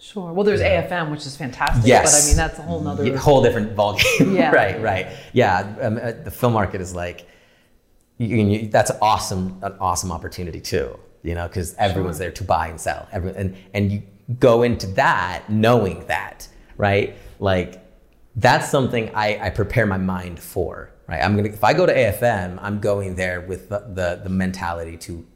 [0.00, 0.32] Sure.
[0.32, 1.84] Well, there's AFM, which is fantastic.
[1.84, 2.04] Yes.
[2.12, 3.04] But I mean, that's a whole nother.
[3.04, 4.32] Yeah, whole different ballgame.
[4.36, 4.50] Yeah.
[4.54, 5.08] right, right.
[5.32, 7.26] Yeah, um, uh, the film market is like,
[8.18, 10.98] you, you, that's awesome, an awesome opportunity too.
[11.22, 13.08] You know, because everyone's there to buy and sell.
[13.10, 14.02] Everyone, and and you
[14.38, 17.16] go into that knowing that, right?
[17.40, 17.84] Like,
[18.36, 20.92] that's something I, I prepare my mind for.
[21.08, 21.22] Right.
[21.22, 24.96] I'm gonna if I go to AFM, I'm going there with the the, the mentality
[24.98, 25.26] to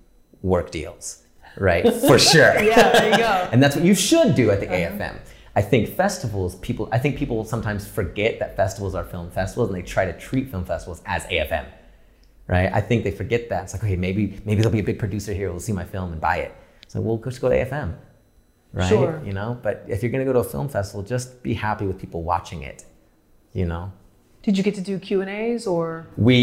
[0.43, 1.23] work deals.
[1.57, 2.63] Right, for sure.
[2.63, 3.49] Yeah, there you go.
[3.53, 4.97] And that's what you should do at the uh-huh.
[4.97, 5.19] AFM.
[5.55, 9.77] I think festivals, people, I think people sometimes forget that festivals are film festivals and
[9.77, 11.67] they try to treat film festivals as AFM,
[12.47, 12.71] right?
[12.73, 13.65] I think they forget that.
[13.65, 16.13] It's like, okay, maybe maybe there'll be a big producer here who'll see my film
[16.13, 16.55] and buy it.
[16.89, 17.95] So we'll just go to AFM,
[18.73, 18.89] right?
[18.89, 19.21] Sure.
[19.25, 21.99] You know, but if you're gonna go to a film festival, just be happy with
[21.99, 22.85] people watching it,
[23.53, 23.93] you know?
[24.43, 26.07] Did you get to do Q and A's or?
[26.17, 26.35] We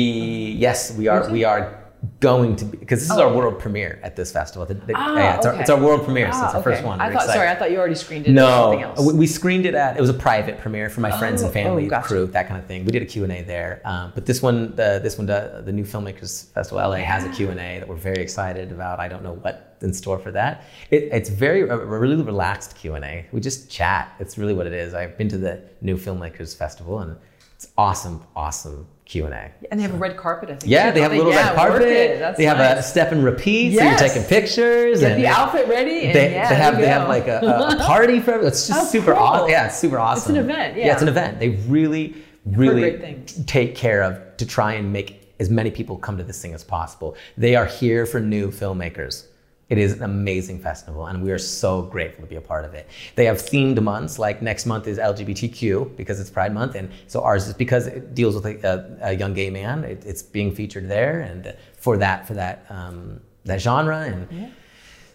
[0.58, 1.79] yes, we are we are
[2.22, 4.66] going to be because this is our world premiere at this festival.
[4.66, 5.62] The- the- Ah, yeah, it's, our, okay.
[5.62, 7.02] it's our world premiere, so Ah, it's the first one.
[7.02, 7.22] I We're thought.
[7.24, 7.38] excited.
[7.40, 8.32] Sorry, I thought you already screened it.
[8.32, 9.00] No, else.
[9.06, 9.98] we, we screened it at.
[9.98, 12.08] It was a private premiere for my friends Oh, and family, oh, gotcha.
[12.08, 12.86] crew, that kind of thing.
[12.86, 15.62] We did a Q and A there, um, but this one, the, this one, the,
[15.66, 19.00] the New Filmmakers Festival LA has a Q and A that we're very excited about.
[19.02, 20.64] I don't know what in store for that.
[20.92, 23.26] It, it's very a really relaxed Q and A.
[23.34, 24.14] We just chat.
[24.20, 24.94] It's really what it is.
[24.94, 27.18] I've been to the New Filmmakers Festival and
[27.56, 29.50] it's awesome, awesome Q and A.
[29.72, 30.52] and they have a red carpet.
[30.52, 30.70] I think.
[30.72, 32.38] Yeah, they have a little Yeah, red carpet.
[32.38, 33.98] They have a step and repeat, Yes.
[34.00, 35.00] so you're taking pictures.
[35.00, 36.06] Get and the outfit ready.
[36.06, 38.86] And they, yeah, they have they have like a, a, party for it's just How
[38.86, 39.24] super cool.
[39.24, 39.50] awesome.
[39.50, 40.36] Yeah, it's super awesome.
[40.36, 41.40] It's an event, Yeah, it's an event.
[41.40, 46.24] They really, really take care of to try and make as many people come to
[46.24, 47.16] this thing as possible.
[47.36, 49.26] They are here for new filmmakers.
[49.70, 52.74] It is an amazing festival, and we are so grateful to be a part of
[52.74, 52.90] it.
[53.16, 57.22] They have themed months, like next month is LGBTQ because it's Pride Month, and so
[57.22, 59.84] ours is because it deals with a, a, a young gay man.
[59.84, 64.52] It, it's being featured there, and for that for that um, that genre, and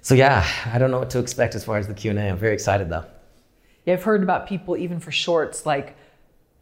[0.03, 2.29] so yeah, I don't know what to expect as far as the Q and A.
[2.29, 3.05] I'm very excited though.
[3.87, 5.97] Yeah, I've heard about people even for shorts like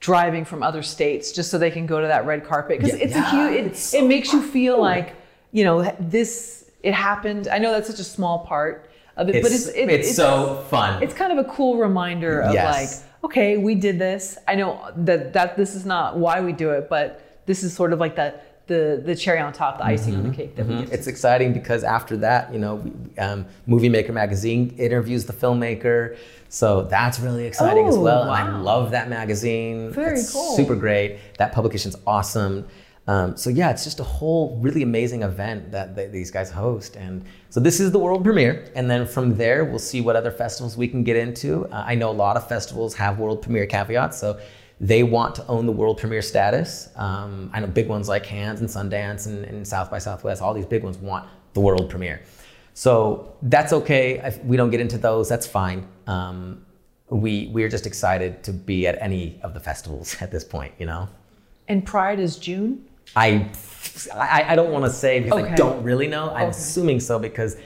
[0.00, 3.04] driving from other states just so they can go to that red carpet because Yeah,
[3.04, 3.60] it's yeah, a huge.
[3.60, 5.14] It, it's so it makes you feel like
[5.50, 6.61] you know this.
[6.82, 7.48] It happened.
[7.48, 10.64] I know that's such a small part of it, It's, but it's it, it's, so
[10.70, 11.02] fun.
[11.02, 13.04] it's kind of a cool reminder of Yes.
[13.22, 14.38] like, okay, we did this.
[14.48, 17.92] I know that that this is not why we do it, but this is sort
[17.92, 18.34] of like the
[18.68, 20.92] the the cherry on top, the icing on the cake that we get.
[20.92, 26.16] It's exciting because after that, you know, we- um, Movie Maker magazine interviews the filmmaker,
[26.48, 28.22] so that's really exciting as Oh, well.
[28.22, 29.90] And I love that magazine.
[29.92, 30.56] Very It's cool.
[30.56, 31.18] Super great.
[31.38, 32.66] That publication's awesome.
[33.08, 37.24] Um, so yeah, it's just a whole really amazing event that, these guys host, and
[37.50, 40.76] so this is the world premiere, and then from there we'll see what other festivals
[40.76, 41.66] we can get into.
[41.66, 44.38] Uh, I know a lot of festivals have world premiere caveats, so
[44.80, 46.90] they want to own the world premiere status.
[46.96, 50.54] Um, I know big ones like Cannes and Sundance and, and South by Southwest, all
[50.54, 52.22] these big ones want the world premiere.
[52.74, 54.18] So that's okay.
[54.18, 55.86] If we don't get into those, that's fine.
[56.06, 56.64] Um,
[57.10, 60.86] we, we're just excited to be at any of the festivals at this point, you
[60.86, 61.08] know?
[61.68, 62.84] And Pride is June.
[63.16, 63.48] I,
[64.14, 66.30] I, I don't want to say because I don't really know.
[66.30, 66.50] I'm Okay.
[66.50, 67.56] assuming so because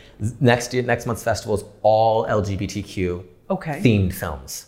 [0.41, 3.81] next year, next month's festival is all LGBTQ Okay.
[3.81, 4.67] themed films.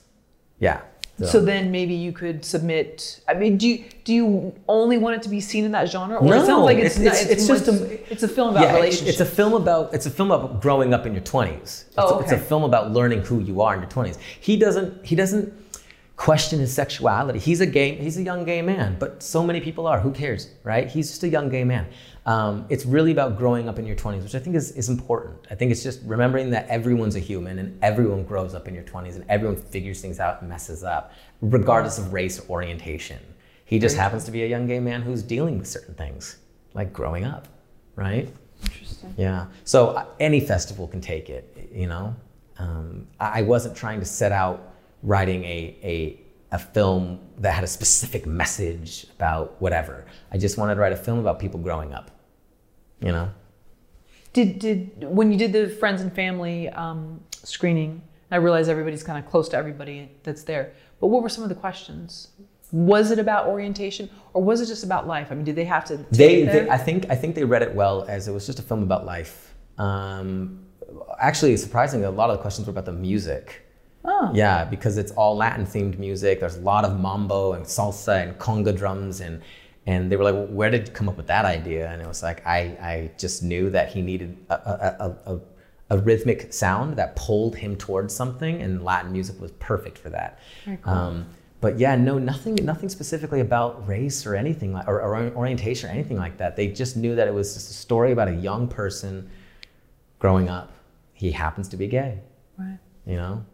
[0.61, 0.81] Yeah.
[1.25, 3.21] So then maybe you could submit.
[3.27, 6.17] I mean, do you do you only want it to be seen in that genre,
[6.17, 8.51] or it No, sounds like it's it's- not- it's- it's just a- it's a film
[8.51, 9.19] about yeah, relationships.
[9.19, 11.87] It's a film about it's a film about growing up in your twenties.
[11.89, 14.17] It's, Oh, a, it's a film about learning who you are in your twenties.
[14.41, 15.53] He doesn't he doesn't
[16.19, 17.39] question his sexuality.
[17.39, 20.01] He's a gay he's a young gay man, but so many people are.
[20.01, 20.89] Who cares, right?
[20.89, 21.87] He's just a young gay man.
[22.27, 25.47] Um, it's really about growing up in your twenties, which I think is, is important.
[25.51, 28.83] I think it's just remembering that everyone's a human and everyone grows up in your
[28.83, 33.21] twenties and everyone figures things out and messes up, regardless of race or orientation.
[33.65, 36.39] He just happens to be a young gay man who's dealing with certain things,
[36.75, 37.47] like growing up,
[37.95, 38.29] right?
[38.65, 39.15] Interesting.
[39.17, 39.47] Yeah.
[39.65, 42.17] So uh, any festival can take it, you know.
[42.59, 46.21] Um, I wasn't trying to set out writing a, a
[46.51, 50.07] a film that had a specific message about whatever.
[50.33, 52.11] I just wanted to write a film about people growing up,
[53.01, 53.31] you know.
[54.33, 58.03] Did did when you did the friends and family um, screening?
[58.31, 60.73] I realize everybody's kind of close to everybody that's there.
[61.01, 62.29] But what were some of the questions?
[62.73, 65.29] Was it about orientation, or was it just about life?
[65.31, 65.97] I mean, did they have to?
[65.97, 68.59] take They, they I think I think they read it well as it was just
[68.59, 69.55] a film about life.
[69.79, 70.67] Um,
[71.19, 73.68] actually, surprisingly, a lot of the questions were about the music.
[74.05, 76.41] Oh, Yeah, because it's all Latin themed music.
[76.41, 79.43] There's a lot of mambo and salsa and conga drums and
[79.87, 81.91] and they were like, well, where did you come up with that idea?
[81.91, 85.41] And it was like I, I just knew that he needed a, a, a,
[85.89, 90.41] a, rhythmic sound that pulled him towards something, and Latin music was perfect for that.
[90.67, 90.93] Very cool.
[90.93, 91.27] Um,
[91.63, 95.93] but yeah, no, nothing, nothing specifically about race or anything like, or, or orientation or
[95.93, 96.55] anything like that.
[96.55, 99.31] They just knew that it was just a story about a young person
[100.19, 100.71] growing up.
[101.15, 102.21] He happens to be gay,
[102.59, 102.79] Right.
[103.07, 103.45] you know.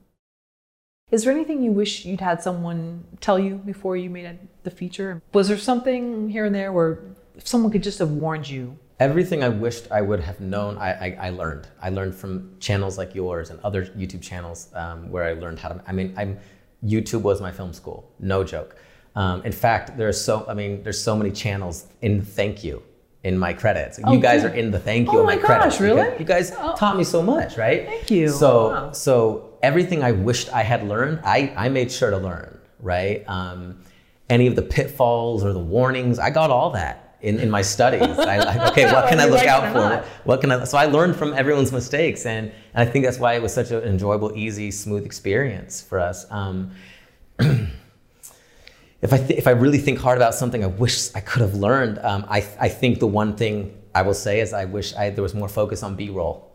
[1.15, 5.23] Is there anything you wish you'd had someone tell you before you made the feature?
[5.33, 6.99] Was there something here and there where
[7.45, 8.77] someone could just have warned you?
[8.99, 11.69] Everything I wished I would have known, I, I, I learned.
[11.81, 15.69] I learned from channels like yours and other YouTube channels um, where I learned how
[15.69, 15.81] to.
[15.87, 16.37] I mean, I'm
[16.85, 18.75] YouTube was my film school, no joke.
[19.15, 22.83] Um, in fact, there's so I mean, there's so many channels in thank you
[23.23, 24.01] in my credits.
[24.03, 24.51] Oh, you guys good.
[24.51, 25.47] are in the thank you Oh in my, my gosh,
[25.79, 25.81] credits.
[25.81, 26.19] really?
[26.19, 26.75] You guys Oh.
[26.77, 27.87] taught me so much, right?
[27.87, 28.29] Thank you.
[28.29, 28.93] So Wow.
[28.93, 33.25] so everything I wished I had learned, I, I made sure to learn, right?
[33.27, 33.81] Um,
[34.29, 38.03] any of the pitfalls or the warnings, I got all that in, in my studies.
[38.03, 40.09] I like, okay, what can I look out for?
[40.25, 40.65] What can I?
[40.65, 43.71] So I learned from everyone's mistakes, and, and I think that's why it was such
[43.71, 46.27] an enjoyable, easy, smooth experience for us.
[46.31, 46.73] Um,
[47.39, 51.55] if I th- if I really think hard about something, I wish I could have
[51.55, 51.99] learned.
[51.99, 55.23] Um, I I think the one thing I will say is I wish I, there
[55.23, 56.54] was more focus on B-roll.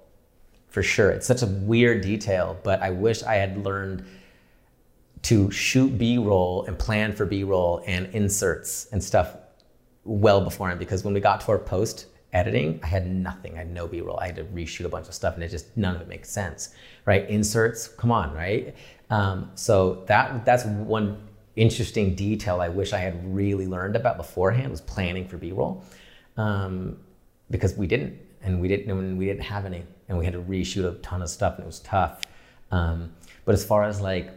[0.69, 4.05] For sure, it's such a weird detail, but I wish I had learned
[5.23, 9.35] to shoot B-roll and plan for B-roll and inserts and stuff
[10.05, 10.79] well beforehand.
[10.79, 13.55] Because when we got to our post editing, I had nothing.
[13.55, 14.19] I had no B-roll.
[14.19, 16.29] I had to reshoot a bunch of stuff, and it just none of it makes
[16.29, 16.75] sense,
[17.05, 17.27] right?
[17.27, 18.75] Inserts, come on, right?
[19.09, 24.69] Um, so that that's one interesting detail I wish I had really learned about beforehand
[24.69, 25.83] was planning for B-roll,
[26.37, 26.97] um,
[27.49, 30.41] because we didn't, and we didn't, and we didn't have any, and we had to
[30.41, 32.21] reshoot a ton of stuff, and it was tough.
[32.71, 33.11] Um,
[33.45, 34.31] but as far as like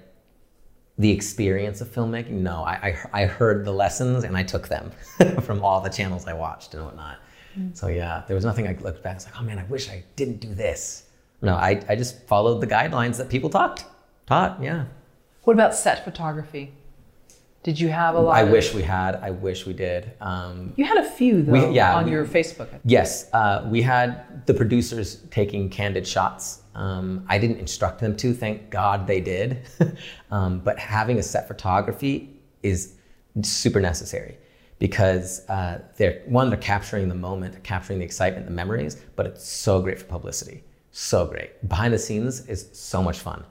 [0.98, 4.90] the experience of filmmaking, no, I, I, I heard the lessons and I took them
[5.42, 7.18] from all the channels I watched and whatnot.
[7.74, 9.16] So yeah, there was nothing I looked back.
[9.16, 11.04] It's like, oh man, I wish I didn't do this.
[11.42, 13.84] No, I, I just followed the guidelines that people talked,
[14.26, 14.62] taught.
[14.62, 14.86] Yeah.
[15.42, 16.72] What about set photography?
[17.62, 18.34] Did you have a lot?
[18.36, 19.16] I of- wish we had.
[19.16, 20.12] I wish we did.
[20.20, 22.68] Um, you had a few though We- yeah, on we- your Facebook.
[22.84, 26.62] Yes, uh, we had the producers taking candid shots.
[26.74, 29.58] Um, I didn't instruct them to, thank God they did.
[30.30, 32.94] um, but having a set photography is
[33.42, 34.38] super necessary
[34.80, 39.26] because uh, they're one they're capturing the moment, they're capturing the excitement, the memories, but
[39.26, 41.66] it's so great for publicity, so great.
[41.68, 43.44] Behind the scenes is so much fun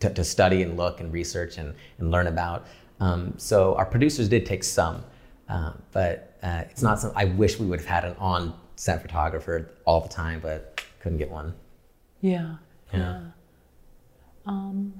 [0.00, 2.66] to, to study and look and research and, and learn about.
[3.00, 5.04] Um, so our producers did take some,
[5.48, 9.02] uh, but uh, it's not something I wish we would have had an on set
[9.02, 11.54] photographer all the time, but couldn't get one.
[12.20, 12.56] Yeah.
[12.92, 12.98] Yeah.
[12.98, 13.20] Yeah.
[14.46, 14.94] Um,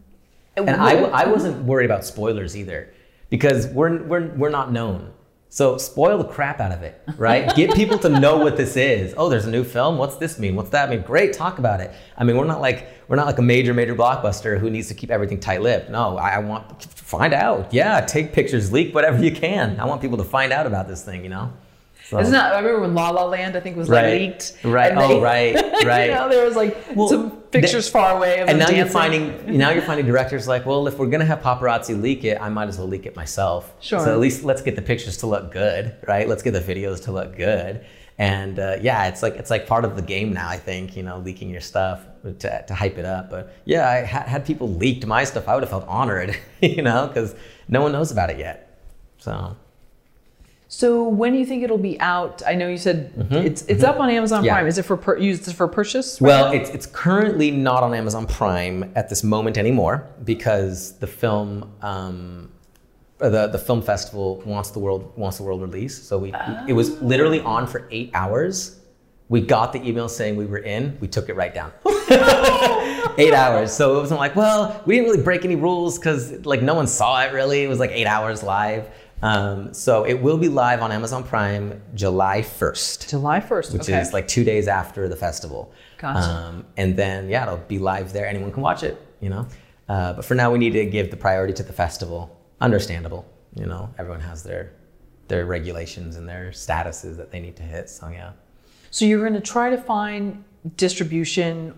[0.57, 2.93] And I, I wasn't worried about spoilers either
[3.31, 5.13] because we're, we're, we're not known.
[5.51, 7.55] So spoil the crap out of it, right?
[7.57, 9.15] Get people to know what this is.
[9.17, 9.97] Oh, there's a new film.
[9.97, 10.57] What's this mean?
[10.57, 11.01] What's that mean?
[11.01, 11.91] Great, talk about it.
[12.19, 14.95] I mean, we're not like we're not like a major major blockbuster who needs to
[14.95, 15.89] keep everything tight-lipped.
[15.91, 17.73] No, I, I want to find out.
[17.73, 19.81] Yeah, take pictures, leak whatever you can.
[19.81, 21.23] I want people to find out about this thing.
[21.23, 21.53] You know.
[22.09, 22.55] So- Isn't that?
[22.55, 24.21] I remember when La La Land, I think, was like Right.
[24.21, 24.55] leaked.
[24.65, 24.91] Right.
[24.93, 25.55] and Oh, right,
[25.85, 26.09] right.
[26.09, 28.87] you know, there was like Well, some pictures far away of and now them you're
[28.87, 32.49] finding now you're finding directors like, well, if we're gonna have paparazzi leak it, I
[32.49, 33.75] might as well leak it myself.
[33.81, 34.01] Sure.
[34.01, 36.27] So at least let's get the pictures to look good, right?
[36.29, 37.85] Let's get the videos to look good.
[38.21, 40.49] And uh, yeah, it's like it's like part of the game now.
[40.49, 43.29] I think you know leaking your stuff to, to hype it up.
[43.31, 45.47] But yeah, I had, had people leaked my stuff.
[45.47, 47.35] I would have felt honored, you know, because
[47.69, 48.81] no one knows about it yet.
[49.19, 49.57] So
[50.71, 52.43] So when do you think it'll be out?
[52.47, 54.47] I know you said it's it's up on Amazon Mm-hmm.
[54.47, 54.53] Yeah.
[54.55, 54.67] Prime.
[54.67, 56.21] Is it for per, used for purchase?
[56.21, 56.61] right Well, now?
[56.61, 62.51] it's it's currently not on Amazon Prime at this moment anymore because the film um,
[63.17, 66.01] the the film festival wants the world wants the world release.
[66.03, 66.35] So we
[66.69, 68.75] it was literally on for eight hours.
[69.31, 70.97] We got the email saying we were in.
[71.01, 71.73] We took it right down.
[73.19, 73.73] eight hours.
[73.73, 76.87] So it wasn't like, well, we didn't really break any rules because like no one
[76.87, 77.63] saw it really.
[77.63, 78.89] It was like eight hours live.
[79.23, 83.73] Um, so it will be live on Amazon Prime July first July first.
[83.73, 84.01] which okay.
[84.01, 85.73] is like two days after the festival.
[85.99, 86.21] Gotcha.
[86.21, 88.27] Um, and then yeah, it'll be live there.
[88.27, 89.47] Anyone can watch it, you know.
[89.89, 92.39] Uh, but for now, we need to give the priority to the festival.
[92.61, 93.93] Understandable, you know.
[93.99, 94.73] Everyone has their
[95.27, 97.91] their regulations and their statuses that they need to hit.
[97.91, 98.33] So yeah.
[98.91, 100.45] So you're going to try to find
[100.77, 101.75] distribution,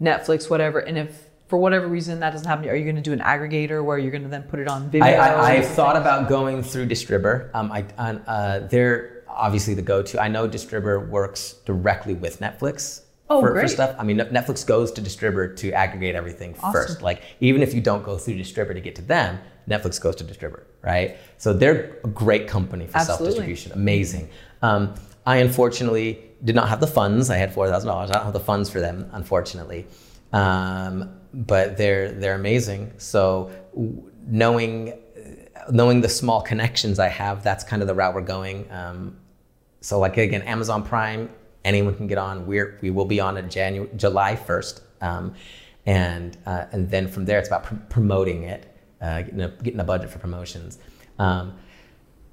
[0.00, 3.12] Netflix, whatever, and if for whatever reason that doesn't happen, are you going to do
[3.12, 5.02] an aggregator where you're going to then put it on Vimeo?
[5.02, 7.50] I, I, I have thought about going through Distribber.
[7.52, 10.18] Um, I, uh, uh, they're obviously the go-to.
[10.18, 13.94] I know Distribber works directly with Netflix Oh, for, for stuff.
[13.98, 16.72] I mean, Netflix goes to Distribber to aggregate everything Awesome.
[16.72, 17.02] first.
[17.02, 19.38] Like even if you don't go through Distribber to get to them,
[19.68, 21.18] Netflix goes to Distribber, right?
[21.36, 23.26] So they're a great company for Absolutely.
[23.26, 23.72] self-distribution.
[23.72, 24.30] Amazing.
[24.62, 24.94] Um,
[25.26, 27.28] I unfortunately did not have the funds.
[27.28, 28.10] I had four thousand dollars.
[28.10, 29.86] I don't have the funds for them, unfortunately.
[30.32, 32.92] Um, but they're they're amazing.
[32.98, 33.50] So
[34.26, 34.98] knowing
[35.70, 38.70] knowing the small connections I have, that's kind of the route we're going.
[38.70, 39.16] Um,
[39.80, 41.30] so like again, Amazon Prime,
[41.64, 42.46] anyone can get on.
[42.46, 45.34] We're we will be on in January, July first, um,
[45.86, 49.80] and uh, and then from there it's about pr- promoting it, uh, getting a getting
[49.80, 50.78] a budget for promotions,
[51.18, 51.56] um,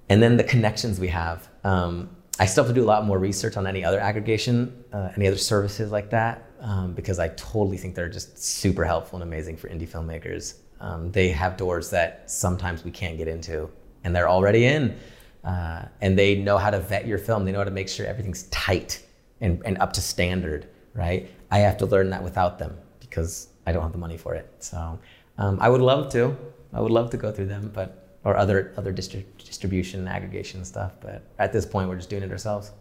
[0.09, 1.49] and then the connections we have.
[1.63, 2.09] Um,
[2.41, 5.27] I still have to do a lot more research on any other aggregation, uh, any
[5.27, 9.57] other services like that, um, because I totally think they're just super helpful and amazing
[9.57, 10.55] for indie filmmakers.
[10.79, 13.69] Um, they have doors that sometimes we can't get into,
[14.03, 14.97] and they're already in.
[15.43, 17.45] Uh, and they know how to vet your film.
[17.45, 19.05] They know how to make sure everything's tight
[19.41, 21.29] and, and up to standard, right?
[21.49, 24.51] I have to learn that without them because I don't have the money for it.
[24.59, 24.99] So
[25.37, 26.35] um, I would love to.
[26.73, 30.93] I would love to go through them, but or other other distri- distribution aggregation stuff.
[30.99, 32.71] But at this point, we're just doing it ourselves.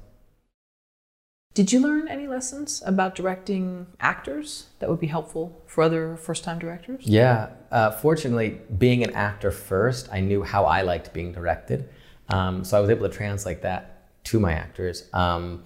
[1.59, 6.61] Did you learn any lessons about directing actors that would be helpful for other first-time
[6.61, 7.05] directors?
[7.05, 7.49] Yeah.
[7.73, 11.89] Uh, fortunately, being an actor first, I knew how I liked being directed.
[12.29, 15.09] Um, so I was able to translate that to my actors.
[15.13, 15.65] Um,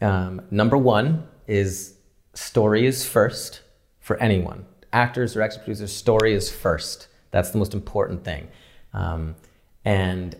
[0.00, 1.94] um, number one is
[2.34, 3.62] story is first
[3.98, 4.64] for anyone.
[4.92, 7.08] Actors, directors, producers, story is first.
[7.32, 8.46] That's the most important thing.
[8.94, 9.34] Um,
[9.84, 10.36] and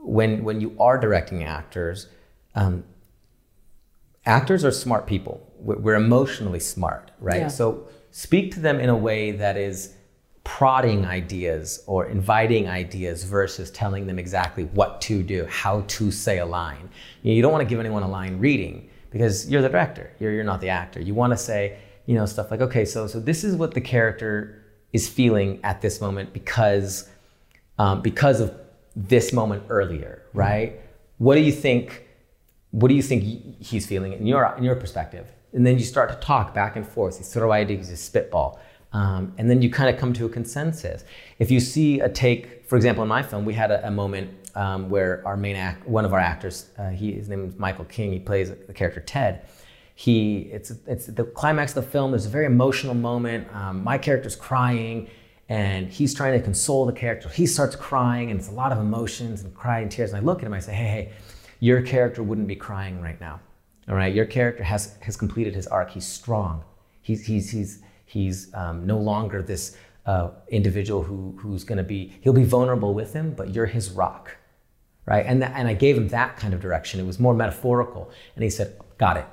[0.00, 2.08] when, when you are directing actors,
[2.56, 2.82] um,
[4.28, 5.44] actors are smart people.
[5.58, 7.40] We're emotionally smart, right?
[7.40, 7.48] Yeah.
[7.48, 9.94] So speak to them in a way that is
[10.44, 16.38] prodding ideas or inviting ideas versus telling them exactly what to do, how to say
[16.38, 16.88] a line.
[17.22, 20.12] You, know, you don't want to give anyone a line reading because you're the director.
[20.20, 21.00] You're, you're not the actor.
[21.00, 23.80] You want to say, you know, stuff like, okay, so so this is what the
[23.80, 27.08] character is feeling at this moment because
[27.78, 28.54] um, because of
[28.96, 30.80] this moment earlier, right?
[31.18, 32.07] What do you think?
[32.70, 33.22] What do you think
[33.60, 35.26] he's feeling in your in your perspective?
[35.52, 37.18] And then you start to talk back and forth.
[37.18, 38.60] You throw ideas, you spitball,
[38.92, 41.04] um, and then you kind of come to a consensus.
[41.38, 44.30] If you see a take, for example, in my film, we had a, a moment
[44.54, 47.86] um, where our main act, one of our actors, uh, he, his name is Michael
[47.86, 48.12] King.
[48.12, 49.46] He plays the character Ted.
[49.94, 52.12] He, it's it's the climax of the film.
[52.12, 53.48] There's a very emotional moment.
[53.54, 55.08] Um, my character's crying,
[55.48, 57.28] and he's trying to console the character.
[57.28, 60.12] He starts crying, and it's a lot of emotions and crying tears.
[60.12, 61.12] And I look at him, I say, hey, hey,
[61.60, 63.40] your character wouldn't be crying right now.
[63.88, 65.90] All right, your character has has completed his arc.
[65.90, 66.62] He's strong.
[67.00, 69.76] He's he's he's he's um, no longer this
[70.06, 72.12] uh, individual who who's going to be.
[72.20, 74.36] He'll be vulnerable with him, but you're his rock,
[75.06, 75.24] right?
[75.26, 77.00] And that, and I gave him that kind of direction.
[77.00, 79.26] It was more metaphorical, and he said, "Got it."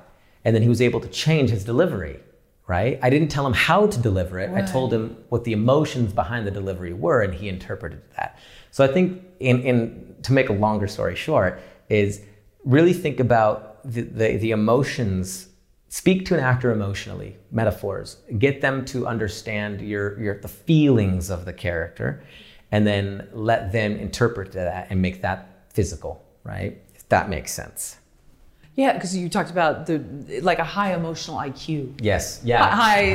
[0.44, 2.20] And then he was able to change his delivery,
[2.66, 2.98] right?
[3.02, 4.50] I didn't tell him how to deliver it.
[4.50, 4.64] Right.
[4.64, 8.38] I told him what the emotions behind the delivery were, and he interpreted that.
[8.70, 12.22] So I think, in in to make a longer story short, is
[12.64, 15.48] really think about the, the, the emotions
[15.88, 21.44] speak to an actor emotionally metaphors get them to understand your, your the feelings of
[21.44, 22.22] the character
[22.72, 26.80] and then let them interpret that and make that physical right?
[26.94, 27.96] If that makes sense.
[28.76, 30.04] Yeah because you talked about the
[30.42, 33.12] like a high emotional iq yes yeah high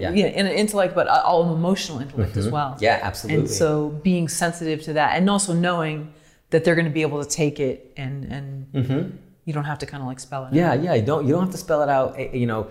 [0.00, 0.10] yeah.
[0.10, 2.40] yeah in intellect but all emotional intellect mm-hmm.
[2.40, 2.76] as well.
[2.80, 3.42] Yeah absolutely.
[3.42, 6.12] And so being sensitive to that and also knowing
[6.54, 9.16] that they're going to be able to take it and and mm-hmm
[9.46, 10.82] you don't have to kind of like spell it yeah, out.
[10.82, 10.94] Yeah, yeah.
[10.94, 12.18] You don't you don't have to spell it out.
[12.18, 12.70] Eh, you know,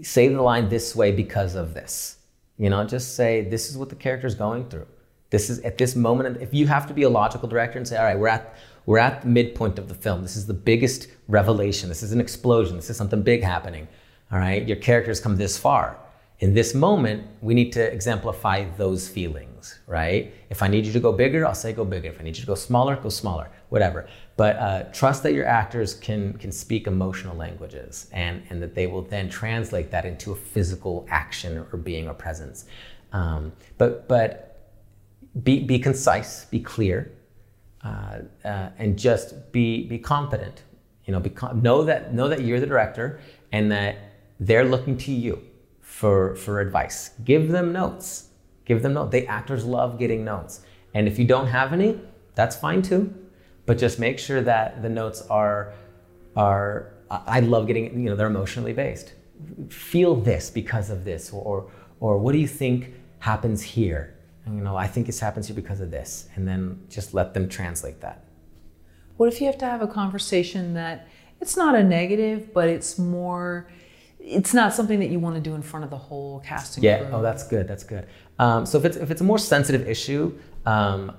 [0.00, 2.16] say the line this way because of this.
[2.56, 4.86] You know, just say this is what the character is going through.
[5.28, 6.40] This is at this moment.
[6.40, 8.56] If you have to be a logical director and say, all right, we're at
[8.86, 10.22] we're at the midpoint of the film.
[10.22, 11.90] This is the biggest revelation.
[11.90, 12.76] This is an explosion.
[12.76, 13.86] This is something big happening.
[14.32, 15.98] All right, your characters come this far
[16.40, 19.53] in this moment, we need to exemplify those feelings,
[19.86, 20.32] right?
[20.50, 22.08] If I need you to go bigger, I'll say go bigger.
[22.08, 24.06] If I need you to go smaller, go smaller, whatever.
[24.36, 28.86] But uh, trust that your actors can, can speak emotional languages and, and that they
[28.86, 32.66] will then translate that into a physical action or being or presence.
[33.12, 34.54] Um, but but
[35.42, 37.12] be, be concise, be clear,
[37.82, 40.62] uh, uh, and just be, be confident.
[41.04, 43.20] You know, be, know, that, know that you're the director
[43.52, 43.98] and that
[44.40, 45.42] they're looking to you
[45.80, 47.10] for, for advice.
[47.24, 48.23] Give them notes.
[48.64, 49.12] Give them notes.
[49.12, 50.60] They actors love getting notes.
[50.94, 51.98] And if you don't have any,
[52.34, 53.12] that's fine too.
[53.66, 55.72] But just make sure that the notes are
[56.36, 59.14] are I love getting you know they're emotionally based.
[59.68, 61.70] Feel this because of this, or
[62.00, 64.14] or what do you think happens here?
[64.44, 67.32] And, you know, I think this happens here because of this, and then just let
[67.32, 68.24] them translate that.
[69.16, 71.08] What if you have to have a conversation that
[71.40, 73.68] it's not a negative, but it's more
[74.24, 76.98] it's not something that you want to do in front of the whole casting yeah.
[76.98, 77.08] crew.
[77.12, 77.68] Oh, that's good.
[77.68, 78.06] That's good.
[78.38, 81.12] Um, so if it's if it's a more sensitive issue, um,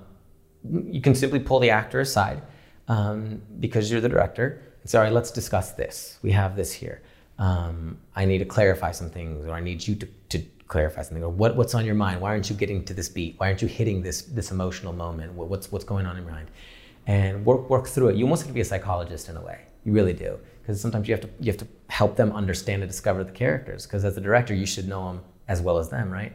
[0.64, 2.42] you can simply pull the actor aside
[2.88, 6.18] um, because you're the director and say, "All right, let's discuss this.
[6.22, 7.00] We have this here.
[7.38, 11.22] Um, I need to clarify some things, or I need you to, to clarify something,
[11.22, 12.20] or what, what's on your mind?
[12.20, 13.34] Why aren't you getting to this beat?
[13.38, 15.32] Why aren't you hitting this this emotional moment?
[15.32, 16.50] What's what's going on in your mind?"
[17.06, 18.16] And work work through it.
[18.16, 19.60] You almost have to be a psychologist in a way.
[19.84, 22.90] You really do because sometimes you have to you have to help them understand and
[22.90, 26.10] discover the characters because as a director you should know them as well as them
[26.10, 26.32] right?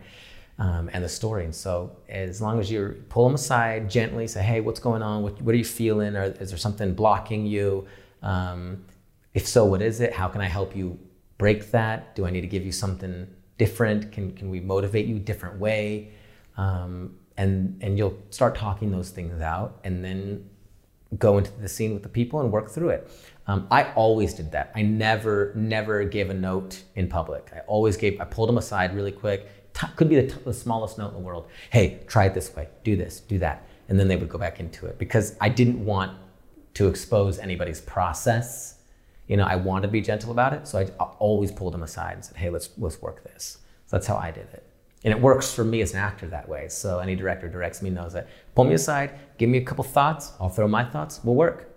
[0.57, 1.43] Um, and the story.
[1.43, 5.21] And so as long as you pull them aside gently say hey what's going on?
[5.21, 6.15] What, what are you feeling?
[6.15, 7.87] Or is there something blocking you?
[8.21, 8.85] Um,
[9.33, 10.13] if so what is it?
[10.13, 10.97] How can i help you
[11.37, 12.15] break that?
[12.15, 13.27] Do i need to give you something
[13.57, 14.13] different?
[14.13, 16.13] Can, can we motivate you a different way?
[16.55, 20.49] Um, and and you'll start talking those things out and then
[21.17, 23.09] go into the scene with the people and work through it
[23.51, 24.71] um, I always did that.
[24.75, 27.51] I never, never gave a note in public.
[27.53, 29.73] I always gave, I pulled them aside really quick.
[29.73, 31.47] T- could be the, t- the smallest note in the world.
[31.69, 33.67] Hey, try it this way, do this, do that.
[33.89, 36.17] And then they would go back into it because I didn't want
[36.75, 38.75] to expose anybody's process.
[39.27, 40.65] You know, I wanted to be gentle about it.
[40.65, 43.57] So I, I always pulled them aside and said, hey, let's, let's work this.
[43.87, 44.65] So that's how I did it.
[45.03, 46.69] And it works for me as an actor that way.
[46.69, 50.31] So any director directs me knows that pull me aside, give me a couple thoughts,
[50.39, 51.70] I'll throw my thoughts, we'll work